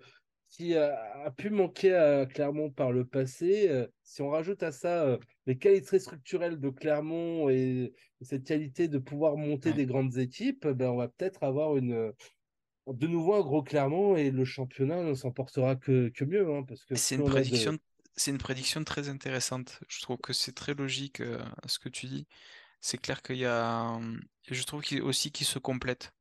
qui 0.49 0.77
a, 0.77 1.31
pu 1.37 1.51
manquer 1.51 1.95
à 1.95 2.27
Clermont 2.27 2.71
par 2.71 2.93
le 2.93 3.05
passé. 3.05 3.69
Euh, 3.69 3.87
si 4.03 4.23
on 4.23 4.31
rajoute 4.31 4.63
à 4.63 4.73
ça 4.73 5.05
euh, 5.05 5.19
les 5.47 5.59
qualités 5.59 5.99
structurelles 5.99 6.61
de 6.61 6.71
Clermont 6.71 7.49
et, 7.49 7.95
cette 8.21 8.45
qualité 8.45 8.87
de 8.87 8.99
pouvoir 8.99 9.37
monter 9.37 9.73
des 9.73 9.85
grandes 9.85 10.17
équipes, 10.17 10.69
ben 10.69 10.91
on 10.91 10.97
va 10.97 11.09
peut-être 11.09 11.43
avoir 11.43 11.77
une, 11.77 12.13
de 12.87 13.07
nouveau 13.09 13.35
un 13.35 13.41
gros 13.41 13.65
Clermont 13.65 14.17
et 14.17 14.31
le 14.31 14.45
championnat 14.45 15.03
ne 15.03 15.15
s'en 15.15 15.33
portera 15.33 15.75
que, 15.75 16.09
que 16.11 16.25
mieux. 16.25 16.49
Hein, 16.49 16.63
parce 16.63 16.85
que 16.85 16.95
c'est 16.95 17.17
une 17.17 17.25
prédiction. 17.25 17.77
C'est 18.15 18.31
une 18.31 18.39
prédiction 18.39 18.85
très 18.85 19.09
intéressante. 19.09 19.81
Je 19.89 20.03
trouve 20.03 20.19
que 20.19 20.33
c'est 20.33 20.53
très 20.53 20.75
logique 20.75 21.23
ce 21.67 21.79
que 21.79 21.89
tu 21.89 22.07
dis 22.07 22.29
c'est 22.83 22.99
clair 22.99 23.23
qu'il 23.23 23.37
y 23.37 23.47
a. 23.47 23.99
Je 24.51 24.63
trouve 24.65 24.83
qu'il 24.83 25.01
aussi 25.03 25.33
qu'ils 25.33 25.47
se 25.47 25.59
complètent. 25.59 26.13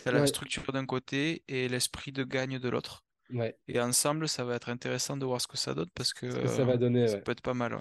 Tu 0.00 0.08
as 0.08 0.12
la 0.12 0.26
structure 0.26 0.72
d'un 0.72 0.86
côté 0.86 1.42
et 1.48 1.68
l'esprit 1.68 2.12
de 2.12 2.22
gagne 2.22 2.58
de 2.60 2.68
l'autre. 2.68 3.04
Ouais. 3.30 3.58
Et 3.66 3.80
ensemble, 3.80 4.28
ça 4.28 4.44
va 4.44 4.54
être 4.54 4.70
intéressant 4.70 5.16
de 5.16 5.26
voir 5.26 5.40
ce 5.40 5.48
que 5.48 5.58
ça 5.58 5.74
donne 5.74 5.90
parce 5.94 6.14
que, 6.14 6.30
ça 6.46 6.64
va 6.64 6.76
donner. 6.76 7.08
Ça 7.08 7.18
peut 7.18 7.32
être 7.32 7.42
pas 7.42 7.52
mal, 7.52 7.78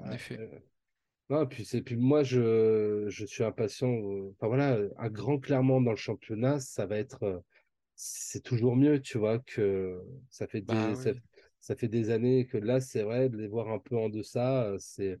ouais. 0.00 0.06
En 0.08 0.12
effet. 0.12 0.38
Euh, 0.38 0.58
non, 1.30 1.46
puis, 1.46 1.64
puis 1.82 1.96
moi, 1.96 2.22
je, 2.22 3.06
je 3.08 3.24
suis 3.24 3.44
impatient. 3.44 3.88
Euh, 3.88 4.30
enfin 4.32 4.48
voilà, 4.48 4.78
un 4.98 5.08
grand 5.08 5.38
clairement 5.38 5.80
dans 5.80 5.90
le 5.90 5.96
championnat, 5.96 6.60
ça 6.60 6.86
va 6.86 6.98
être. 6.98 7.22
Euh, 7.22 7.38
c'est 7.96 8.42
toujours 8.42 8.76
mieux, 8.76 9.00
tu 9.00 9.18
vois, 9.18 9.38
que 9.38 10.02
ça 10.28 10.48
fait, 10.48 10.60
des, 10.60 10.74
bah 10.74 10.94
ça, 11.60 11.76
fait 11.76 11.86
des 11.86 12.10
années 12.10 12.44
que 12.46 12.58
là, 12.58 12.80
c'est 12.80 13.02
vrai, 13.04 13.28
de 13.28 13.36
les 13.36 13.46
voir 13.46 13.68
un 13.68 13.78
peu 13.78 13.96
en 13.96 14.08
deçà, 14.08 14.74
c'est 14.78 15.16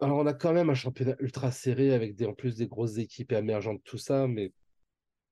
alors, 0.00 0.18
on 0.18 0.26
a 0.26 0.34
quand 0.34 0.52
même 0.52 0.70
un 0.70 0.74
championnat 0.74 1.16
ultra 1.20 1.50
serré 1.50 1.94
avec 1.94 2.14
des, 2.14 2.26
en 2.26 2.34
plus 2.34 2.56
des 2.56 2.66
grosses 2.66 2.98
équipes 2.98 3.32
émergentes, 3.32 3.82
tout 3.84 3.98
ça, 3.98 4.26
mais, 4.26 4.52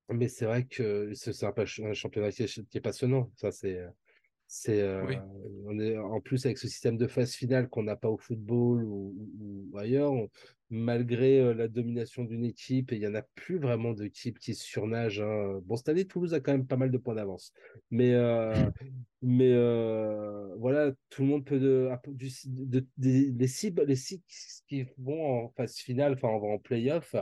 mais 0.09 0.29
c'est 0.29 0.47
vrai 0.47 0.65
que 0.65 1.13
c'est 1.15 1.45
un, 1.45 1.93
championnat 1.93 2.31
qui 2.31 2.45
est, 2.45 2.81
passionnant. 2.81 3.31
Ça, 3.37 3.51
c'est. 3.51 3.85
C'est, 4.55 4.83
euh, 4.83 5.17
on 5.65 5.79
est 5.79 5.97
en 5.97 6.21
plus 6.21 6.45
avec 6.45 6.59
ce 6.59 6.69
système 6.69 6.99
de 6.99 7.07
phase 7.07 7.33
finale 7.33 7.71
qu'on 7.71 7.85
n'a 7.85 7.97
pas 7.97 8.11
au 8.11 8.19
football 8.19 8.85
ou, 8.85 9.73
ailleurs, 9.79 10.13
malgré 10.69 11.41
euh, 11.41 11.55
la 11.55 11.69
domination 11.69 12.25
d'une 12.25 12.45
équipe, 12.45 12.93
il 12.93 12.99
n'y 12.99 13.07
en 13.07 13.15
a 13.15 13.23
plus 13.35 13.59
vraiment 13.59 13.95
d'équipe 13.95 14.39
qui 14.39 14.55
surnage. 14.55 15.23
Hein. 15.23 15.59
Bon, 15.65 15.77
cette 15.77 15.89
année, 15.89 16.05
Toulouse 16.05 16.35
a 16.35 16.41
quand 16.41 16.53
même 16.53 16.67
pas 16.67 16.77
mal 16.77 16.91
de 16.91 16.99
points 16.99 17.15
d'avance. 17.15 17.55
Mais, 17.91 18.13
euh, 18.13 18.53
mais 19.23 19.55
voilà, 20.59 20.93
tout 21.09 21.23
le 21.23 21.29
monde 21.29 21.47
peut. 21.47 21.59
De, 21.59 21.89
de, 22.67 22.87
les, 22.99 23.47
six, 23.47 23.75
les 23.87 23.97
six 23.97 24.21
qui 24.69 24.85
vont 24.99 25.47
en 25.47 25.49
phase 25.57 25.77
finale, 25.77 26.13
enfin, 26.13 26.29
en, 26.29 26.43
en 26.43 26.59
play-off, 26.59 27.17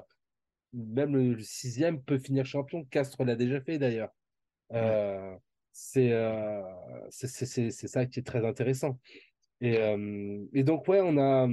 même 0.73 1.15
le, 1.15 1.39
sixième 1.39 2.03
peut 2.03 2.19
finir 2.19 2.45
champion. 2.45 2.85
Castres 2.87 3.23
l'a 3.23 3.37
déjà 3.37 3.61
fait 3.61 3.79
d'ailleurs. 3.79 4.11
C'est 5.73 6.13
c'est 7.11 7.89
ça 7.89 8.07
qui 8.07 8.21
est 8.21 8.27
très 8.27 8.45
intéressant. 8.45 8.99
Et, 9.61 9.79
euh, 9.79 10.45
et, 10.55 10.65
donc, 10.65 10.89
ouais, 10.89 11.01
on 11.03 11.19
a, 11.19 11.49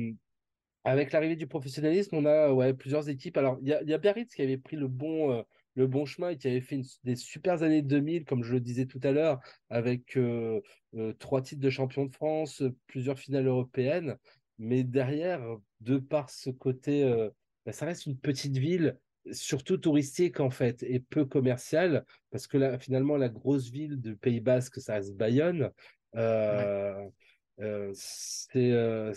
avec 0.83 1.11
l'arrivée 1.11 1.35
du 1.35 1.47
professionnalisme, 1.47 2.15
on 2.15 2.25
a 2.25 2.51
ouais, 2.51 2.73
plusieurs 2.73 3.09
équipes. 3.09 3.37
Alors, 3.37 3.57
il 3.61 3.67
y 3.67 3.73
a, 3.73 3.83
y 3.83 3.93
a, 3.93 3.97
Biarritz 3.97 4.33
qui 4.33 4.41
avait 4.41 4.57
pris 4.57 4.77
le 4.77 4.87
bon, 4.87 5.31
euh, 5.31 5.41
le 5.75 5.87
bon 5.87 6.05
chemin 6.05 6.29
et 6.29 6.37
qui 6.37 6.47
avait 6.47 6.61
fait 6.61 6.81
des 7.03 7.15
super 7.15 7.63
années 7.63 7.81
2000, 7.81 8.25
comme 8.25 8.43
je 8.43 8.53
le 8.53 8.61
disais 8.61 8.85
tout 8.85 9.01
à 9.03 9.11
l'heure, 9.11 9.39
avec 9.69 10.17
trois 11.19 11.41
titres 11.41 11.61
de 11.61 11.69
champion 11.69 12.05
de 12.05 12.11
France, 12.11 12.63
plusieurs 12.87 13.19
finales 13.19 13.47
européennes. 13.47 14.17
Mais 14.57 14.83
derrière, 14.83 15.43
de 15.81 15.97
par 15.97 16.31
ce 16.31 16.49
côté, 16.49 17.05
bah, 17.65 17.73
ça 17.73 17.85
reste 17.85 18.07
une 18.07 18.17
petite 18.17 18.57
ville 18.57 18.97
surtout 19.31 19.77
touristique 19.77 20.39
en 20.39 20.49
fait 20.49 20.83
et 20.83 20.99
peu 20.99 21.25
commercial 21.25 22.05
parce 22.31 22.47
que 22.47 22.57
là 22.57 22.77
finalement 22.79 23.17
la 23.17 23.29
grosse 23.29 23.69
ville 23.69 23.99
du 23.99 24.15
Pays 24.15 24.39
Basque 24.39 24.79
ça 24.79 24.95
reste 24.95 25.15
Bayonne. 25.15 25.71
Euh, 26.15 27.07
euh, 27.59 27.91
c'est 27.93 28.71
euh, 28.71 29.13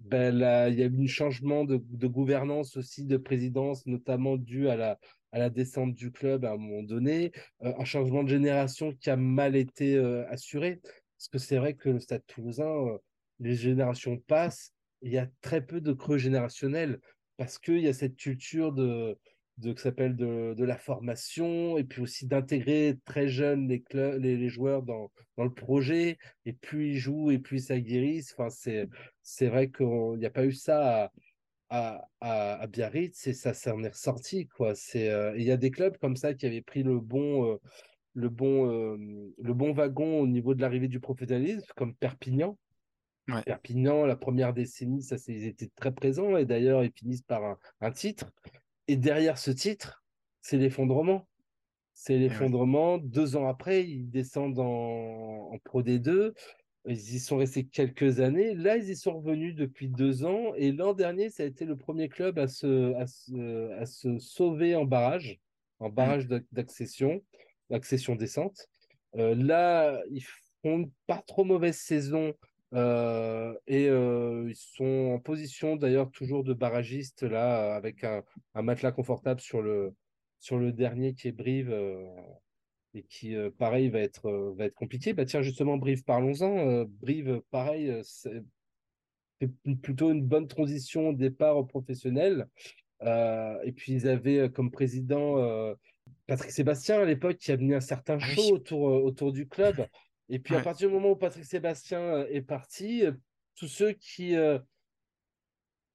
ben, 0.00 0.34
il 0.70 0.78
y 0.78 0.82
a 0.82 0.86
eu 0.86 1.04
un 1.04 1.06
changement 1.06 1.64
de, 1.64 1.76
gouvernance 2.06 2.76
aussi 2.76 3.04
de 3.04 3.16
présidence 3.16 3.86
notamment 3.86 4.36
dû 4.36 4.68
à 4.68 4.76
la 4.76 4.98
à 5.32 5.38
la 5.38 5.48
descente 5.48 5.94
du 5.94 6.12
club 6.12 6.44
à 6.44 6.52
un 6.52 6.56
moment 6.58 6.82
donné. 6.82 7.32
Un 7.60 7.84
changement 7.84 8.22
de 8.22 8.28
génération 8.28 8.92
qui 8.92 9.08
a 9.08 9.16
mal 9.16 9.56
été 9.56 9.96
assuré 10.28 10.80
parce 10.82 11.28
que 11.28 11.38
c'est 11.38 11.56
vrai 11.56 11.74
que 11.74 11.88
le 11.88 12.00
Stade 12.00 12.22
Toulousain 12.26 12.98
les 13.40 13.54
générations 13.54 14.18
passent 14.18 14.72
il 15.02 15.12
y 15.12 15.18
a 15.18 15.28
très 15.40 15.64
peu 15.64 15.80
de 15.80 15.92
creux 15.92 16.18
générationnels 16.18 17.00
parce 17.36 17.58
qu'il 17.58 17.80
y 17.80 17.88
a 17.88 17.92
cette 17.92 18.16
culture 18.16 18.72
de 18.72 19.18
de, 19.58 19.74
s'appelle 19.76 20.16
de, 20.16 20.54
de, 20.54 20.64
la 20.64 20.78
formation 20.78 21.76
et 21.78 21.84
puis 21.84 22.02
aussi 22.02 22.26
d'intégrer 22.26 22.98
très 23.04 23.28
jeunes 23.28 23.68
les, 23.68 23.84
les, 24.18 24.48
joueurs 24.48 24.82
dans, 24.82 25.10
dans, 25.36 25.44
le 25.44 25.52
projet 25.52 26.18
et 26.46 26.52
plus 26.52 26.92
ils 26.92 26.98
jouent 26.98 27.30
et 27.30 27.38
plus 27.38 27.66
ça 27.66 27.78
guérissent. 27.78 28.34
Enfin, 28.36 28.50
c'est, 28.50 28.88
c'est 29.22 29.48
vrai 29.48 29.70
qu'il 29.70 30.18
n'y 30.18 30.26
a 30.26 30.30
pas 30.30 30.44
eu 30.44 30.52
ça 30.52 31.04
à, 31.04 31.12
à, 32.20 32.60
à, 32.60 32.66
Biarritz 32.66 33.26
et 33.26 33.32
ça 33.32 33.54
s'en 33.54 33.82
est 33.82 33.88
ressorti. 33.88 34.46
Quoi. 34.46 34.74
C'est, 34.74 35.10
euh, 35.10 35.34
il 35.36 35.44
y 35.44 35.50
a 35.50 35.56
des 35.56 35.70
clubs 35.70 35.96
comme 35.98 36.16
ça 36.16 36.34
qui 36.34 36.46
avaient 36.46 36.62
pris 36.62 36.82
le 36.82 37.00
bon, 37.00 37.52
euh, 37.52 37.56
le, 38.14 38.28
bon, 38.28 38.70
euh, 38.70 38.96
le 39.38 39.54
bon 39.54 39.72
wagon 39.72 40.20
au 40.20 40.26
niveau 40.26 40.54
de 40.54 40.60
l'arrivée 40.60 40.88
du 40.88 41.00
professionnalisme, 41.00 41.66
comme 41.76 41.94
Perpignan. 41.94 42.58
Perpignan, 43.46 44.04
la 44.04 44.16
première 44.16 44.52
décennie, 44.52 45.02
ça, 45.02 45.16
ils 45.28 45.46
étaient 45.46 45.70
très 45.76 45.92
présents 45.92 46.36
et 46.36 46.44
d'ailleurs, 46.44 46.84
ils 46.84 46.92
finissent 46.92 47.22
par 47.22 47.44
un, 47.44 47.58
un 47.80 47.90
titre. 47.90 48.30
Et 48.88 48.96
derrière 48.96 49.38
ce 49.38 49.50
titre, 49.50 50.04
c'est 50.40 50.56
l'effondrement. 50.56 51.26
C'est 51.94 52.18
l'effondrement. 52.18 52.98
Deux 52.98 53.36
ans 53.36 53.46
après, 53.46 53.88
ils 53.88 54.10
descendent 54.10 54.58
en, 54.58 55.56
Pro 55.64 55.82
D2. 55.82 56.32
Ils 56.86 57.14
y 57.14 57.20
sont 57.20 57.36
restés 57.36 57.64
quelques 57.64 58.20
années. 58.20 58.54
Là, 58.54 58.76
ils 58.76 58.90
y 58.90 58.96
sont 58.96 59.20
revenus 59.20 59.54
depuis 59.54 59.88
deux 59.88 60.24
ans. 60.24 60.52
Et 60.56 60.72
l'an 60.72 60.94
dernier, 60.94 61.30
ça 61.30 61.44
a 61.44 61.46
été 61.46 61.64
le 61.64 61.76
premier 61.76 62.08
club 62.08 62.38
à 62.38 62.48
se, 62.48 62.94
à 62.94 63.86
se, 63.86 64.18
sauver 64.18 64.74
en 64.74 64.84
barrage, 64.84 65.38
en 65.78 65.90
mm. 65.90 65.94
barrage 65.94 66.26
d'accession, 66.50 67.22
d'accession-descente. 67.70 68.68
Euh, 69.16 69.34
là, 69.36 70.02
ils 70.10 70.24
font 70.62 70.90
pas 71.06 71.22
trop 71.26 71.44
mauvaise 71.44 71.76
saison 71.76 72.34
euh, 72.74 73.54
et 73.66 73.88
euh, 73.88 74.46
ils 74.48 74.56
sont 74.56 75.12
en 75.14 75.18
position 75.18 75.76
d'ailleurs 75.76 76.10
toujours 76.10 76.42
de 76.42 76.54
barragiste 76.54 77.22
là, 77.22 77.74
avec 77.74 78.02
un, 78.04 78.22
matelas 78.54 78.92
confortable 78.92 79.40
sur 79.40 79.60
le, 79.60 79.94
sur 80.40 80.58
le 80.58 80.72
dernier 80.72 81.14
qui 81.14 81.28
est 81.28 81.32
Brive 81.32 81.70
euh, 81.70 82.06
et 82.94 83.02
qui, 83.04 83.34
pareil, 83.58 83.88
va 83.88 84.00
être, 84.00 84.54
va 84.56 84.66
être 84.66 84.74
compliqué. 84.74 85.14
Bah, 85.14 85.24
tiens, 85.24 85.40
justement, 85.40 85.78
Brive, 85.78 86.04
parlons-en. 86.04 86.84
Brive, 87.00 87.40
pareil, 87.50 87.90
c'est 88.04 88.42
plutôt 89.80 90.10
une 90.10 90.22
bonne 90.22 90.46
transition 90.46 91.08
au 91.08 91.12
départ 91.14 91.56
au 91.56 91.64
professionnel. 91.64 92.48
et 93.00 93.72
puis, 93.74 93.92
ils 93.92 94.08
avaient 94.08 94.50
comme 94.50 94.70
président 94.70 95.74
Patrick 96.26 96.50
Sébastien 96.50 97.00
à 97.00 97.06
l'époque 97.06 97.38
qui 97.38 97.50
a 97.50 97.56
venu 97.56 97.74
un 97.74 97.80
certain 97.80 98.18
ah 98.20 98.34
show 98.34 98.56
autour, 98.56 98.82
autour 98.82 99.32
du 99.32 99.48
club. 99.48 99.86
Et 100.28 100.38
puis, 100.38 100.54
à 100.54 100.60
partir 100.60 100.88
du 100.88 100.94
moment 100.94 101.10
où 101.10 101.16
Patrick 101.16 101.44
Sébastien 101.44 102.00
euh, 102.00 102.26
est 102.30 102.42
parti, 102.42 103.04
euh, 103.04 103.12
tous 103.54 103.68
ceux 103.68 103.92
qui. 103.92 104.36
Euh... 104.36 104.58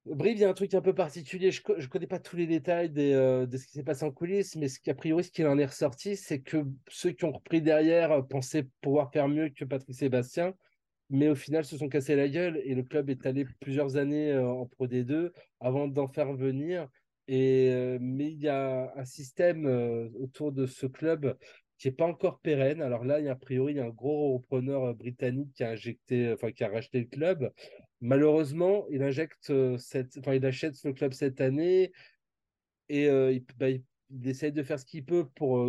Brive, 0.06 0.38
il 0.38 0.40
y 0.40 0.44
a 0.44 0.48
un 0.48 0.54
truc 0.54 0.72
un 0.72 0.80
peu 0.80 0.94
particulier. 0.94 1.50
Je 1.50 1.60
ne 1.60 1.86
connais 1.86 2.06
pas 2.06 2.18
tous 2.18 2.36
les 2.36 2.46
détails 2.46 2.88
des, 2.88 3.12
euh, 3.12 3.46
de 3.46 3.56
ce 3.58 3.66
qui 3.66 3.72
s'est 3.72 3.82
passé 3.82 4.04
en 4.04 4.10
coulisses, 4.10 4.56
mais 4.56 4.68
ce 4.68 4.80
qui, 4.80 4.90
a 4.90 4.94
priori, 4.94 5.24
ce 5.24 5.30
qu'il 5.30 5.46
en 5.46 5.58
est 5.58 5.66
ressorti, 5.66 6.16
c'est 6.16 6.40
que 6.40 6.64
ceux 6.88 7.10
qui 7.10 7.24
ont 7.24 7.32
repris 7.32 7.60
derrière 7.60 8.26
pensaient 8.26 8.66
pouvoir 8.80 9.12
faire 9.12 9.28
mieux 9.28 9.50
que 9.50 9.66
Patrick 9.66 9.94
Sébastien, 9.94 10.54
mais 11.10 11.28
au 11.28 11.34
final, 11.34 11.64
se 11.64 11.76
sont 11.76 11.88
cassés 11.88 12.16
la 12.16 12.28
gueule 12.28 12.58
et 12.64 12.74
le 12.74 12.84
club 12.84 13.10
est 13.10 13.26
allé 13.26 13.44
plusieurs 13.60 13.96
années 13.96 14.34
en 14.38 14.64
Pro 14.66 14.86
D2 14.86 15.30
avant 15.60 15.88
d'en 15.88 16.08
faire 16.08 16.32
venir. 16.32 16.88
Et, 17.26 17.98
mais 18.00 18.30
il 18.32 18.40
y 18.40 18.48
a 18.48 18.90
un 18.96 19.04
système 19.04 19.66
autour 20.18 20.52
de 20.52 20.64
ce 20.64 20.86
club 20.86 21.36
qui 21.78 21.88
n'est 21.88 21.94
pas 21.94 22.06
encore 22.06 22.40
pérenne. 22.40 22.82
Alors 22.82 23.04
là, 23.04 23.20
il 23.20 23.26
y 23.26 23.28
a, 23.28 23.32
a 23.32 23.36
priori, 23.36 23.74
il 23.74 23.76
y 23.76 23.80
a 23.80 23.84
un 23.84 23.90
gros 23.90 24.34
repreneur 24.34 24.84
euh, 24.84 24.92
britannique 24.94 25.52
qui 25.54 25.64
a 25.64 25.70
injecté, 25.70 26.28
euh, 26.28 26.34
enfin 26.34 26.52
qui 26.52 26.64
a 26.64 26.68
racheté 26.68 27.00
le 27.00 27.06
club. 27.06 27.52
Malheureusement, 28.00 28.86
il 28.90 29.02
injecte 29.02 29.50
euh, 29.50 29.78
cette, 29.78 30.18
enfin 30.18 30.34
il 30.34 30.44
achète 30.44 30.82
le 30.84 30.92
club 30.92 31.12
cette 31.12 31.40
année 31.40 31.92
et 32.88 33.04
il, 33.06 33.44
bah, 33.58 33.68
il, 33.70 33.82
essaye 34.24 34.52
de 34.52 34.62
faire 34.62 34.78
ce 34.80 34.86
qu'il 34.86 35.04
peut 35.04 35.26
pour 35.34 35.68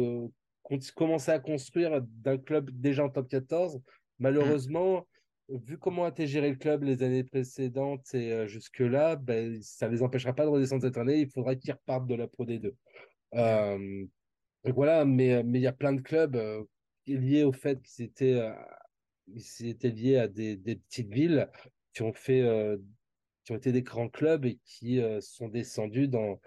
commencer 0.96 1.32
à 1.32 1.40
construire 1.40 2.02
d'un 2.02 2.38
club 2.38 2.70
déjà 2.72 3.04
en 3.04 3.10
top 3.10 3.28
14. 3.28 3.82
Malheureusement, 4.20 5.06
vu 5.50 5.78
comment 5.78 6.06
a 6.06 6.10
été 6.10 6.28
géré 6.28 6.50
le 6.52 6.56
club 6.56 6.84
les 6.84 7.04
années 7.04 7.26
précédentes 7.26 8.14
et 8.14 8.48
jusque-là, 8.48 9.18
ben, 9.18 9.62
ça 9.62 9.88
ne 9.88 9.92
les 9.92 10.02
empêchera 10.02 10.32
pas 10.32 10.46
de 10.46 10.50
redescendre 10.50 10.84
cette 10.84 10.98
année. 10.98 11.20
Il 11.20 11.30
faudra 11.30 11.56
qu'ils 11.56 11.74
repartent 11.74 12.08
de 12.08 12.16
la 12.16 12.28
Pro 12.28 12.46
D2. 12.46 12.72
Donc 14.66 14.76
voilà, 14.76 15.06
mais 15.06 15.44
mais 15.44 15.60
il 15.60 15.64
y 15.64 15.68
a 15.68 15.74
plein 15.74 15.94
de 15.94 16.02
clubs 16.02 16.36
euh, 16.36 16.64
lié 17.08 17.44
au 17.44 17.52
fait 17.52 17.82
qu'ils 17.82 18.06
étaient, 18.06 18.42
ils 19.28 19.68
étaient 19.68 19.90
liés 19.90 20.18
à 20.18 20.28
des, 20.28 20.56
des 20.58 20.76
petites 20.76 21.10
villes 21.10 21.50
qui 21.94 22.02
ont 22.02 22.14
fait 22.14 22.44
qui 23.44 23.54
ont 23.54 23.56
été 23.56 23.72
des 23.72 23.82
grands 23.82 24.10
clubs 24.10 24.46
et 24.46 24.60
qui 24.64 25.02
sont 25.22 25.48
descendus 25.48 26.08
dans, 26.08 26.40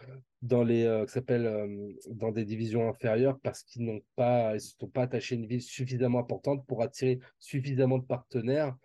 dans 0.42 0.62
les 0.62 0.84
euh, 0.84 1.06
s'appelle 1.06 1.96
dans 2.10 2.30
des 2.30 2.44
divisions 2.44 2.88
inférieures 2.88 3.40
parce 3.40 3.64
qu'ils 3.64 3.84
n'ont 3.84 4.02
pas 4.14 4.54
ils 4.54 4.60
se 4.60 4.76
sont 4.78 4.88
pas 4.88 5.02
attachés 5.02 5.34
à 5.34 5.38
une 5.38 5.46
ville 5.46 5.62
suffisamment 5.62 6.20
importante 6.20 6.64
pour 6.66 6.82
attirer 6.82 7.18
suffisamment 7.38 7.98
de 7.98 8.04
partenaires 8.04 8.76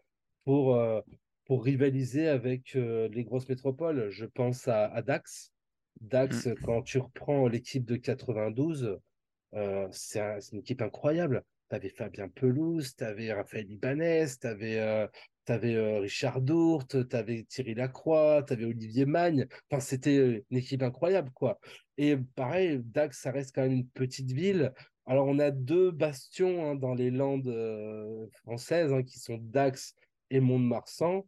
pour 0.45 0.79
pour 1.45 1.63
rivaliser 1.63 2.27
avec 2.27 2.73
les 2.73 3.23
grosses 3.23 3.47
métropoles. 3.47 4.09
Je 4.09 4.25
pense 4.25 4.67
à, 4.67 4.85
à 4.85 5.01
Dax. 5.01 5.53
Dax, 6.01 6.47
Mm. 6.47 6.55
quand 6.63 6.81
tu 6.83 6.99
reprends 6.99 7.47
l'équipe 7.47 7.85
de 7.85 7.95
92, 7.95 8.99
euh, 9.57 9.87
c'est 9.91 10.19
un- 10.21 10.39
c'est 10.39 10.53
une 10.53 10.59
équipe 10.59 10.81
incroyable. 10.81 11.43
Tu 11.69 11.75
avais 11.75 11.89
Fabien 11.89 12.29
Pelouse, 12.29 12.95
tu 12.95 13.03
avais 13.03 13.33
Raphaël 13.33 13.69
Ibanez, 13.69 14.25
tu 14.39 14.47
avais, 14.47 15.09
Richard 15.99 16.41
Dourte, 16.41 17.07
tu 17.09 17.15
avais 17.15 17.43
Thierry 17.43 17.73
Lacroix, 17.75 18.43
tu 18.45 18.53
avais 18.53 18.65
Olivier 18.65 19.05
Magne. 19.05 19.47
Enfin, 19.69 19.79
c'était 19.81 20.17
euh, 20.17 20.45
une 20.51 20.57
équipe 20.57 20.83
incroyable, 20.83 21.31
quoi. 21.33 21.59
Et 21.97 22.17
pareil, 22.35 22.81
Dax, 22.83 23.19
ça 23.21 23.31
reste 23.31 23.53
quand 23.55 23.63
même 23.63 23.71
une 23.73 23.87
petite 23.87 24.31
ville. 24.31 24.73
Alors, 25.05 25.27
on 25.27 25.39
a 25.39 25.51
deux 25.51 25.91
bastions 25.91 26.69
hein, 26.69 26.75
dans 26.75 26.93
les 26.93 27.11
Landes 27.11 27.47
euh, 27.47 28.27
françaises 28.43 28.91
hein, 28.93 29.03
qui 29.03 29.19
sont 29.19 29.37
Dax 29.41 29.93
et 30.29 30.39
Mont-de-Marsan. 30.41 31.25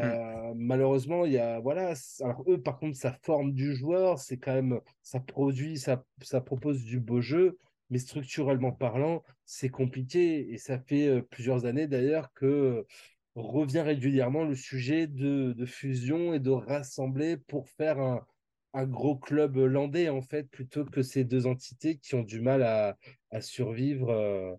Mm. 0.00 0.08
Euh, 0.08 0.54
malheureusement, 0.56 1.24
il 1.26 1.32
y 1.32 1.38
a 1.38 1.60
voilà. 1.60 1.94
Alors 2.20 2.44
eux, 2.48 2.62
par 2.62 2.78
contre, 2.78 2.96
ça 2.96 3.12
forme 3.22 3.52
du 3.52 3.74
joueur, 3.74 4.18
c'est 4.18 4.38
quand 4.38 4.54
même, 4.54 4.80
ça 5.02 5.20
produit, 5.20 5.78
ça, 5.78 6.04
ça 6.22 6.40
propose 6.40 6.82
du 6.84 6.98
beau 7.00 7.20
jeu, 7.20 7.58
mais 7.90 7.98
structurellement 7.98 8.72
parlant, 8.72 9.22
c'est 9.44 9.68
compliqué 9.68 10.50
et 10.52 10.58
ça 10.58 10.78
fait 10.78 11.08
euh, 11.08 11.22
plusieurs 11.22 11.66
années 11.66 11.86
d'ailleurs 11.88 12.32
que 12.34 12.86
revient 13.34 13.80
régulièrement 13.80 14.44
le 14.44 14.54
sujet 14.54 15.06
de, 15.06 15.52
de 15.52 15.66
fusion 15.66 16.32
et 16.34 16.40
de 16.40 16.50
rassembler 16.50 17.36
pour 17.36 17.68
faire 17.68 17.98
un, 18.00 18.26
un 18.72 18.86
gros 18.86 19.16
club 19.18 19.56
landais 19.56 20.08
en 20.08 20.22
fait, 20.22 20.44
plutôt 20.50 20.84
que 20.86 21.02
ces 21.02 21.24
deux 21.24 21.46
entités 21.46 21.98
qui 21.98 22.14
ont 22.14 22.22
du 22.22 22.40
mal 22.40 22.62
à, 22.62 22.96
à 23.30 23.40
survivre. 23.42 24.10
euh, 24.10 24.54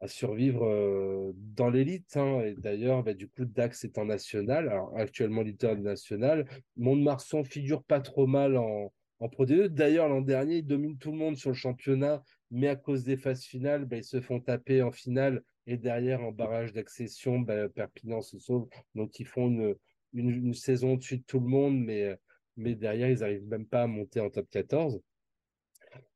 à 0.00 0.08
survivre 0.08 0.64
euh, 0.66 1.32
dans 1.36 1.70
l'élite. 1.70 2.16
hein. 2.16 2.40
Et 2.42 2.54
d'ailleurs, 2.54 3.02
bah, 3.02 3.14
du 3.14 3.28
coup, 3.28 3.44
Dax 3.44 3.84
est 3.84 3.98
en 3.98 4.04
national, 4.06 4.68
alors 4.68 4.96
actuellement 4.96 5.42
leader 5.42 5.76
national. 5.76 6.46
Mont-de-Marsan 6.76 7.44
figure 7.44 7.82
pas 7.84 8.00
trop 8.00 8.26
mal 8.26 8.56
en, 8.56 8.92
en 9.20 9.28
Pro 9.28 9.46
D2. 9.46 9.68
D'ailleurs, 9.68 10.08
l'an 10.08 10.20
dernier, 10.20 10.56
ils 10.58 10.66
dominent 10.66 10.98
tout 10.98 11.12
le 11.12 11.18
monde 11.18 11.36
sur 11.36 11.50
le 11.50 11.56
championnat, 11.56 12.22
mais 12.50 12.68
à 12.68 12.76
cause 12.76 13.04
des 13.04 13.16
phases 13.16 13.44
finales, 13.44 13.84
bah, 13.86 13.96
ils 13.96 14.04
se 14.04 14.20
font 14.20 14.40
taper 14.40 14.82
en 14.82 14.92
finale 14.92 15.42
et 15.66 15.76
derrière, 15.76 16.22
en 16.22 16.30
barrage 16.32 16.72
d'accession, 16.72 17.40
bah, 17.40 17.68
Perpignan 17.68 18.20
se 18.20 18.38
sauve. 18.38 18.68
Donc, 18.94 19.18
ils 19.18 19.26
font 19.26 19.48
une, 19.48 19.74
une, 20.12 20.30
une 20.30 20.54
saison 20.54 20.92
au-dessus 20.94 21.18
de 21.18 21.24
tout 21.24 21.40
le 21.40 21.46
monde, 21.48 21.78
mais, 21.78 22.16
mais 22.56 22.74
derrière, 22.74 23.08
ils 23.10 23.18
n'arrivent 23.20 23.48
même 23.48 23.66
pas 23.66 23.82
à 23.82 23.86
monter 23.86 24.20
en 24.20 24.30
top 24.30 24.48
14. 24.50 25.00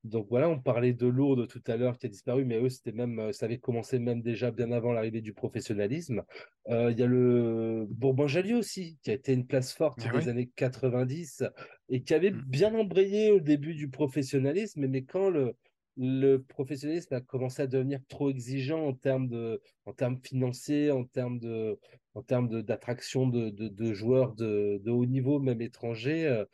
Donc 0.05 0.29
voilà, 0.31 0.49
on 0.49 0.59
parlait 0.61 0.93
de 0.95 1.07
Lourdes 1.07 1.47
tout 1.49 1.63
à 1.67 1.77
l'heure 1.77 1.99
qui 1.99 2.07
a 2.07 2.09
disparu, 2.09 2.45
mais 2.45 2.59
eux, 2.59 2.69
c'était 2.71 2.93
même, 2.93 3.19
euh, 3.19 3.33
ça 3.33 3.47
avait 3.47 3.59
commencé 3.59 3.99
même 3.99 4.23
déjà 4.23 4.51
bien 4.51 4.73
avant 4.73 4.93
l'arrivée 4.93 5.21
du 5.21 5.35
professionnalisme. 5.35 6.23
Euh, 6.69 6.91
Il 6.91 6.99
y 6.99 7.03
a 7.03 7.07
le 7.07 7.87
Bourbon-Jallieu 7.91 8.57
aussi, 8.57 8.99
qui 9.03 9.11
a 9.11 9.15
été 9.15 9.33
une 9.33 9.47
place 9.47 9.73
forte 9.75 10.07
Ah 10.07 10.13
des 10.13 10.17
oui. 10.17 10.29
années 10.29 10.51
90 10.57 11.45
et 11.89 12.03
qui 12.03 12.15
avait 12.15 12.31
Mm. 12.31 12.43
bien 12.47 12.75
embrayé 12.75 13.31
au 13.31 13.41
début 13.41 13.75
du 13.75 13.91
professionnalisme, 13.91 14.87
mais 14.87 15.05
quand 15.05 15.29
le, 15.31 15.55
le 15.97 16.39
professionnalisme 16.39 17.15
a 17.15 17.21
commencé 17.21 17.63
à 17.63 17.67
devenir 17.67 18.01
trop 18.09 18.31
exigeant 18.31 18.87
en 18.87 18.95
termes 18.95 19.29
de, 19.29 19.61
en 19.85 19.93
termes 19.93 20.19
financiers, 20.23 20.91
en 20.91 21.05
termes 21.05 21.39
de, 21.39 21.79
en 22.15 22.23
termes 22.23 22.49
de, 22.49 22.61
d'attraction 22.63 23.27
de, 23.29 23.51
de, 23.51 23.69
de 23.69 23.93
joueurs 23.93 24.35
de, 24.35 24.81
de 24.83 24.91
haut 24.91 25.07
niveau, 25.07 25.41
même 25.41 25.61
étrangers, 25.61 26.27
euh, 26.27 26.45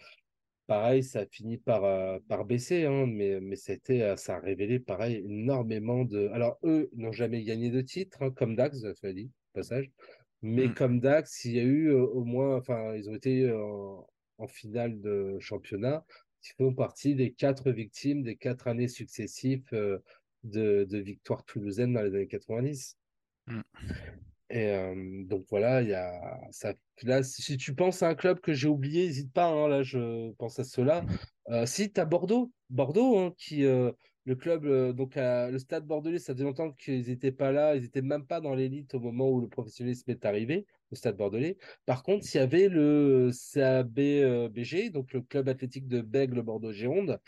Pareil, 0.66 1.04
ça 1.04 1.20
a 1.20 1.26
fini 1.26 1.58
par, 1.58 1.84
euh, 1.84 2.18
par 2.28 2.44
baisser, 2.44 2.86
hein, 2.86 3.06
mais, 3.06 3.40
mais 3.40 3.54
ça 3.54 3.72
a, 3.72 3.76
été, 3.76 4.02
euh, 4.02 4.16
ça 4.16 4.36
a 4.36 4.40
révélé, 4.40 4.80
pareil, 4.80 5.22
énormément 5.24 6.04
de... 6.04 6.28
Alors, 6.32 6.58
eux 6.64 6.90
n'ont 6.96 7.12
jamais 7.12 7.44
gagné 7.44 7.70
de 7.70 7.80
titre, 7.82 8.20
hein, 8.22 8.30
comme 8.32 8.56
Dax, 8.56 8.84
tu 9.00 9.14
dit, 9.14 9.30
passage. 9.52 9.88
Mais 10.42 10.66
Mm. 10.66 10.74
comme 10.74 11.00
Dax, 11.00 11.44
il 11.44 11.52
y 11.52 11.60
a 11.60 11.62
eu 11.62 11.88
euh, 11.90 12.04
au 12.04 12.24
moins... 12.24 12.56
Enfin, 12.56 12.96
ils 12.96 13.08
ont 13.08 13.14
été 13.14 13.48
en, 13.52 14.06
en 14.38 14.46
finale 14.48 15.00
de 15.00 15.38
championnat. 15.38 16.04
Ils 16.42 16.54
font 16.56 16.74
partie 16.74 17.14
des 17.14 17.32
quatre 17.32 17.70
victimes 17.70 18.24
des 18.24 18.36
quatre 18.36 18.66
années 18.66 18.88
successives 18.88 19.64
euh, 19.72 19.98
de, 20.42 20.84
de 20.84 20.98
victoires 20.98 21.44
toulousaines 21.44 21.92
dans 21.92 22.02
les 22.02 22.14
années 22.14 22.26
90. 22.26 22.96
Mm. 23.46 23.60
Et 24.50 25.24
donc 25.26 25.44
voilà, 25.50 25.82
il 25.82 25.88
y 25.88 25.94
a 25.94 26.40
ça. 26.52 26.72
Là, 27.02 27.22
si 27.22 27.56
tu 27.58 27.74
penses 27.74 28.02
à 28.02 28.08
un 28.08 28.14
club 28.14 28.40
que 28.40 28.54
j'ai 28.54 28.68
oublié, 28.68 29.06
n'hésite 29.06 29.32
pas. 29.32 29.48
hein, 29.48 29.68
là, 29.68 29.82
je 29.82 30.32
pense 30.32 30.58
à 30.58 30.64
cela. 30.64 31.04
Euh, 31.50 31.66
si 31.66 31.92
tu 31.92 32.00
as 32.00 32.06
Bordeaux, 32.06 32.52
Bordeaux, 32.70 33.18
hein, 33.18 33.34
qui 33.36 33.64
euh, 33.64 33.92
le 34.24 34.34
club, 34.34 34.64
euh, 34.64 34.92
donc 34.92 35.16
le 35.16 35.58
Stade 35.58 35.86
Bordelais, 35.86 36.18
ça 36.18 36.32
faisait 36.32 36.44
longtemps 36.44 36.72
qu'ils 36.72 37.06
n'étaient 37.08 37.32
pas 37.32 37.52
là, 37.52 37.76
ils 37.76 37.82
n'étaient 37.82 38.02
même 38.02 38.26
pas 38.26 38.40
dans 38.40 38.54
l'élite 38.54 38.94
au 38.94 39.00
moment 39.00 39.28
où 39.28 39.40
le 39.40 39.48
professionnalisme 39.48 40.10
est 40.10 40.24
arrivé, 40.24 40.66
le 40.90 40.96
Stade 40.96 41.16
Bordelais. 41.16 41.58
Par 41.84 42.02
contre, 42.02 42.26
il 42.34 42.38
y 42.38 42.40
avait 42.40 42.68
le 42.68 43.30
CABG, 43.30 44.90
donc 44.90 45.12
le 45.12 45.20
club 45.20 45.48
athlétique 45.50 45.88
de 45.88 46.00
Bègle 46.00 46.42
Bordeaux-Gironde, 46.42 47.20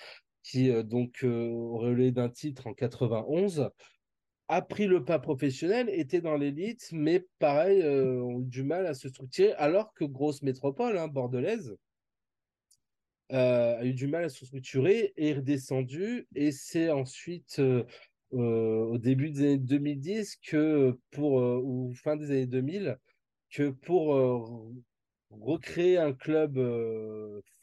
qui 0.43 0.73
donc 0.83 1.25
aurait 1.25 2.11
d'un 2.11 2.31
titre 2.31 2.69
en 2.69 2.75
91 2.75 3.71
a 4.49 4.63
pris 4.63 4.87
le 4.87 5.05
pas 5.05 5.19
professionnel, 5.19 5.91
était 5.91 6.23
dans 6.23 6.37
l'élite, 6.37 6.89
mais 6.93 7.27
pareil, 7.39 7.83
euh, 7.83 8.23
ont 8.23 8.41
eu 8.41 8.47
du 8.47 8.63
mal 8.63 8.87
à 8.87 8.95
se 8.95 9.09
structurer, 9.09 9.53
alors 9.53 9.93
que 9.93 10.05
grosse 10.05 10.43
métropole, 10.43 10.97
hein, 10.97 11.07
bordelaise, 11.07 11.77
euh, 13.33 13.79
a 13.79 13.85
eu 13.85 13.93
du 13.93 14.07
mal 14.07 14.25
à 14.25 14.31
se 14.31 14.47
structurer, 14.47 15.13
est 15.19 15.35
redescendu, 15.35 16.27
et 16.35 16.51
c'est 16.51 16.91
ensuite, 16.91 17.59
euh, 17.59 17.85
au 18.33 18.97
début 18.97 19.31
des 19.31 19.41
années 19.41 19.59
2010, 19.59 20.37
que 20.37 20.99
ou 21.19 21.93
fin 21.95 22.17
des 22.17 22.31
années 22.31 22.47
2000, 22.47 22.99
que 23.51 23.69
pour 23.69 24.73
recréer 25.31 25.99
un 25.99 26.15
club 26.15 26.59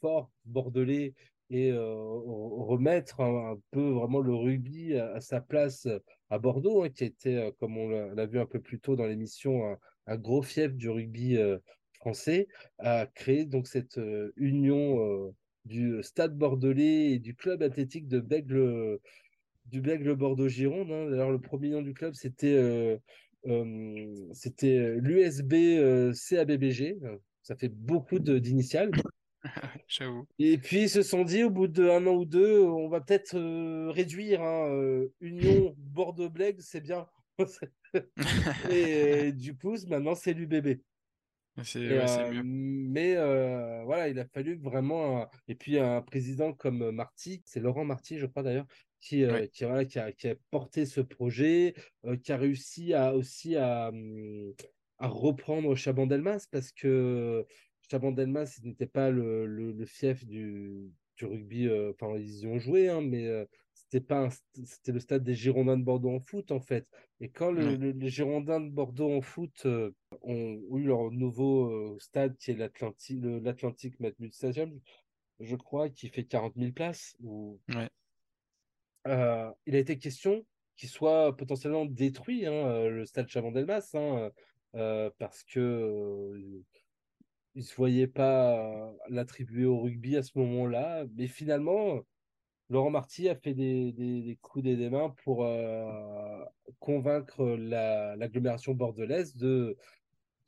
fort 0.00 0.30
bordelais 0.44 1.14
et 1.50 1.72
remettre 1.72 3.20
un, 3.20 3.56
peu 3.70 3.90
vraiment 3.90 4.20
le 4.20 4.34
rugby 4.34 4.94
à 4.96 5.20
sa 5.20 5.40
place 5.40 5.88
à 6.30 6.38
Bordeaux, 6.38 6.82
hein, 6.82 6.90
qui 6.90 7.04
était, 7.04 7.36
euh, 7.36 7.50
comme 7.58 7.76
on 7.76 7.88
l'a 7.88 8.26
vu 8.26 8.38
un 8.38 8.46
peu 8.46 8.60
plus 8.60 8.80
tôt 8.80 8.96
dans 8.96 9.06
l'émission, 9.06 9.76
un, 10.06 10.16
gros 10.16 10.42
fief 10.42 10.74
du 10.74 10.88
rugby 10.88 11.36
euh, 11.36 11.58
français, 11.94 12.48
a 12.78 13.06
créé 13.06 13.44
donc 13.44 13.66
cette 13.66 13.98
euh, 13.98 14.32
union 14.36 15.34
du 15.64 16.02
Stade 16.02 16.36
Bordelais 16.36 17.12
et 17.12 17.18
du 17.18 17.34
club 17.34 17.62
athlétique 17.62 18.06
de 18.08 18.20
Bègle, 18.20 18.98
du 19.66 19.80
Bègle 19.80 20.14
Bordeaux-Gironde. 20.14 20.90
hein. 20.92 21.10
D'ailleurs, 21.10 21.32
le 21.32 21.40
premier 21.40 21.70
nom 21.70 21.82
du 21.82 21.94
club, 21.94 22.14
c'était 22.14 23.00
c'était 24.32 24.96
l'USB 25.00 26.12
CABBG. 26.12 26.98
Ça 27.42 27.56
fait 27.56 27.68
beaucoup 27.68 28.18
d'initiales. 28.18 28.90
J'avoue. 29.88 30.26
Et 30.38 30.58
puis 30.58 30.82
ils 30.82 30.88
se 30.90 31.02
sont 31.02 31.24
dit, 31.24 31.44
au 31.44 31.50
bout 31.50 31.68
d'un 31.68 32.06
an 32.06 32.14
ou 32.14 32.24
deux, 32.24 32.60
on 32.62 32.88
va 32.88 33.00
peut-être 33.00 33.36
euh, 33.36 33.90
réduire. 33.90 34.42
hein, 34.42 34.68
euh, 34.70 35.08
Union 35.20 35.74
Bordeaux-Bègles, 35.78 36.62
c'est 36.62 36.80
bien. 36.80 37.06
Et 38.70 39.32
du 39.32 39.56
coup, 39.56 39.76
maintenant, 39.88 40.14
c'est 40.14 40.32
l'UBB. 40.34 40.80
Ouais, 41.88 42.04
euh, 42.28 42.42
mais 42.44 43.16
euh, 43.16 43.82
voilà, 43.84 44.08
il 44.08 44.18
a 44.18 44.26
fallu 44.26 44.58
vraiment. 44.58 45.22
un- 45.22 45.28
Et 45.48 45.54
puis 45.54 45.78
un 45.78 46.02
président 46.02 46.52
comme 46.52 46.90
Marty, 46.90 47.42
c'est 47.46 47.60
Laurent 47.60 47.84
Marty, 47.84 48.18
je 48.18 48.26
crois 48.26 48.42
d'ailleurs, 48.42 48.66
qui, 49.00 49.24
euh, 49.24 49.46
qui, 49.52 49.64
voilà, 49.64 49.84
qui, 49.84 49.98
a, 49.98 50.12
qui 50.12 50.28
a 50.28 50.34
porté 50.50 50.84
ce 50.86 51.00
projet, 51.00 51.74
euh, 52.04 52.16
qui 52.16 52.32
a 52.32 52.36
réussi 52.36 52.92
à, 52.94 53.14
aussi 53.14 53.56
à, 53.56 53.88
hum, 53.88 54.52
à 54.98 55.08
reprendre 55.08 55.74
Chabandelmas 55.74 56.46
parce 56.50 56.72
que 56.72 57.46
Chabandelmas, 57.90 58.46
ce 58.46 58.62
n'était 58.62 58.86
pas 58.86 59.10
le, 59.10 59.46
le, 59.46 59.72
le 59.72 59.86
fief 59.86 60.24
du, 60.26 60.90
du 61.16 61.24
rugby. 61.24 61.66
euh, 61.68 61.92
Enfin, 61.92 62.16
ils 62.18 62.40
y 62.40 62.46
ont 62.46 62.58
joué, 62.58 62.88
hein, 62.88 63.00
mais 63.00 63.26
euh, 63.26 63.44
c'était 63.74 64.00
pas 64.00 64.28
c'était 64.64 64.92
le 64.92 65.00
stade 65.00 65.22
des 65.22 65.34
Girondins 65.34 65.76
de 65.78 65.84
Bordeaux 65.84 66.10
en 66.10 66.20
foot 66.20 66.50
en 66.50 66.60
fait. 66.60 66.86
Et 67.20 67.30
quand 67.30 67.50
le- 67.52 67.76
les 67.76 68.08
Girondins 68.08 68.60
de 68.60 68.70
Bordeaux 68.70 69.12
en 69.12 69.20
foot 69.20 69.64
euh, 69.66 69.92
ont 70.22 70.58
eu 70.76 70.84
leur 70.84 71.10
nouveau 71.10 71.98
stade 71.98 72.36
qui 72.38 72.50
est 72.52 72.54
l'Atlantic, 72.56 73.22
le- 73.22 73.38
l'Atlantic 73.38 74.00
Matmut 74.00 74.34
Stadium, 74.34 74.80
je 75.40 75.56
crois, 75.56 75.88
qui 75.90 76.08
fait 76.08 76.24
40 76.24 76.56
000 76.56 76.72
places. 76.72 77.16
Où, 77.22 77.60
Ouais. 77.68 77.88
il 79.66 79.74
a 79.74 79.78
été 79.78 79.98
question 79.98 80.44
qu'il 80.76 80.88
soit 80.88 81.34
potentiellement 81.36 81.86
détruit, 81.86 82.46
hein, 82.46 82.88
le 82.88 83.06
stade 83.06 83.28
Chabandelmas, 83.28 83.90
hein, 83.94 84.30
euh, 84.74 85.10
parce 85.18 85.42
que 85.44 86.32
il 87.56 87.60
ne 87.60 87.64
se 87.64 87.74
voyait 87.74 88.06
pas 88.06 88.90
euh, 88.90 88.92
l'attribuer 89.08 89.64
au 89.64 89.80
rugby 89.80 90.16
à 90.16 90.22
ce 90.22 90.38
moment-là. 90.38 91.06
Mais 91.16 91.26
finalement, 91.26 92.02
Laurent 92.68 92.90
Marty 92.90 93.28
a 93.30 93.34
fait 93.34 93.54
des, 93.54 93.92
des, 93.92 94.20
des 94.22 94.36
coups 94.36 94.64
des, 94.64 94.76
des 94.76 94.90
mains 94.90 95.14
pour 95.24 95.44
euh, 95.44 96.44
convaincre 96.80 97.46
la- 97.46 98.14
l'agglomération 98.16 98.74
bordelaise 98.74 99.36
de, 99.36 99.76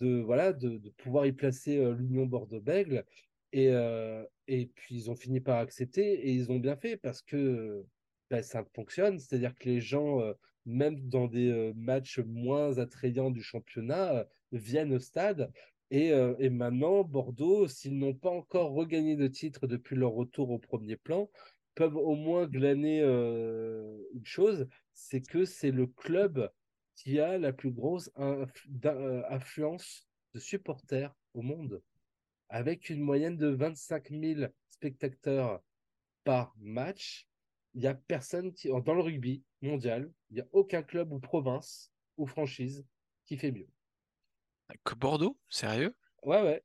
de, 0.01 0.21
voilà, 0.21 0.53
de, 0.53 0.77
de 0.79 0.91
pouvoir 0.91 1.27
y 1.27 1.33
placer 1.33 1.79
euh, 1.79 1.95
l'Union 1.95 2.27
Bordeaux-Bègles. 2.27 3.05
Et, 3.53 3.69
euh, 3.71 4.25
et 4.47 4.67
puis, 4.67 4.97
ils 4.97 5.11
ont 5.11 5.17
fini 5.17 5.41
par 5.41 5.59
accepter 5.59 6.13
et 6.29 6.33
ils 6.33 6.53
ont 6.53 6.59
bien 6.59 6.77
fait 6.77 6.99
parce 6.99 7.23
que 7.23 7.87
ben, 8.31 8.43
ça 8.43 8.65
fonctionne. 8.75 9.19
C'est-à-dire 9.19 9.55
que 9.55 9.67
les 9.67 9.81
gens, 9.81 10.21
même 10.67 11.09
dans 11.09 11.27
des 11.27 11.73
matchs 11.75 12.19
moins 12.19 12.77
attrayants 12.79 13.31
du 13.31 13.43
championnat, 13.43 14.27
viennent 14.53 14.93
au 14.93 14.99
stade. 14.99 15.51
Et, 15.91 16.13
euh, 16.13 16.35
et 16.39 16.51
maintenant, 16.51 17.03
Bordeaux, 17.03 17.67
s'ils 17.69 17.99
n'ont 17.99 18.15
pas 18.15 18.31
encore 18.31 18.73
regagné 18.73 19.17
de 19.17 19.27
titre 19.27 19.67
depuis 19.67 19.97
leur 19.97 20.13
retour 20.13 20.51
au 20.51 20.59
premier 20.59 20.97
plan, 20.97 21.31
peuvent 21.75 21.97
au 21.97 22.15
moins 22.15 22.47
glaner 22.47 23.01
euh, 23.03 23.97
une 24.15 24.27
chose, 24.27 24.67
c'est 24.93 25.23
que 25.23 25.45
c'est 25.45 25.71
le 25.71 25.87
club 25.87 26.51
qui 26.95 27.21
a 27.21 27.39
la 27.39 27.53
plus 27.53 27.71
grosse 27.71 28.11
influ- 28.17 28.67
d'in- 28.69 28.97
euh, 28.97 29.77
de 30.35 30.39
supporters 30.41 31.15
au 31.35 31.43
monde, 31.43 31.83
avec 32.49 32.91
une 32.91 33.01
moyenne 33.01 33.37
de 33.37 33.49
25 33.49 34.11
000 34.11 34.51
spectateurs 34.71 35.63
par 36.25 36.55
match. 36.59 37.27
Il 37.75 37.81
n'y 37.81 37.87
a 37.87 37.95
personne 37.95 38.53
qui, 38.53 38.69
dans 38.69 38.95
le 38.95 39.01
rugby 39.01 39.45
mondial, 39.63 40.13
il 40.31 40.35
n'y 40.35 40.41
a 40.41 40.49
aucun 40.53 40.83
club 40.83 41.13
ou 41.13 41.21
province 41.21 41.93
ou 42.17 42.27
franchise 42.27 42.85
qui 43.25 43.37
fait 43.37 43.53
mieux. 43.53 43.69
Que 44.85 44.95
Bordeaux? 44.95 45.39
Sérieux? 45.49 45.95
Ouais, 46.23 46.43
ouais. 46.43 46.63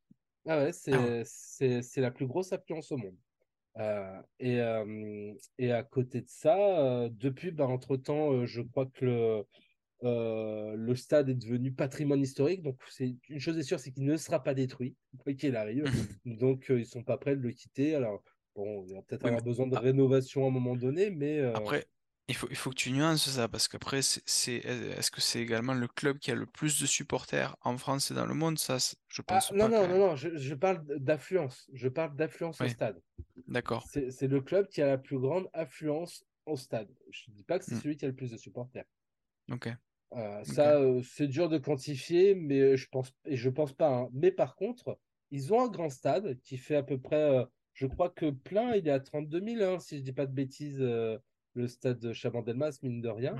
Ah 0.47 0.57
ouais, 0.57 0.71
Ah 0.91 0.99
ouais. 0.99 1.23
c'est, 1.25 2.01
la 2.01 2.11
plus 2.11 2.27
grosse 2.27 2.51
affluence 2.51 2.91
au 2.91 2.97
monde. 2.97 3.15
Euh, 3.77 4.21
et, 4.39 4.59
euh, 4.59 5.33
et 5.57 5.71
à 5.71 5.83
côté 5.83 6.21
de 6.21 6.29
ça, 6.29 6.57
euh, 6.57 7.09
depuis, 7.11 7.51
bah, 7.51 7.67
entre-temps, 7.67 8.45
je 8.45 8.61
crois 8.61 8.85
que 8.87 9.05
le, 10.01 10.75
le 10.75 10.95
stade 10.95 11.29
est 11.29 11.35
devenu 11.35 11.71
patrimoine 11.71 12.21
historique. 12.21 12.61
Donc, 12.61 12.77
c'est 12.89 13.15
une 13.29 13.39
chose 13.39 13.57
est 13.57 13.63
sûre, 13.63 13.79
c'est 13.79 13.91
qu'il 13.91 14.05
ne 14.05 14.17
sera 14.17 14.43
pas 14.43 14.53
détruit, 14.53 14.95
quoi 15.19 15.33
qu'il 15.33 15.55
arrive. 15.55 15.85
Donc, 16.25 16.65
ils 16.69 16.85
sont 16.85 17.03
pas 17.03 17.17
prêts 17.17 17.35
de 17.35 17.41
le 17.41 17.51
quitter. 17.51 17.95
Alors, 17.95 18.21
bon, 18.55 18.85
il 18.85 18.95
va 18.95 19.01
peut-être 19.01 19.23
Oui, 19.23 19.31
mais 19.31 19.37
avoir 19.37 19.43
besoin 19.43 19.67
de 19.67 19.77
rénovation 19.77 20.43
à 20.43 20.47
un 20.47 20.51
moment 20.51 20.75
donné, 20.75 21.09
mais 21.09 21.39
après, 21.39 21.85
il 22.27 22.35
faut, 22.35 22.47
il 22.49 22.55
faut 22.55 22.69
que 22.71 22.75
tu 22.75 22.91
nuances 22.91 23.29
ça, 23.29 23.47
parce 23.49 23.67
qu'après, 23.67 24.01
c'est, 24.01 24.23
c'est- 24.25 24.55
est-ce 24.65 25.11
que 25.11 25.21
c'est 25.21 25.41
également 25.41 25.73
le 25.73 25.87
club 25.87 26.19
qui 26.19 26.31
a 26.31 26.35
le 26.35 26.45
plus 26.45 26.79
de 26.79 26.85
supporters 26.85 27.55
en 27.61 27.77
France 27.77 28.11
et 28.11 28.13
dans 28.13 28.25
le 28.25 28.33
monde? 28.33 28.59
Ça, 28.59 28.77
je 29.07 29.21
ah, 29.27 29.45
pense 29.45 29.51
non, 29.51 29.67
pas 29.67 29.69
non, 29.69 29.87
non, 29.87 29.97
non, 29.97 30.15
je, 30.15 30.35
je 30.37 30.55
parle 30.55 30.85
d'affluence. 30.99 31.69
Je 31.73 31.87
parle 31.89 32.15
d'affluence 32.15 32.61
au 32.61 32.67
stade. 32.67 33.01
d'accord. 33.47 33.85
C'est 33.85 34.11
c'est 34.11 34.27
le 34.27 34.41
club 34.41 34.67
qui 34.69 34.81
a 34.81 34.87
la 34.87 34.97
plus 34.97 35.19
grande 35.19 35.49
affluence 35.53 36.25
au 36.45 36.57
stade. 36.57 36.89
Je 37.11 37.31
ne 37.31 37.35
dis 37.35 37.43
pas 37.43 37.59
que 37.59 37.65
c'est 37.65 37.73
Hmm, 37.73 37.81
celui 37.81 37.97
qui 37.97 38.05
a 38.05 38.09
le 38.09 38.15
plus 38.15 38.31
de 38.31 38.37
supporters. 38.37 38.85
Ok, 39.51 39.67
Euh, 40.13 40.43
ça, 40.43 40.75
euh, 40.77 41.01
c'est 41.01 41.27
dur 41.27 41.49
de 41.49 41.57
quantifier, 41.57 42.35
mais 42.35 42.59
euh, 42.59 42.75
je 42.77 42.87
pense, 42.87 43.11
et 43.25 43.35
je 43.35 43.49
pense 43.49 43.73
pas. 43.73 43.89
hein. 43.89 44.09
Mais 44.13 44.31
par 44.31 44.55
contre, 44.55 44.99
ils 45.31 45.51
ont 45.53 45.61
un 45.61 45.69
grand 45.69 45.89
stade 45.89 46.39
qui 46.41 46.57
fait 46.57 46.75
à 46.75 46.83
peu 46.83 46.99
près, 47.01 47.15
euh, 47.17 47.45
je 47.73 47.87
crois 47.87 48.09
que 48.11 48.29
plein, 48.29 48.75
il 48.75 48.87
est 48.87 48.91
à 48.91 48.99
32 48.99 49.39
000, 49.41 49.63
hein, 49.63 49.79
si 49.79 49.97
je 49.97 50.03
dis 50.03 50.13
pas 50.13 50.27
de 50.27 50.33
bêtises, 50.33 50.79
le 51.53 51.67
stade 51.67 51.99
de 51.99 52.13
Chabandelmas, 52.13 52.79
mine 52.83 53.01
de 53.01 53.09
rien. 53.09 53.33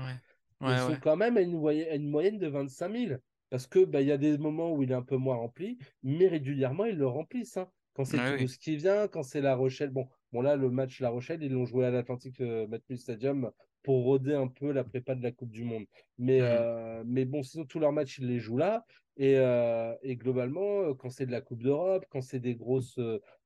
Ouais, 0.60 0.72
ils 0.72 0.78
sont 0.78 0.96
quand 1.00 1.16
même 1.16 1.36
à 1.36 1.40
une, 1.40 1.58
moyenne, 1.58 1.88
à 1.90 1.94
une 1.96 2.08
moyenne 2.08 2.38
de 2.38 2.46
25 2.46 2.92
000. 2.92 3.20
Parce 3.50 3.66
que 3.66 3.84
bah, 3.84 4.00
il 4.00 4.08
y 4.08 4.12
a 4.12 4.18
des 4.18 4.38
moments 4.38 4.72
où 4.72 4.82
il 4.82 4.90
est 4.90 4.94
un 4.94 5.02
peu 5.02 5.16
moins 5.16 5.36
rempli, 5.36 5.78
mais 6.02 6.26
régulièrement, 6.26 6.86
ils 6.86 6.96
le 6.96 7.06
remplissent. 7.06 7.56
hein. 7.56 7.68
Quand 7.94 8.04
c'est 8.04 8.18
oui. 8.18 8.36
Toulouse 8.36 8.56
qui 8.56 8.76
vient, 8.76 9.06
quand 9.06 9.22
c'est 9.22 9.40
La 9.40 9.54
Rochelle. 9.54 9.90
Bon, 9.90 10.08
bon 10.32 10.40
là, 10.40 10.56
le 10.56 10.70
match 10.70 11.00
La 11.00 11.10
Rochelle, 11.10 11.42
ils 11.42 11.52
l'ont 11.52 11.64
joué 11.64 11.86
à 11.86 11.90
l'Atlantique 11.90 12.40
euh, 12.40 12.66
Matmut 12.66 12.98
Stadium 12.98 13.50
pour 13.84 14.04
roder 14.04 14.34
un 14.34 14.48
peu 14.48 14.72
la 14.72 14.84
prépa 14.84 15.14
de 15.14 15.22
la 15.22 15.32
Coupe 15.32 15.50
du 15.52 15.64
Monde. 15.64 15.86
Mais, 16.18 16.40
Hmm, 16.40 16.64
euh, 16.64 17.04
mais 17.06 17.26
bon, 17.26 17.44
sinon, 17.44 17.66
tous 17.66 17.78
leurs 17.80 17.92
matchs, 17.92 18.18
ils 18.18 18.28
les 18.28 18.40
jouent 18.40 18.58
là. 18.58 18.84
Et, 19.16 19.36
euh, 19.38 19.94
et 20.02 20.16
globalement, 20.16 20.82
euh, 20.82 20.94
quand 20.94 21.10
c'est 21.10 21.26
de 21.26 21.32
la 21.32 21.42
Coupe 21.42 21.62
d'Europe, 21.62 22.06
quand 22.10 22.22
c'est 22.22 22.40
des 22.40 22.56
grosses, 22.56 22.98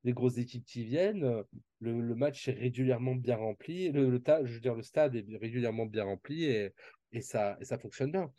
des 0.04 0.12
grosses 0.14 0.38
équipes 0.38 0.64
qui 0.64 0.84
viennent, 0.84 1.44
le, 1.80 2.00
le 2.00 2.14
match 2.14 2.48
est 2.48 2.52
régulièrement 2.52 3.14
bien 3.16 3.36
rempli. 3.36 3.90
Le, 3.92 4.10
le 4.10 4.22
ta- 4.22 4.44
je 4.44 4.54
veux 4.54 4.60
dire, 4.60 4.74
le 4.74 4.82
stade 4.82 5.14
est 5.16 5.26
régulièrement 5.36 5.86
bien 5.86 6.04
rempli 6.04 6.44
et, 6.44 6.72
et 7.12 7.20
ça, 7.20 7.58
et 7.60 7.64
ça 7.64 7.78
fonctionne 7.78 8.12
bien. 8.12 8.32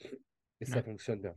Et 0.61 0.65
ça 0.65 0.81
ouais, 0.81 0.83
fonctionne 0.83 1.21
bien. 1.21 1.35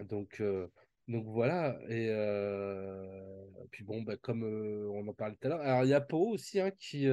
Donc, 0.00 0.40
euh, 0.40 0.68
donc 1.08 1.26
voilà. 1.26 1.78
Et 1.88 2.08
euh, 2.10 3.46
puis 3.70 3.84
bon, 3.84 4.02
bah, 4.02 4.16
comme 4.16 4.44
euh, 4.44 4.88
on 4.92 5.06
en 5.08 5.14
parlait 5.14 5.36
tout 5.36 5.46
à 5.48 5.50
l'heure, 5.50 5.60
alors 5.60 5.84
il 5.84 5.90
y 5.90 5.94
a 5.94 6.00
Pau 6.00 6.28
aussi 6.30 6.60
hein, 6.60 6.70
qui, 6.72 7.06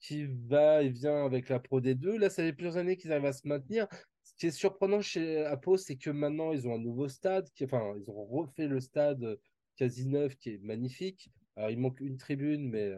qui 0.00 0.26
va 0.26 0.82
et 0.82 0.88
vient 0.88 1.24
avec 1.24 1.48
la 1.48 1.60
Pro 1.60 1.80
D2. 1.80 2.16
Là, 2.16 2.30
ça 2.30 2.42
fait 2.42 2.52
plusieurs 2.52 2.76
années 2.76 2.96
qu'ils 2.96 3.12
arrivent 3.12 3.26
à 3.26 3.32
se 3.32 3.46
maintenir. 3.46 3.86
Ce 4.22 4.34
qui 4.34 4.46
est 4.46 4.50
surprenant 4.50 5.00
chez 5.00 5.52
Pau, 5.62 5.76
c'est 5.76 5.96
que 5.96 6.10
maintenant, 6.10 6.52
ils 6.52 6.66
ont 6.66 6.74
un 6.74 6.78
nouveau 6.78 7.08
stade. 7.08 7.48
Qui, 7.54 7.64
enfin, 7.64 7.94
ils 7.98 8.10
ont 8.10 8.24
refait 8.24 8.66
le 8.68 8.80
stade 8.80 9.38
quasi 9.76 10.06
neuf 10.06 10.36
qui 10.36 10.50
est 10.50 10.62
magnifique. 10.62 11.30
Alors, 11.56 11.70
il 11.70 11.78
manque 11.78 12.00
une 12.00 12.16
tribune, 12.16 12.68
mais, 12.68 12.94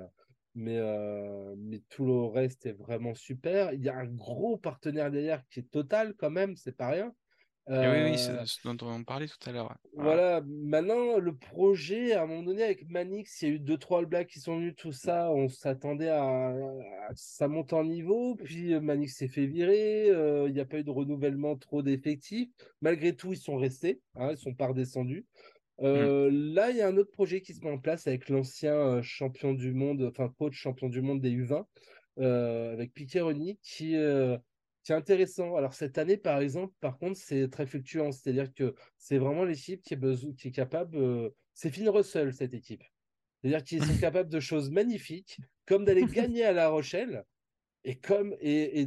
mais, 0.54 0.78
euh, 0.78 1.54
mais 1.56 1.80
tout 1.88 2.04
le 2.04 2.24
reste 2.24 2.66
est 2.66 2.72
vraiment 2.72 3.14
super. 3.14 3.72
Il 3.72 3.82
y 3.82 3.88
a 3.88 3.96
un 3.96 4.06
gros 4.06 4.56
partenaire 4.56 5.10
derrière 5.10 5.46
qui 5.48 5.60
est 5.60 5.70
Total 5.70 6.14
quand 6.14 6.30
même, 6.30 6.56
c'est 6.56 6.76
pas 6.76 6.88
rien. 6.88 7.14
Et 7.68 7.74
oui, 7.74 7.86
oui, 7.86 8.12
Euh, 8.12 8.16
c'est 8.16 8.46
ce 8.46 8.68
dont 8.68 8.76
on 8.86 9.04
parlait 9.04 9.28
tout 9.28 9.38
à 9.48 9.52
l'heure. 9.52 9.76
Voilà. 9.94 10.40
voilà, 10.40 10.46
maintenant, 10.46 11.18
le 11.18 11.36
projet, 11.36 12.12
à 12.12 12.22
un 12.22 12.26
moment 12.26 12.42
donné, 12.42 12.64
avec 12.64 12.88
Manix, 12.88 13.40
il 13.42 13.48
y 13.48 13.50
a 13.52 13.54
eu 13.54 13.58
deux, 13.60 13.78
trois 13.78 14.00
All 14.00 14.06
Blacks 14.06 14.28
qui 14.28 14.40
sont 14.40 14.56
venus, 14.56 14.74
tout 14.76 14.90
ça, 14.92 15.30
on 15.30 15.48
s'attendait 15.48 16.08
à, 16.08 16.24
à- 16.48 16.54
ça 17.14 17.46
monte 17.46 17.72
en 17.72 17.84
niveau, 17.84 18.34
puis 18.34 18.74
euh, 18.74 18.80
Manix 18.80 19.16
s'est 19.16 19.28
fait 19.28 19.46
virer, 19.46 20.10
euh, 20.10 20.48
il 20.48 20.54
n'y 20.54 20.60
a 20.60 20.64
pas 20.64 20.78
eu 20.78 20.84
de 20.84 20.90
renouvellement 20.90 21.56
trop 21.56 21.82
d'effectifs. 21.82 22.48
Malgré 22.80 23.14
tout, 23.14 23.32
ils 23.32 23.38
sont 23.38 23.56
restés, 23.56 24.00
hein, 24.16 24.30
ils 24.32 24.38
sont 24.38 24.54
pas 24.54 24.66
redescendus. 24.66 25.26
Euh, 25.80 26.30
là, 26.32 26.70
il 26.70 26.76
y 26.76 26.80
a 26.82 26.88
un 26.88 26.96
autre 26.96 27.10
projet 27.12 27.40
qui 27.40 27.54
se 27.54 27.60
met 27.64 27.70
en 27.70 27.78
place 27.78 28.06
avec 28.06 28.28
l'ancien 28.28 29.00
champion 29.02 29.52
du 29.52 29.72
monde, 29.72 30.02
enfin 30.10 30.32
coach 30.38 30.54
champion 30.54 30.88
du 30.88 31.00
monde 31.00 31.20
des 31.20 31.30
U20, 31.30 31.64
euh, 32.18 32.72
avec 32.72 32.92
Piquet 32.92 33.20
euh, 33.20 33.56
qui 33.62 33.96
est 34.90 34.94
intéressant. 34.94 35.54
Alors 35.56 35.74
cette 35.74 35.98
année, 35.98 36.16
par 36.16 36.40
exemple, 36.40 36.74
par 36.80 36.98
contre, 36.98 37.18
c'est 37.18 37.48
très 37.48 37.66
fluctuant, 37.66 38.10
c'est-à-dire 38.10 38.52
que 38.52 38.74
c'est 38.98 39.18
vraiment 39.18 39.44
l'équipe 39.44 39.82
qui 39.82 39.94
est, 39.94 39.96
besoin, 39.96 40.32
qui 40.32 40.48
est 40.48 40.52
capable. 40.52 40.96
euh, 40.96 41.30
c'est 41.54 41.70
Finn 41.70 41.88
Russell, 41.88 42.32
cette 42.32 42.54
équipe. 42.54 42.82
C'est-à-dire 43.40 43.62
qu'ils 43.62 43.84
sont 43.84 43.96
capables 44.00 44.28
de 44.30 44.40
choses 44.40 44.70
magnifiques, 44.70 45.38
comme 45.66 45.84
d'aller 45.84 46.06
gagner 46.06 46.44
à 46.44 46.52
La 46.52 46.68
Rochelle, 46.68 47.24
et 47.84 47.96
comme 47.98 48.34
et, 48.40 48.86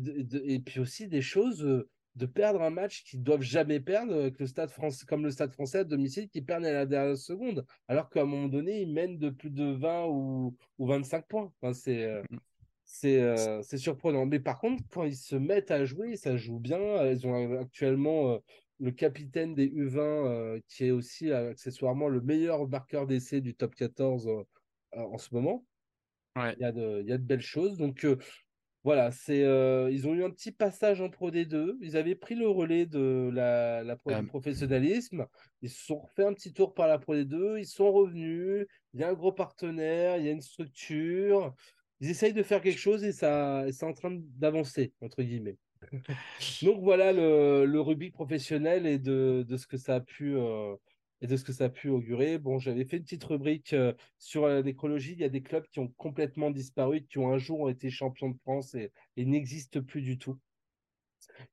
puis 0.65 0.79
aussi 0.79 1.07
des 1.07 1.21
choses 1.21 1.63
euh, 1.63 1.89
de 2.15 2.25
perdre 2.25 2.61
un 2.61 2.69
match 2.69 3.03
qu'ils 3.03 3.23
doivent 3.23 3.41
jamais 3.41 3.79
perdre 3.79 4.13
avec 4.13 4.39
le 4.39 4.47
stade 4.47 4.69
français 4.69 5.05
comme 5.05 5.23
le 5.23 5.31
stade 5.31 5.51
français 5.51 5.79
à 5.79 5.83
domicile 5.83 6.29
qui 6.29 6.41
perdent 6.41 6.65
à 6.65 6.71
la 6.71 6.85
dernière 6.85 7.17
seconde 7.17 7.65
alors 7.87 8.09
qu'à 8.09 8.21
un 8.21 8.25
moment 8.25 8.47
donné 8.47 8.81
ils 8.81 8.91
mènent 8.91 9.17
de 9.17 9.29
plus 9.29 9.49
de 9.49 9.65
20 9.65 10.05
ou, 10.05 10.55
ou 10.77 10.87
25 10.87 11.27
points 11.27 11.51
enfin, 11.61 11.73
c'est 11.73 12.05
euh, 12.05 12.23
c'est 12.97 13.21
euh, 13.21 13.61
surprenant 13.61 14.25
mais 14.25 14.39
par 14.39 14.59
contre 14.59 14.83
quand 14.89 15.03
ils 15.03 15.15
se 15.17 15.35
mettent 15.35 15.71
à 15.71 15.83
jouer 15.85 16.15
ça 16.15 16.37
joue 16.37 16.59
bien 16.59 17.05
ils 17.11 17.27
ont 17.27 17.59
actuellement 17.59 18.31
euh, 18.31 18.37
le 18.79 18.91
capitaine 18.91 19.53
des 19.53 19.67
U20 19.67 19.99
euh, 19.99 20.59
qui 20.67 20.85
est 20.85 20.91
aussi 20.91 21.31
accessoirement 21.31 22.07
le 22.07 22.21
meilleur 22.21 22.67
marqueur 22.67 23.05
d'essai 23.05 23.41
du 23.41 23.55
top 23.55 23.75
14 23.75 24.27
euh, 24.27 24.43
en 24.93 25.17
ce 25.17 25.33
moment 25.33 25.65
Ouais. 26.37 26.53
il 26.57 26.61
y 26.61 26.65
a 26.65 26.71
de, 26.71 27.01
il 27.01 27.07
y 27.07 27.13
a 27.13 27.17
de 27.17 27.23
belles 27.23 27.41
choses 27.41 27.77
donc 27.77 28.05
voilà, 28.83 29.09
c'est, 29.09 29.43
euh, 29.43 29.89
ils 29.91 30.07
ont 30.07 30.13
eu 30.13 30.23
un 30.23 30.29
petit 30.29 30.51
passage 30.51 31.01
en 31.01 31.09
Pro 31.09 31.31
D2. 31.31 31.75
Ils 31.81 31.97
avaient 31.97 32.13
pris 32.13 32.35
le 32.35 32.47
relais 32.47 32.85
de 32.85 33.31
la, 33.33 33.83
la 33.83 33.95
pro, 33.97 34.13
du 34.13 34.23
professionnalisme. 34.23 35.25
Ils 35.63 35.71
se 35.71 35.85
sont 35.85 35.97
refait 35.97 36.23
un 36.23 36.33
petit 36.33 36.53
tour 36.53 36.75
par 36.75 36.87
la 36.87 36.99
Pro 36.99 37.15
D2. 37.15 37.57
Ils 37.57 37.65
sont 37.65 37.91
revenus. 37.91 38.67
Il 38.93 38.99
y 38.99 39.03
a 39.03 39.09
un 39.09 39.13
gros 39.13 39.31
partenaire, 39.33 40.17
il 40.17 40.25
y 40.25 40.29
a 40.29 40.31
une 40.31 40.41
structure. 40.41 41.55
Ils 41.99 42.09
essayent 42.09 42.33
de 42.33 42.43
faire 42.43 42.61
quelque 42.61 42.79
chose 42.79 43.03
et 43.03 43.11
ça, 43.11 43.65
c'est 43.71 43.85
en 43.85 43.93
train 43.93 44.11
d'avancer, 44.37 44.93
entre 45.01 45.23
guillemets. 45.23 45.57
Donc 46.61 46.81
voilà 46.81 47.13
le, 47.13 47.65
le 47.65 47.81
rugby 47.81 48.11
professionnel 48.11 48.85
et 48.85 48.99
de, 48.99 49.45
de 49.47 49.57
ce 49.57 49.67
que 49.67 49.77
ça 49.77 49.95
a 49.95 50.01
pu 50.01 50.35
euh, 50.35 50.75
et 51.21 51.27
de 51.27 51.37
ce 51.37 51.43
que 51.43 51.53
ça 51.53 51.65
a 51.65 51.69
pu 51.69 51.89
augurer. 51.89 52.37
Bon, 52.37 52.59
j'avais 52.59 52.85
fait 52.85 52.97
une 52.97 53.03
petite 53.03 53.23
rubrique 53.23 53.73
euh, 53.73 53.93
sur 54.17 54.47
la 54.47 54.61
nécrologie. 54.61 55.13
Il 55.13 55.19
y 55.19 55.23
a 55.23 55.29
des 55.29 55.41
clubs 55.41 55.65
qui 55.67 55.79
ont 55.79 55.87
complètement 55.97 56.51
disparu, 56.51 57.05
qui 57.05 57.17
ont 57.19 57.31
un 57.31 57.37
jour 57.37 57.61
ont 57.61 57.69
été 57.69 57.89
champions 57.89 58.29
de 58.29 58.37
France 58.37 58.75
et, 58.75 58.91
et 59.15 59.25
n'existent 59.25 59.81
plus 59.81 60.01
du 60.01 60.17
tout. 60.17 60.37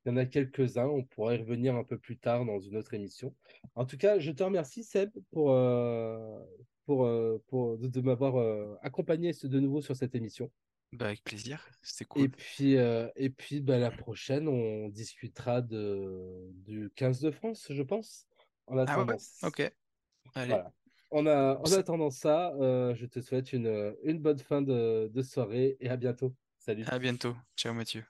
Il 0.05 0.11
y 0.11 0.13
en 0.13 0.17
a 0.17 0.27
quelques-uns. 0.27 0.87
On 0.87 1.05
pourrait 1.05 1.37
y 1.37 1.41
revenir 1.41 1.75
un 1.77 1.85
peu 1.85 1.99
plus 1.99 2.19
tard 2.19 2.45
dans 2.45 2.59
une 2.59 2.77
autre 2.77 2.95
émission. 2.95 3.35
En 3.75 3.85
tout 3.85 3.97
cas, 3.97 4.19
je 4.19 4.31
te 4.33 4.43
remercie 4.43 4.85
Seb 4.85 5.11
pour 5.31 5.53
euh, 5.53 6.39
pour, 6.87 7.05
euh, 7.07 7.43
pour 7.49 7.79
de, 7.79 7.89
de 7.89 8.01
m'avoir 8.01 8.37
euh, 8.37 8.77
accompagné 8.83 9.33
de 9.33 9.61
nouveau 9.61 9.81
sur 9.81 9.97
cette 9.97 10.15
émission. 10.15 10.51
bah, 10.93 11.07
avec 11.07 11.25
plaisir, 11.25 11.67
c'était 11.83 12.05
Et 12.05 12.09
cool. 12.09 12.31
puis, 12.31 12.77
euh, 12.77 13.09
et 13.17 13.31
puis 13.31 13.61
bah, 13.61 13.79
la 13.79 13.91
prochaine, 13.91 14.49
on 14.49 14.89
discutera 14.89 15.61
de, 15.63 16.51
du 16.65 16.91
15 16.95 17.21
de 17.21 17.31
France, 17.31 17.67
je 17.71 17.83
pense. 17.83 18.27
En 18.67 18.77
Ah 18.79 18.79
ouais, 18.79 19.05
attendant, 19.05 19.19
ok, 19.43 19.73
allez. 20.35 20.49
voilà. 20.49 20.73
En, 21.11 21.27
a- 21.27 21.57
en 21.59 21.65
Ça- 21.67 21.79
attendant 21.79 22.11
ça, 22.11 22.55
euh, 22.55 22.95
je 22.95 23.07
te 23.07 23.21
souhaite 23.21 23.53
une, 23.53 23.95
une 24.03 24.19
bonne 24.19 24.39
fin 24.39 24.63
de, 24.63 25.11
de 25.13 25.23
soirée 25.23 25.77
et 25.81 25.89
à 25.91 25.97
bientôt. 25.97 26.35
Salut. 26.59 26.85
À 26.89 26.99
bientôt. 26.99 27.37
Ciao 27.57 27.75
Mathieu. 27.75 28.05